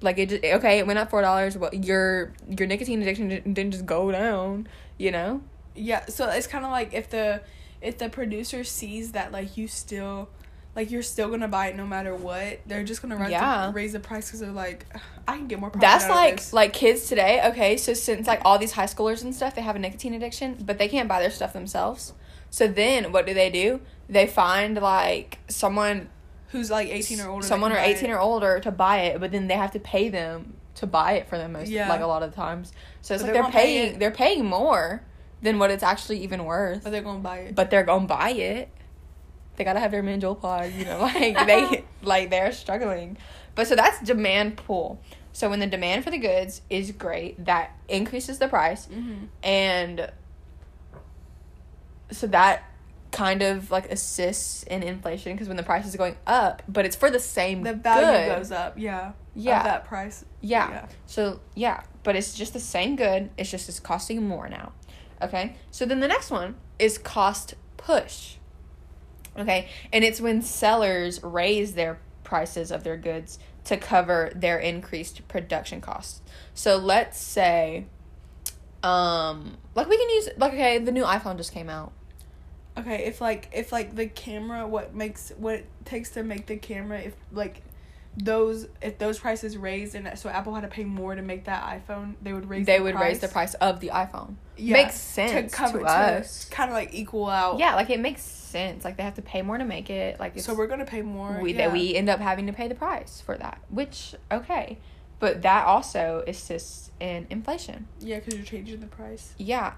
Like 0.00 0.18
it 0.18 0.28
just 0.28 0.44
okay. 0.44 0.78
It 0.78 0.86
went 0.86 0.98
up 0.98 1.10
four 1.10 1.22
dollars. 1.22 1.56
Well, 1.56 1.74
your 1.74 2.32
your 2.48 2.66
nicotine 2.68 3.02
addiction 3.02 3.28
didn't 3.28 3.72
just 3.72 3.86
go 3.86 4.10
down. 4.12 4.68
You 4.96 5.10
know. 5.10 5.42
Yeah. 5.74 6.06
So 6.06 6.28
it's 6.28 6.46
kind 6.46 6.64
of 6.64 6.70
like 6.70 6.94
if 6.94 7.10
the 7.10 7.42
if 7.80 7.98
the 7.98 8.08
producer 8.08 8.64
sees 8.64 9.12
that 9.12 9.32
like 9.32 9.56
you 9.56 9.68
still 9.68 10.28
like 10.76 10.92
you're 10.92 11.02
still 11.02 11.28
gonna 11.28 11.48
buy 11.48 11.68
it 11.68 11.76
no 11.76 11.84
matter 11.86 12.14
what, 12.14 12.60
they're 12.66 12.84
just 12.84 13.02
gonna 13.02 13.16
raise, 13.16 13.30
Yeah. 13.30 13.66
the, 13.66 13.72
raise 13.72 13.92
the 13.92 14.00
price 14.00 14.26
because 14.26 14.38
they're 14.38 14.52
like, 14.52 14.86
I 15.26 15.36
can 15.36 15.48
get 15.48 15.58
more. 15.58 15.70
Profit 15.70 15.80
That's 15.80 16.08
like 16.08 16.36
this." 16.36 16.52
like 16.52 16.72
kids 16.72 17.08
today. 17.08 17.42
Okay, 17.46 17.76
so 17.76 17.94
since 17.94 18.28
like 18.28 18.40
all 18.44 18.58
these 18.58 18.72
high 18.72 18.84
schoolers 18.84 19.22
and 19.24 19.34
stuff, 19.34 19.56
they 19.56 19.62
have 19.62 19.74
a 19.74 19.80
nicotine 19.80 20.14
addiction, 20.14 20.56
but 20.64 20.78
they 20.78 20.86
can't 20.86 21.08
buy 21.08 21.20
their 21.20 21.30
stuff 21.30 21.52
themselves. 21.52 22.12
So 22.50 22.68
then 22.68 23.10
what 23.10 23.26
do 23.26 23.34
they 23.34 23.50
do? 23.50 23.80
They 24.08 24.26
find 24.28 24.76
like 24.76 25.38
someone 25.48 26.08
who's 26.48 26.70
like 26.70 26.88
eighteen 26.88 27.20
or 27.20 27.28
older. 27.28 27.46
someone 27.46 27.72
or 27.72 27.78
18 27.78 28.10
or 28.10 28.18
older 28.18 28.60
to 28.60 28.70
buy 28.70 28.98
it, 29.02 29.20
but 29.20 29.32
then 29.32 29.48
they 29.48 29.54
have 29.54 29.72
to 29.72 29.80
pay 29.80 30.08
them 30.08 30.54
to 30.76 30.86
buy 30.86 31.12
it 31.14 31.28
for 31.28 31.36
them 31.38 31.52
most 31.52 31.68
Yeah. 31.68 31.88
like 31.88 32.00
a 32.00 32.06
lot 32.06 32.22
of 32.22 32.30
the 32.30 32.36
times. 32.36 32.72
So 33.02 33.14
it's 33.14 33.22
But 33.22 33.28
like 33.28 33.34
they're 33.34 33.42
they're 33.42 33.42
gonna 33.42 33.52
pay 33.52 33.64
paying 33.88 33.98
they're 33.98 34.10
paying 34.10 34.44
more 34.46 35.02
than 35.42 35.58
what 35.58 35.70
it's 35.70 35.82
actually 35.82 36.18
even 36.24 36.44
worth. 36.44 36.84
but 36.84 36.90
they're 36.90 37.02
gonna 37.02 37.18
buy 37.20 37.38
it. 37.38 37.54
But 37.54 37.70
they're 37.70 37.84
gonna 37.84 38.06
buy 38.06 38.30
it. 38.30 38.68
They 39.56 39.64
gotta 39.64 39.80
have 39.80 39.90
their 39.90 40.02
manjol 40.04 40.40
pod, 40.40 40.72
you 40.72 40.84
know, 40.84 41.00
like 41.14 41.46
they 41.46 41.84
like 42.02 42.30
they're 42.30 42.52
struggling. 42.52 43.16
But 43.54 43.66
so 43.66 43.74
that's 43.74 44.00
demand 44.02 44.56
pull. 44.56 45.00
So 45.32 45.50
when 45.50 45.58
the 45.60 45.66
demand 45.66 46.02
for 46.04 46.10
the 46.10 46.18
goods 46.18 46.62
is 46.70 46.90
great, 46.92 47.44
that 47.44 47.70
increases 47.88 48.38
the 48.38 48.48
price 48.48 48.86
Mm-hmm. 48.86 49.24
and 49.42 50.10
so 52.10 52.26
that 52.28 52.62
kind 53.10 53.42
of 53.42 53.70
like 53.70 53.90
assists 53.90 54.62
in 54.64 54.82
inflation 54.82 55.32
because 55.32 55.48
when 55.48 55.56
the 55.56 55.62
price 55.62 55.86
is 55.86 55.96
going 55.96 56.16
up, 56.26 56.62
but 56.68 56.84
it's 56.84 56.96
for 56.96 57.10
the 57.10 57.20
same 57.20 57.62
The 57.62 57.74
value 57.74 58.06
good. 58.28 58.36
goes 58.36 58.52
up. 58.52 58.74
Yeah. 58.78 59.12
Yeah. 59.34 59.58
Of 59.58 59.64
that 59.64 59.84
price. 59.86 60.24
Yeah. 60.40 60.70
Yeah. 60.70 60.86
So 61.06 61.40
yeah, 61.54 61.82
but 62.02 62.16
it's 62.16 62.34
just 62.34 62.52
the 62.52 62.60
same 62.60 62.96
good. 62.96 63.30
It's 63.38 63.50
just 63.50 63.68
it's 63.68 63.80
costing 63.80 64.26
more 64.26 64.48
now. 64.48 64.72
Okay. 65.22 65.56
So 65.70 65.86
then 65.86 66.00
the 66.00 66.08
next 66.08 66.30
one 66.30 66.56
is 66.78 66.98
cost 66.98 67.54
push. 67.76 68.34
Okay, 69.36 69.68
and 69.92 70.02
it's 70.02 70.20
when 70.20 70.42
sellers 70.42 71.22
raise 71.22 71.74
their 71.74 72.00
prices 72.24 72.72
of 72.72 72.82
their 72.82 72.96
goods 72.96 73.38
to 73.64 73.76
cover 73.76 74.32
their 74.34 74.58
increased 74.58 75.26
production 75.28 75.80
costs. 75.80 76.20
So 76.54 76.76
let's 76.76 77.18
say, 77.20 77.86
um, 78.82 79.56
like 79.76 79.88
we 79.88 79.96
can 79.96 80.10
use 80.10 80.28
like 80.38 80.54
okay, 80.54 80.78
the 80.78 80.90
new 80.90 81.04
iPhone 81.04 81.36
just 81.36 81.52
came 81.52 81.68
out. 81.70 81.92
Okay, 82.78 83.04
if 83.06 83.20
like 83.20 83.48
if 83.52 83.72
like 83.72 83.94
the 83.94 84.06
camera, 84.06 84.66
what 84.66 84.94
makes 84.94 85.32
what 85.36 85.56
it 85.56 85.66
takes 85.84 86.10
to 86.10 86.22
make 86.22 86.46
the 86.46 86.56
camera, 86.56 87.00
if 87.00 87.14
like 87.32 87.62
those 88.16 88.66
if 88.82 88.98
those 88.98 89.18
prices 89.18 89.56
raised 89.56 89.94
and 89.94 90.18
so 90.18 90.28
Apple 90.28 90.54
had 90.54 90.62
to 90.62 90.68
pay 90.68 90.84
more 90.84 91.14
to 91.14 91.22
make 91.22 91.44
that 91.44 91.62
iPhone, 91.62 92.14
they 92.22 92.32
would 92.32 92.48
raise. 92.48 92.66
They 92.66 92.78
the 92.78 92.84
would 92.84 92.94
raise 92.98 93.20
the 93.20 93.28
price 93.28 93.54
of 93.54 93.80
the 93.80 93.88
iPhone. 93.88 94.34
Yeah, 94.56 94.72
Makes 94.74 94.96
sense 94.96 95.52
to 95.52 95.56
cover 95.56 95.80
to 95.80 95.84
us. 95.84 96.44
kind 96.46 96.68
of 96.70 96.74
like 96.74 96.92
equal 96.92 97.28
out. 97.28 97.58
Yeah, 97.60 97.76
like 97.76 97.90
it 97.90 98.00
makes 98.00 98.22
sense. 98.22 98.84
Like 98.84 98.96
they 98.96 99.04
have 99.04 99.14
to 99.14 99.22
pay 99.22 99.42
more 99.42 99.56
to 99.56 99.64
make 99.64 99.88
it. 99.88 100.18
Like 100.18 100.36
it's, 100.36 100.44
So 100.44 100.54
we're 100.54 100.66
gonna 100.66 100.84
pay 100.84 101.02
more. 101.02 101.38
we 101.40 101.52
yeah. 101.52 101.68
that 101.68 101.72
we 101.72 101.94
end 101.94 102.08
up 102.08 102.18
having 102.20 102.46
to 102.46 102.52
pay 102.52 102.66
the 102.66 102.74
price 102.74 103.22
for 103.24 103.36
that, 103.36 103.60
which 103.70 104.14
okay, 104.32 104.78
but 105.20 105.42
that 105.42 105.66
also 105.66 106.24
assists 106.26 106.90
in 106.98 107.26
inflation. 107.30 107.86
Yeah, 108.00 108.18
because 108.18 108.34
you're 108.34 108.44
changing 108.44 108.80
the 108.80 108.86
price. 108.88 109.34
Yeah, 109.38 109.74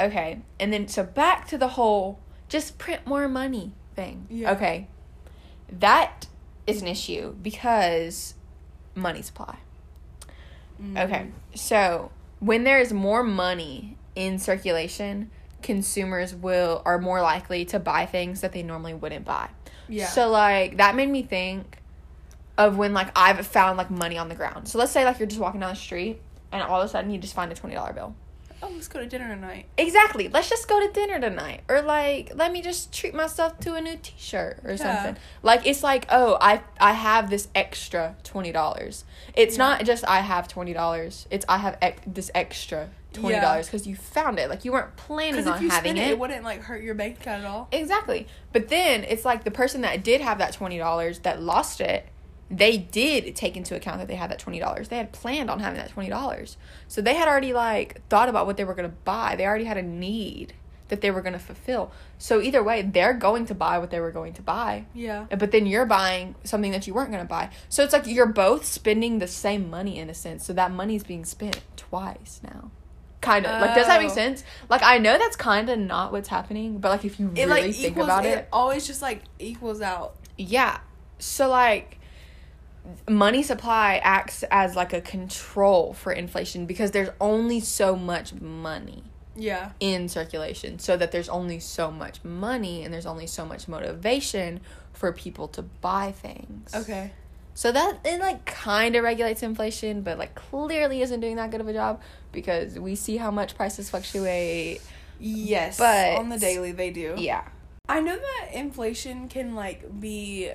okay, 0.00 0.42
and 0.60 0.72
then 0.72 0.86
so 0.86 1.02
back 1.02 1.48
to 1.48 1.58
the 1.58 1.68
whole 1.68 2.20
just 2.50 2.76
print 2.76 3.06
more 3.06 3.28
money 3.28 3.72
thing. 3.96 4.26
Yeah. 4.28 4.52
Okay, 4.52 4.88
that 5.78 6.26
is 6.66 6.82
an 6.82 6.88
issue 6.88 7.34
because 7.40 8.34
money 8.94 9.22
supply. 9.22 9.56
Mm. 10.82 11.04
Okay, 11.06 11.26
so 11.54 12.10
when 12.40 12.64
there 12.64 12.80
is 12.80 12.92
more 12.92 13.22
money 13.22 13.96
in 14.14 14.38
circulation, 14.38 15.30
consumers 15.62 16.34
will 16.34 16.82
are 16.84 16.98
more 16.98 17.22
likely 17.22 17.64
to 17.66 17.78
buy 17.78 18.04
things 18.04 18.42
that 18.42 18.52
they 18.52 18.62
normally 18.62 18.94
wouldn't 18.94 19.24
buy. 19.24 19.48
Yeah. 19.88 20.08
So 20.08 20.28
like 20.28 20.76
that 20.78 20.94
made 20.94 21.08
me 21.08 21.22
think 21.22 21.78
of 22.58 22.76
when 22.76 22.92
like 22.92 23.10
I've 23.16 23.46
found 23.46 23.78
like 23.78 23.90
money 23.90 24.18
on 24.18 24.28
the 24.28 24.34
ground. 24.34 24.68
So 24.68 24.78
let's 24.78 24.92
say 24.92 25.04
like 25.04 25.18
you're 25.18 25.28
just 25.28 25.40
walking 25.40 25.60
down 25.60 25.70
the 25.70 25.76
street 25.76 26.20
and 26.52 26.62
all 26.62 26.80
of 26.80 26.86
a 26.86 26.88
sudden 26.88 27.10
you 27.10 27.18
just 27.18 27.34
find 27.34 27.50
a 27.52 27.54
twenty 27.54 27.74
dollar 27.74 27.92
bill. 27.92 28.14
Oh, 28.62 28.68
let's 28.74 28.88
go 28.88 29.00
to 29.00 29.06
dinner 29.06 29.28
tonight. 29.34 29.66
Exactly. 29.78 30.28
Let's 30.28 30.48
just 30.50 30.68
go 30.68 30.84
to 30.86 30.92
dinner 30.92 31.18
tonight. 31.20 31.62
Or 31.68 31.82
like, 31.82 32.32
let 32.34 32.52
me 32.52 32.60
just 32.62 32.92
treat 32.92 33.14
myself 33.14 33.58
to 33.60 33.74
a 33.74 33.80
new 33.80 33.96
t-shirt 34.02 34.60
or 34.64 34.72
Yeah. 34.72 34.76
something. 34.76 35.16
Like 35.42 35.66
it's 35.66 35.82
like, 35.82 36.06
oh, 36.10 36.36
I 36.40 36.62
I 36.80 36.92
have 36.92 37.30
this 37.30 37.48
extra 37.54 38.16
$20. 38.24 39.04
It's 39.34 39.54
Yeah. 39.56 39.58
not 39.58 39.84
just 39.84 40.04
I 40.06 40.20
have 40.20 40.48
$20. 40.48 41.26
It's 41.30 41.44
I 41.48 41.58
have 41.58 41.78
ex- 41.80 42.02
this 42.06 42.30
extra 42.34 42.90
$20 43.12 43.30
Yeah. 43.30 43.62
cuz 43.70 43.86
you 43.86 43.96
found 43.96 44.38
it. 44.38 44.48
Like 44.48 44.64
you 44.64 44.72
weren't 44.72 44.94
planning 44.96 45.46
on 45.48 45.68
having 45.68 45.96
it, 45.96 46.02
it. 46.06 46.10
it 46.10 46.18
wouldn't 46.18 46.44
like 46.44 46.62
hurt 46.62 46.82
your 46.82 46.94
bank 46.94 47.18
account 47.20 47.44
at 47.44 47.48
all. 47.50 47.68
Exactly. 47.72 48.26
But 48.52 48.68
then 48.68 49.04
it's 49.04 49.24
like 49.24 49.44
the 49.44 49.50
person 49.50 49.80
that 49.80 50.02
did 50.04 50.20
have 50.20 50.38
that 50.38 50.52
$20 50.54 51.22
that 51.22 51.42
lost 51.42 51.80
it, 51.80 52.06
they 52.50 52.76
did 52.76 53.36
take 53.36 53.56
into 53.56 53.76
account 53.76 53.98
that 53.98 54.08
they 54.08 54.16
had 54.16 54.30
that 54.30 54.40
$20. 54.40 54.88
They 54.88 54.96
had 54.96 55.12
planned 55.12 55.48
on 55.50 55.60
having 55.60 55.78
that 55.78 55.94
$20. 55.94 56.56
So 56.88 57.00
they 57.00 57.14
had 57.14 57.28
already 57.28 57.52
like 57.52 58.06
thought 58.08 58.28
about 58.28 58.46
what 58.46 58.56
they 58.56 58.64
were 58.64 58.74
going 58.74 58.88
to 58.88 58.96
buy. 59.04 59.36
They 59.36 59.46
already 59.46 59.64
had 59.66 59.76
a 59.76 59.82
need 59.82 60.54
that 60.88 61.00
they 61.00 61.12
were 61.12 61.20
going 61.20 61.34
to 61.34 61.38
fulfill. 61.38 61.92
So 62.18 62.40
either 62.42 62.64
way, 62.64 62.82
they're 62.82 63.12
going 63.14 63.46
to 63.46 63.54
buy 63.54 63.78
what 63.78 63.90
they 63.90 64.00
were 64.00 64.10
going 64.10 64.32
to 64.32 64.42
buy. 64.42 64.86
Yeah. 64.92 65.26
But 65.30 65.52
then 65.52 65.64
you're 65.66 65.86
buying 65.86 66.34
something 66.42 66.72
that 66.72 66.88
you 66.88 66.94
weren't 66.94 67.12
going 67.12 67.22
to 67.22 67.28
buy. 67.28 67.50
So 67.68 67.84
it's 67.84 67.92
like 67.92 68.08
you're 68.08 68.26
both 68.26 68.64
spending 68.64 69.20
the 69.20 69.28
same 69.28 69.70
money 69.70 69.98
in 69.98 70.10
a 70.10 70.14
sense. 70.14 70.44
So 70.44 70.52
that 70.54 70.72
money's 70.72 71.04
being 71.04 71.24
spent 71.24 71.60
twice 71.76 72.40
now. 72.42 72.72
Kind 73.20 73.46
of. 73.46 73.60
Like 73.60 73.76
does 73.76 73.86
that 73.86 74.00
make 74.00 74.10
Oh. 74.10 74.14
sense? 74.14 74.42
Like 74.68 74.82
I 74.82 74.98
know 74.98 75.16
that's 75.18 75.36
kind 75.36 75.70
of 75.70 75.78
not 75.78 76.10
what's 76.10 76.28
happening, 76.28 76.78
but 76.78 76.88
like 76.88 77.04
if 77.04 77.20
you 77.20 77.26
It 77.36 77.46
really 77.46 77.48
like 77.66 77.74
think 77.76 77.92
equals 77.92 78.06
about 78.06 78.26
it, 78.26 78.38
it, 78.38 78.48
always 78.52 78.84
just 78.86 79.00
like 79.02 79.22
equals 79.38 79.80
out. 79.80 80.16
yeah. 80.36 80.80
So 81.20 81.48
like 81.48 81.99
money 83.08 83.42
supply 83.42 84.00
acts 84.02 84.42
as 84.50 84.74
like 84.76 84.92
a 84.92 85.00
control 85.00 85.92
for 85.92 86.12
inflation 86.12 86.66
because 86.66 86.90
there's 86.90 87.10
only 87.20 87.60
so 87.60 87.94
much 87.94 88.34
money 88.34 89.02
Yeah. 89.36 89.72
in 89.80 90.08
circulation 90.08 90.78
so 90.78 90.96
that 90.96 91.12
there's 91.12 91.28
only 91.28 91.60
so 91.60 91.90
much 91.90 92.24
money 92.24 92.84
and 92.84 92.92
there's 92.92 93.06
only 93.06 93.26
so 93.26 93.44
much 93.44 93.68
motivation 93.68 94.60
for 94.92 95.12
people 95.12 95.48
to 95.48 95.62
buy 95.62 96.12
things. 96.12 96.74
Okay. 96.74 97.12
So 97.54 97.70
that 97.72 97.98
it 98.04 98.20
like 98.20 98.44
kind 98.46 98.96
of 98.96 99.04
regulates 99.04 99.42
inflation, 99.42 100.02
but 100.02 100.18
like 100.18 100.34
clearly 100.34 101.02
isn't 101.02 101.20
doing 101.20 101.36
that 101.36 101.50
good 101.50 101.60
of 101.60 101.68
a 101.68 101.72
job 101.72 102.00
because 102.32 102.78
we 102.78 102.94
see 102.94 103.16
how 103.18 103.30
much 103.30 103.54
prices 103.56 103.90
fluctuate. 103.90 104.80
Yes. 105.18 105.78
But- 105.78 106.16
on 106.18 106.28
the 106.28 106.38
daily 106.38 106.72
they 106.72 106.90
do. 106.90 107.14
Yeah. 107.18 107.44
I 107.88 108.00
know 108.00 108.16
that 108.16 108.50
inflation 108.54 109.28
can 109.28 109.54
like 109.54 110.00
be 110.00 110.50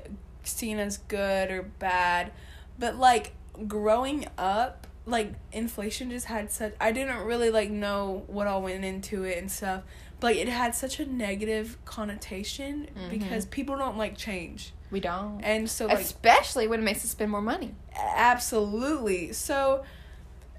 seen 0.48 0.80
as 0.80 0.98
good 0.98 1.52
or 1.52 1.64
bad, 1.64 2.32
but 2.78 2.98
like 2.98 3.34
growing 3.68 4.28
up, 4.38 4.88
like 5.06 5.34
inflation 5.52 6.10
just 6.10 6.26
had 6.26 6.52
such 6.52 6.74
I 6.82 6.92
didn't 6.92 7.26
really 7.26 7.52
like 7.52 7.70
know 7.70 8.24
what 8.28 8.48
all 8.48 8.62
went 8.62 8.84
into 8.84 9.24
it 9.24 9.38
and 9.38 9.52
stuff. 9.52 9.84
But 10.20 10.28
like, 10.28 10.38
it 10.38 10.48
had 10.48 10.74
such 10.74 11.00
a 11.00 11.06
negative 11.06 11.78
connotation 11.86 12.88
mm-hmm. 12.98 13.10
because 13.10 13.46
people 13.46 13.78
don't 13.78 13.98
like 13.98 14.18
change. 14.18 14.74
We 14.92 15.00
don't. 15.00 15.42
And 15.42 15.70
so 15.70 15.88
like 15.88 16.00
Especially 16.00 16.68
when 16.68 16.80
it 16.80 16.84
makes 16.84 17.04
us 17.04 17.12
spend 17.12 17.32
more 17.32 17.42
money. 17.42 17.76
Absolutely. 17.96 19.34
So 19.34 19.84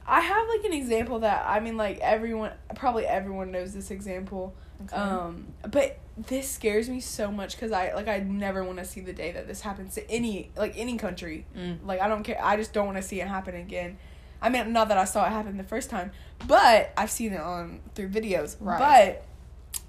I 0.06 0.20
have 0.20 0.48
like 0.48 0.64
an 0.64 0.72
example 0.72 1.20
that 1.20 1.44
I 1.46 1.60
mean 1.60 1.76
like 1.76 1.98
everyone 2.00 2.52
probably 2.74 3.06
everyone 3.06 3.50
knows 3.50 3.74
this 3.74 3.90
example. 3.90 4.54
Um 4.92 5.48
but 5.68 5.98
this 6.16 6.50
scares 6.50 6.88
me 6.88 7.00
so 7.00 7.30
much 7.30 7.58
cuz 7.58 7.72
I 7.72 7.92
like 7.92 8.08
I 8.08 8.18
never 8.20 8.64
want 8.64 8.78
to 8.78 8.84
see 8.84 9.00
the 9.00 9.12
day 9.12 9.32
that 9.32 9.46
this 9.46 9.60
happens 9.60 9.94
to 9.94 10.10
any 10.10 10.50
like 10.56 10.74
any 10.76 10.96
country. 10.96 11.46
Mm. 11.56 11.78
Like 11.84 12.00
I 12.00 12.08
don't 12.08 12.22
care. 12.22 12.38
I 12.42 12.56
just 12.56 12.72
don't 12.72 12.86
want 12.86 12.96
to 12.96 13.02
see 13.02 13.20
it 13.20 13.28
happen 13.28 13.54
again. 13.54 13.98
I 14.40 14.48
mean 14.48 14.72
not 14.72 14.88
that 14.88 14.98
I 14.98 15.04
saw 15.04 15.24
it 15.26 15.30
happen 15.30 15.56
the 15.56 15.64
first 15.64 15.90
time, 15.90 16.12
but 16.46 16.92
I've 16.96 17.10
seen 17.10 17.32
it 17.32 17.40
on 17.40 17.80
through 17.94 18.08
videos. 18.08 18.56
Right. 18.60 18.78
But 18.78 19.24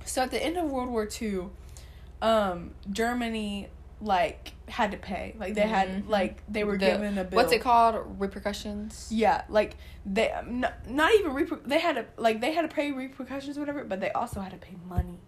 so 0.05 0.21
at 0.21 0.31
the 0.31 0.43
end 0.43 0.57
of 0.57 0.69
World 0.69 0.89
War 0.89 1.07
II, 1.21 1.47
um 2.21 2.71
Germany 2.91 3.69
like 4.01 4.53
had 4.67 4.91
to 4.91 4.97
pay. 4.97 5.35
Like 5.39 5.53
they 5.55 5.61
had 5.67 5.87
Mhm. 5.89 6.09
like 6.09 6.43
they 6.47 6.63
were 6.63 6.77
The- 6.77 6.85
given 6.85 7.17
a 7.17 7.23
bill. 7.23 7.37
What's 7.37 7.51
it 7.51 7.61
called? 7.61 7.95
Repercussions. 8.19 9.07
Yeah, 9.11 9.43
like 9.49 9.75
they 10.05 10.33
not, 10.45 10.87
not 10.89 11.11
even 11.15 11.31
reper- 11.31 11.63
they 11.65 11.79
had 11.79 11.95
to 11.95 12.05
like 12.17 12.39
they 12.41 12.53
had 12.53 12.61
to 12.69 12.73
pay 12.73 12.91
repercussions 12.91 13.57
or 13.57 13.61
whatever, 13.61 13.83
but 13.83 13.99
they 13.99 14.11
also 14.11 14.39
had 14.41 14.51
to 14.51 14.57
pay 14.57 14.75
money. 14.87 15.19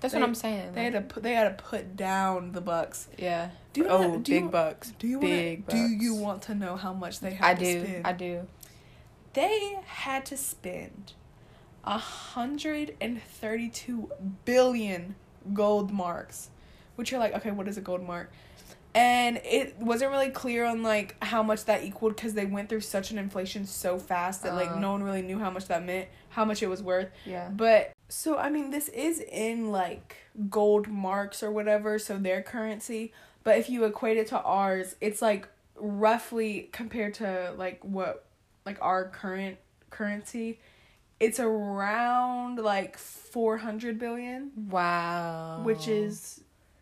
That's 0.00 0.12
They- 0.14 0.20
what 0.20 0.28
I'm 0.28 0.34
saying. 0.34 0.72
They 0.72 0.84
had 0.84 0.92
to 0.94 1.00
put 1.02 1.22
they 1.22 1.34
had 1.34 1.56
to 1.56 1.62
put 1.62 1.96
down 1.96 2.52
the 2.52 2.60
bucks. 2.60 3.08
yeah. 3.18 3.50
Do 3.72 3.82
you 3.82 3.88
oh, 3.88 3.98
wanna- 4.00 4.18
do 4.18 4.32
big 4.32 4.42
you- 4.44 4.48
bucks. 4.50 4.92
Do 4.98 5.06
you 5.06 5.18
Big 5.20 5.60
want 5.60 5.70
do 5.70 5.76
you 6.04 6.14
want 6.14 6.42
to 6.42 6.54
know 6.54 6.76
how 6.76 6.92
much 6.92 7.20
they 7.20 7.32
had 7.34 7.50
I 7.50 7.54
to 7.54 7.64
do. 7.64 7.84
spend? 7.86 8.06
I 8.06 8.12
do. 8.12 8.46
They 9.32 9.78
had 9.86 10.26
to 10.26 10.36
spend 10.36 11.12
a 11.84 11.96
hundred 11.98 12.96
and 13.00 13.22
thirty-two 13.22 14.10
billion 14.44 15.14
gold 15.54 15.90
marks, 15.92 16.50
which 17.00 17.10
you're 17.10 17.18
like, 17.20 17.34
okay, 17.34 17.50
what 17.50 17.66
is 17.66 17.76
a 17.76 17.80
gold 17.80 18.02
mark? 18.06 18.30
And 18.94 19.40
it 19.44 19.76
wasn't 19.78 20.10
really 20.10 20.30
clear 20.30 20.64
on 20.64 20.82
like 20.82 21.16
how 21.24 21.42
much 21.42 21.64
that 21.66 21.84
equaled 21.84 22.16
because 22.16 22.34
they 22.34 22.44
went 22.44 22.68
through 22.68 22.80
such 22.80 23.10
an 23.12 23.18
inflation 23.18 23.64
so 23.64 23.98
fast 23.98 24.42
that 24.42 24.54
like 24.54 24.70
Uh. 24.70 24.78
no 24.80 24.92
one 24.92 25.02
really 25.02 25.22
knew 25.22 25.38
how 25.38 25.50
much 25.50 25.66
that 25.68 25.84
meant, 25.84 26.08
how 26.30 26.44
much 26.44 26.62
it 26.62 26.66
was 26.68 26.82
worth. 26.82 27.08
Yeah. 27.24 27.48
But 27.50 27.92
so 28.08 28.36
I 28.36 28.50
mean, 28.50 28.70
this 28.70 28.88
is 28.88 29.20
in 29.20 29.70
like 29.70 30.16
gold 30.48 30.88
marks 30.88 31.42
or 31.42 31.50
whatever, 31.50 31.98
so 31.98 32.18
their 32.18 32.42
currency. 32.42 33.12
But 33.44 33.58
if 33.58 33.70
you 33.70 33.84
equate 33.84 34.16
it 34.18 34.26
to 34.28 34.40
ours, 34.42 34.96
it's 35.00 35.22
like 35.22 35.48
roughly 35.76 36.68
compared 36.72 37.14
to 37.14 37.54
like 37.56 37.82
what 37.84 38.24
like 38.66 38.78
our 38.82 39.08
current 39.08 39.56
currency, 39.90 40.58
it's 41.20 41.38
around 41.38 42.58
like 42.58 42.98
four 42.98 43.58
hundred 43.58 43.98
billion, 44.00 44.50
Wow. 44.68 45.62
which 45.62 45.86
is 45.86 46.39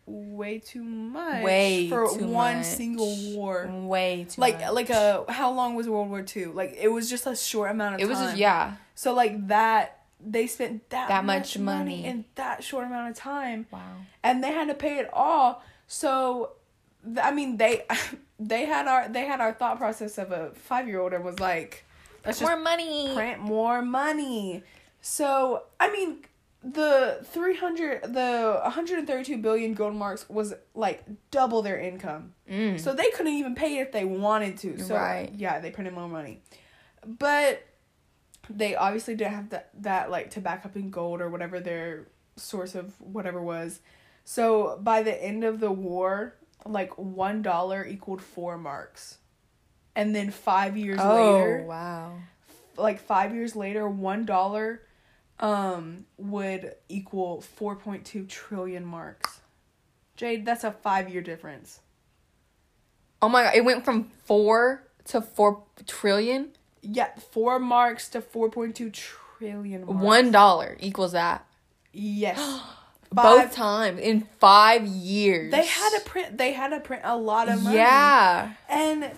way 0.09 0.59
too 0.59 0.83
much 0.83 1.43
Way 1.43 1.87
for 1.89 2.07
too 2.09 2.25
one 2.27 2.57
much. 2.57 2.65
single 2.65 3.15
war. 3.35 3.67
way 3.71 4.25
too 4.29 4.41
Like 4.41 4.59
much. 4.59 4.71
like 4.73 4.89
a 4.89 5.25
how 5.29 5.51
long 5.51 5.75
was 5.75 5.87
World 5.87 6.09
War 6.09 6.21
Two? 6.23 6.51
Like 6.53 6.75
it 6.79 6.87
was 6.89 7.09
just 7.09 7.27
a 7.27 7.35
short 7.35 7.71
amount 7.71 7.95
of 7.95 8.01
It 8.01 8.07
was 8.07 8.17
time. 8.17 8.27
just 8.29 8.37
yeah. 8.37 8.73
So 8.95 9.13
like 9.13 9.47
that 9.47 9.95
they 10.19 10.47
spent 10.47 10.89
that, 10.89 11.07
That 11.07 11.23
much, 11.23 11.57
much 11.57 11.59
money. 11.59 11.95
money. 11.97 12.05
in 12.05 12.25
that 12.35 12.63
short 12.63 12.85
amount 12.85 13.11
of 13.11 13.15
time 13.15 13.67
Wow. 13.71 13.79
and 14.23 14.43
they 14.43 14.51
had 14.51 14.67
to 14.67 14.73
pay 14.73 14.97
it 14.97 15.09
all. 15.13 15.63
So 15.87 16.51
th- 17.05 17.19
I 17.23 17.31
mean 17.31 17.57
they 17.57 17.83
they 18.39 18.65
had 18.65 18.87
our 18.87 19.07
they 19.07 19.25
had 19.25 19.39
our 19.41 19.53
thought 19.53 19.77
process 19.77 20.17
of 20.17 20.31
a 20.31 20.51
5-year-old 20.69 21.13
and 21.13 21.23
was 21.23 21.39
like 21.39 21.85
More 22.41 22.57
money. 22.57 23.11
print 23.15 23.39
more 23.41 23.81
money. 23.81 24.63
So 25.01 25.63
I 25.79 25.91
mean 25.91 26.17
the 26.61 27.19
300 27.23 28.13
the 28.13 28.59
132 28.63 29.37
billion 29.37 29.73
gold 29.73 29.95
marks 29.95 30.27
was 30.29 30.53
like 30.73 31.03
double 31.31 31.61
their 31.61 31.79
income. 31.79 32.33
Mm. 32.49 32.79
So 32.79 32.93
they 32.93 33.09
couldn't 33.11 33.33
even 33.33 33.55
pay 33.55 33.77
it 33.77 33.81
if 33.83 33.91
they 33.91 34.05
wanted 34.05 34.57
to. 34.59 34.79
So 34.79 34.95
Right. 34.95 35.31
yeah, 35.35 35.59
they 35.59 35.71
printed 35.71 35.93
more 35.93 36.09
money. 36.09 36.41
But 37.05 37.63
they 38.49 38.75
obviously 38.75 39.15
didn't 39.15 39.33
have 39.33 39.49
that 39.51 39.69
that 39.81 40.11
like 40.11 40.31
to 40.31 40.41
back 40.41 40.65
up 40.65 40.75
in 40.75 40.89
gold 40.89 41.21
or 41.21 41.29
whatever 41.29 41.59
their 41.59 42.07
source 42.35 42.75
of 42.75 42.99
whatever 42.99 43.41
was. 43.41 43.79
So 44.25 44.79
by 44.81 45.01
the 45.03 45.23
end 45.23 45.43
of 45.43 45.59
the 45.59 45.71
war, 45.71 46.35
like 46.65 46.97
one 46.97 47.41
dollar 47.41 47.85
equaled 47.85 48.21
four 48.21 48.57
marks. 48.57 49.17
And 49.95 50.15
then 50.15 50.29
five 50.31 50.77
years 50.77 50.99
oh 51.01 51.15
later 51.15 51.63
wow. 51.67 52.13
like 52.77 52.99
five 52.99 53.33
years 53.33 53.55
later, 53.55 53.87
one 53.87 54.25
dollar 54.25 54.81
um 55.39 56.05
would 56.17 56.75
equal 56.89 57.41
four 57.41 57.75
point 57.75 58.05
two 58.05 58.25
trillion 58.25 58.85
marks. 58.85 59.39
Jade, 60.15 60.45
that's 60.45 60.63
a 60.63 60.71
five 60.71 61.09
year 61.09 61.21
difference. 61.21 61.79
Oh 63.21 63.29
my 63.29 63.43
god! 63.43 63.55
It 63.55 63.63
went 63.63 63.85
from 63.85 64.05
four 64.25 64.83
to 65.05 65.21
four 65.21 65.63
trillion. 65.87 66.49
Yeah, 66.81 67.09
four 67.31 67.59
marks 67.59 68.09
to 68.09 68.21
four 68.21 68.49
point 68.49 68.75
two 68.75 68.91
trillion. 68.91 69.85
Marks. 69.85 70.03
One 70.03 70.31
dollar 70.31 70.77
equals 70.79 71.13
that. 71.13 71.45
Yes. 71.93 72.61
Both 73.11 73.53
times 73.53 73.99
in 74.01 74.27
five 74.39 74.85
years. 74.85 75.51
They 75.51 75.65
had 75.65 75.97
to 75.97 76.01
print. 76.05 76.37
They 76.37 76.53
had 76.53 76.69
to 76.69 76.79
print 76.79 77.01
a 77.05 77.17
lot 77.17 77.49
of 77.49 77.63
money. 77.63 77.77
Yeah. 77.77 78.53
and 78.69 79.09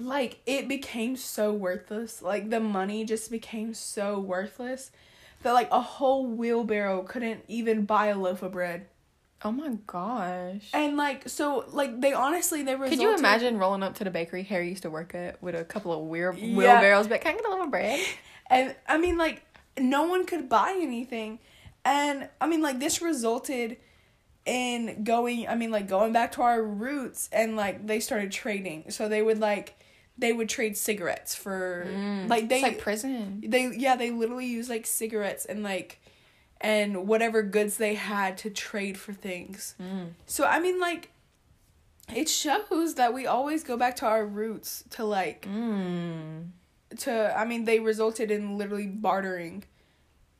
like 0.00 0.40
it 0.44 0.66
became 0.66 1.16
so 1.16 1.52
worthless. 1.52 2.20
Like 2.20 2.50
the 2.50 2.58
money 2.58 3.04
just 3.04 3.30
became 3.30 3.74
so 3.74 4.18
worthless 4.18 4.90
that 5.42 5.52
like 5.52 5.68
a 5.70 5.80
whole 5.80 6.26
wheelbarrow 6.26 7.02
couldn't 7.02 7.44
even 7.48 7.84
buy 7.84 8.06
a 8.06 8.18
loaf 8.18 8.42
of 8.42 8.52
bread. 8.52 8.86
Oh 9.44 9.52
my 9.52 9.76
gosh. 9.86 10.70
And 10.72 10.96
like 10.96 11.28
so, 11.28 11.64
like 11.70 12.00
they 12.00 12.12
honestly 12.12 12.62
they 12.62 12.74
were. 12.74 12.88
Could 12.88 13.00
you 13.00 13.14
imagine 13.14 13.58
rolling 13.58 13.82
up 13.82 13.94
to 13.96 14.04
the 14.04 14.10
bakery 14.10 14.42
Harry 14.44 14.70
used 14.70 14.82
to 14.82 14.90
work 14.90 15.14
at 15.14 15.42
with 15.42 15.54
a 15.54 15.64
couple 15.64 15.92
of 15.92 16.08
wheel 16.08 16.34
Yeah. 16.36 16.56
wheelbarrows? 16.56 17.06
But 17.06 17.20
can 17.20 17.34
I 17.34 17.36
get 17.36 17.46
a 17.46 17.50
loaf 17.50 17.64
of 17.64 17.70
bread? 17.70 18.00
And 18.48 18.76
I 18.86 18.96
mean, 18.96 19.18
like, 19.18 19.42
no 19.76 20.04
one 20.04 20.24
could 20.24 20.48
buy 20.48 20.78
anything. 20.80 21.40
And 21.84 22.28
I 22.40 22.46
mean, 22.46 22.62
like, 22.62 22.78
this 22.78 23.02
resulted 23.02 23.76
in 24.44 25.02
going, 25.02 25.48
I 25.48 25.56
mean, 25.56 25.72
like, 25.72 25.88
going 25.88 26.12
back 26.12 26.30
to 26.32 26.42
our 26.42 26.62
roots 26.62 27.28
and, 27.32 27.56
like, 27.56 27.88
they 27.88 27.98
started 27.98 28.30
trading. 28.30 28.92
So 28.92 29.08
they 29.08 29.20
would, 29.20 29.40
like, 29.40 29.74
they 30.18 30.32
would 30.32 30.48
trade 30.48 30.76
cigarettes 30.76 31.34
for 31.34 31.86
Mm, 31.88 32.28
like 32.28 32.48
they 32.48 32.56
it's 32.56 32.62
like 32.62 32.78
prison. 32.78 33.42
they 33.46 33.70
yeah 33.76 33.96
they 33.96 34.10
literally 34.10 34.46
use 34.46 34.68
like 34.68 34.86
cigarettes 34.86 35.44
and 35.44 35.62
like 35.62 36.00
and 36.60 37.06
whatever 37.06 37.42
goods 37.42 37.76
they 37.76 37.94
had 37.94 38.38
to 38.38 38.50
trade 38.50 38.96
for 38.98 39.12
things. 39.12 39.74
Mm. 39.80 40.08
So 40.26 40.44
I 40.46 40.58
mean 40.60 40.80
like 40.80 41.10
it 42.14 42.28
shows 42.28 42.94
that 42.94 43.12
we 43.12 43.26
always 43.26 43.62
go 43.64 43.76
back 43.76 43.96
to 43.96 44.06
our 44.06 44.24
roots 44.24 44.84
to 44.90 45.04
like 45.04 45.46
Mm. 45.46 46.48
to 46.98 47.38
I 47.38 47.44
mean 47.44 47.64
they 47.64 47.80
resulted 47.80 48.30
in 48.30 48.56
literally 48.56 48.86
bartering 48.86 49.64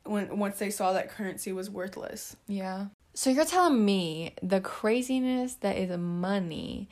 when 0.05 0.39
once 0.39 0.59
they 0.59 0.71
saw 0.71 0.93
that 0.93 1.11
currency 1.11 1.53
was 1.53 1.69
worthless. 1.69 2.37
Yeah. 2.47 2.87
So 3.15 3.31
you're 3.31 3.45
telling 3.45 3.85
me 3.85 4.35
the 4.43 4.61
craziness 4.61 5.55
that 5.57 5.77
is 5.77 5.91
money 5.99 6.89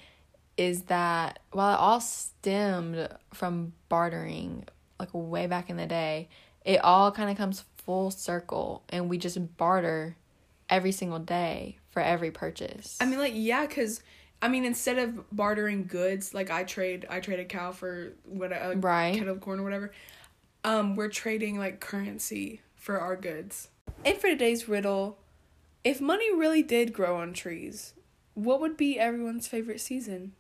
is 0.57 0.82
that 0.82 1.40
while 1.52 1.74
it 1.74 1.78
all 1.78 2.00
stemmed 2.00 3.09
from 3.32 3.72
bartering 3.88 4.64
like 4.98 5.09
way 5.12 5.46
back 5.46 5.70
in 5.70 5.76
the 5.76 5.86
day, 5.86 6.28
it 6.64 6.82
all 6.84 7.11
kind 7.12 7.30
of 7.30 7.36
comes 7.36 7.64
full 7.78 8.11
circle 8.11 8.82
and 8.88 9.09
we 9.09 9.18
just 9.18 9.57
barter 9.57 10.16
every 10.70 10.92
single 10.92 11.18
day 11.18 11.78
for 11.90 12.00
every 12.00 12.30
purchase. 12.30 12.96
I 13.00 13.07
mean 13.07 13.18
like 13.18 13.32
yeah 13.34 13.66
cuz 13.66 14.00
I 14.40 14.48
mean 14.48 14.64
instead 14.64 14.98
of 14.98 15.24
bartering 15.30 15.86
goods 15.86 16.32
like 16.32 16.50
I 16.50 16.64
trade 16.64 17.07
I 17.11 17.20
trade 17.20 17.40
a 17.40 17.44
cow 17.44 17.72
for 17.72 18.12
what 18.24 18.52
a 18.52 18.74
Right. 18.76 19.14
kettle 19.16 19.34
of 19.34 19.40
corn 19.40 19.61
or 19.61 19.64
whatever. 19.64 19.92
Um 20.62 20.96
we're 20.96 21.09
trading 21.09 21.59
like 21.59 21.80
currency 21.80 22.61
for 22.76 22.98
our 23.00 23.16
goods. 23.16 23.68
And 24.05 24.16
for 24.16 24.28
today's 24.28 24.68
riddle, 24.68 25.18
if 25.82 26.00
money 26.00 26.32
really 26.34 26.62
did 26.62 26.92
grow 26.92 27.16
on 27.18 27.32
trees, 27.34 27.92
what 28.34 28.61
would 28.61 28.76
be 28.76 28.98
everyone's 28.98 29.46
favorite 29.46 29.80
season? 29.80 30.32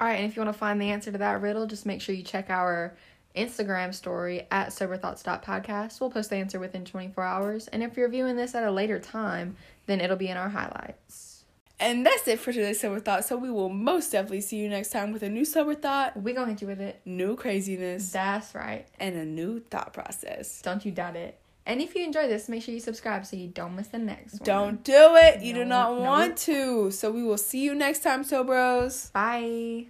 All 0.00 0.06
right, 0.06 0.14
and 0.18 0.24
if 0.24 0.34
you 0.34 0.42
want 0.42 0.54
to 0.54 0.58
find 0.58 0.80
the 0.80 0.90
answer 0.90 1.12
to 1.12 1.18
that 1.18 1.42
riddle, 1.42 1.66
just 1.66 1.84
make 1.84 2.00
sure 2.00 2.14
you 2.14 2.22
check 2.22 2.48
our 2.48 2.96
Instagram 3.36 3.94
story 3.94 4.46
at 4.50 4.68
soberthoughts.podcast. 4.68 6.00
We'll 6.00 6.10
post 6.10 6.30
the 6.30 6.36
answer 6.36 6.58
within 6.58 6.84
24 6.86 7.22
hours. 7.22 7.68
And 7.68 7.82
if 7.82 7.96
you're 7.96 8.08
viewing 8.08 8.36
this 8.36 8.54
at 8.54 8.64
a 8.64 8.70
later 8.70 8.98
time, 8.98 9.56
then 9.86 10.00
it'll 10.00 10.16
be 10.16 10.28
in 10.28 10.36
our 10.38 10.48
highlights. 10.48 11.44
And 11.78 12.04
that's 12.04 12.26
it 12.28 12.38
for 12.40 12.52
today's 12.52 12.80
sober 12.80 13.00
thought. 13.00 13.24
So 13.24 13.36
we 13.36 13.50
will 13.50 13.70
most 13.70 14.12
definitely 14.12 14.42
see 14.42 14.56
you 14.56 14.68
next 14.68 14.90
time 14.90 15.12
with 15.12 15.22
a 15.22 15.28
new 15.30 15.44
sober 15.46 15.74
thought, 15.74 16.14
We 16.20 16.32
gonna 16.34 16.52
hit 16.52 16.60
you 16.62 16.66
with 16.66 16.80
it. 16.80 17.00
new 17.06 17.36
craziness, 17.36 18.10
That's 18.12 18.54
right. 18.54 18.86
and 18.98 19.16
a 19.16 19.24
new 19.24 19.60
thought 19.60 19.92
process. 19.92 20.60
Don't 20.60 20.84
you 20.84 20.92
doubt 20.92 21.16
it. 21.16 21.39
And 21.66 21.80
if 21.80 21.94
you 21.94 22.04
enjoy 22.04 22.26
this, 22.26 22.48
make 22.48 22.62
sure 22.62 22.74
you 22.74 22.80
subscribe 22.80 23.24
so 23.26 23.36
you 23.36 23.48
don't 23.48 23.76
miss 23.76 23.88
the 23.88 23.98
next 23.98 24.40
one. 24.40 24.40
Don't 24.44 24.84
do 24.84 25.14
it. 25.16 25.42
You 25.42 25.52
do 25.54 25.64
No, 25.64 25.68
not 25.68 25.92
no. 25.94 26.00
want 26.00 26.36
to. 26.38 26.90
So 26.90 27.10
we 27.10 27.22
will 27.22 27.38
see 27.38 27.62
you 27.62 27.74
next 27.74 28.00
time, 28.00 28.24
Sobros. 28.24 29.12
Bye. 29.12 29.86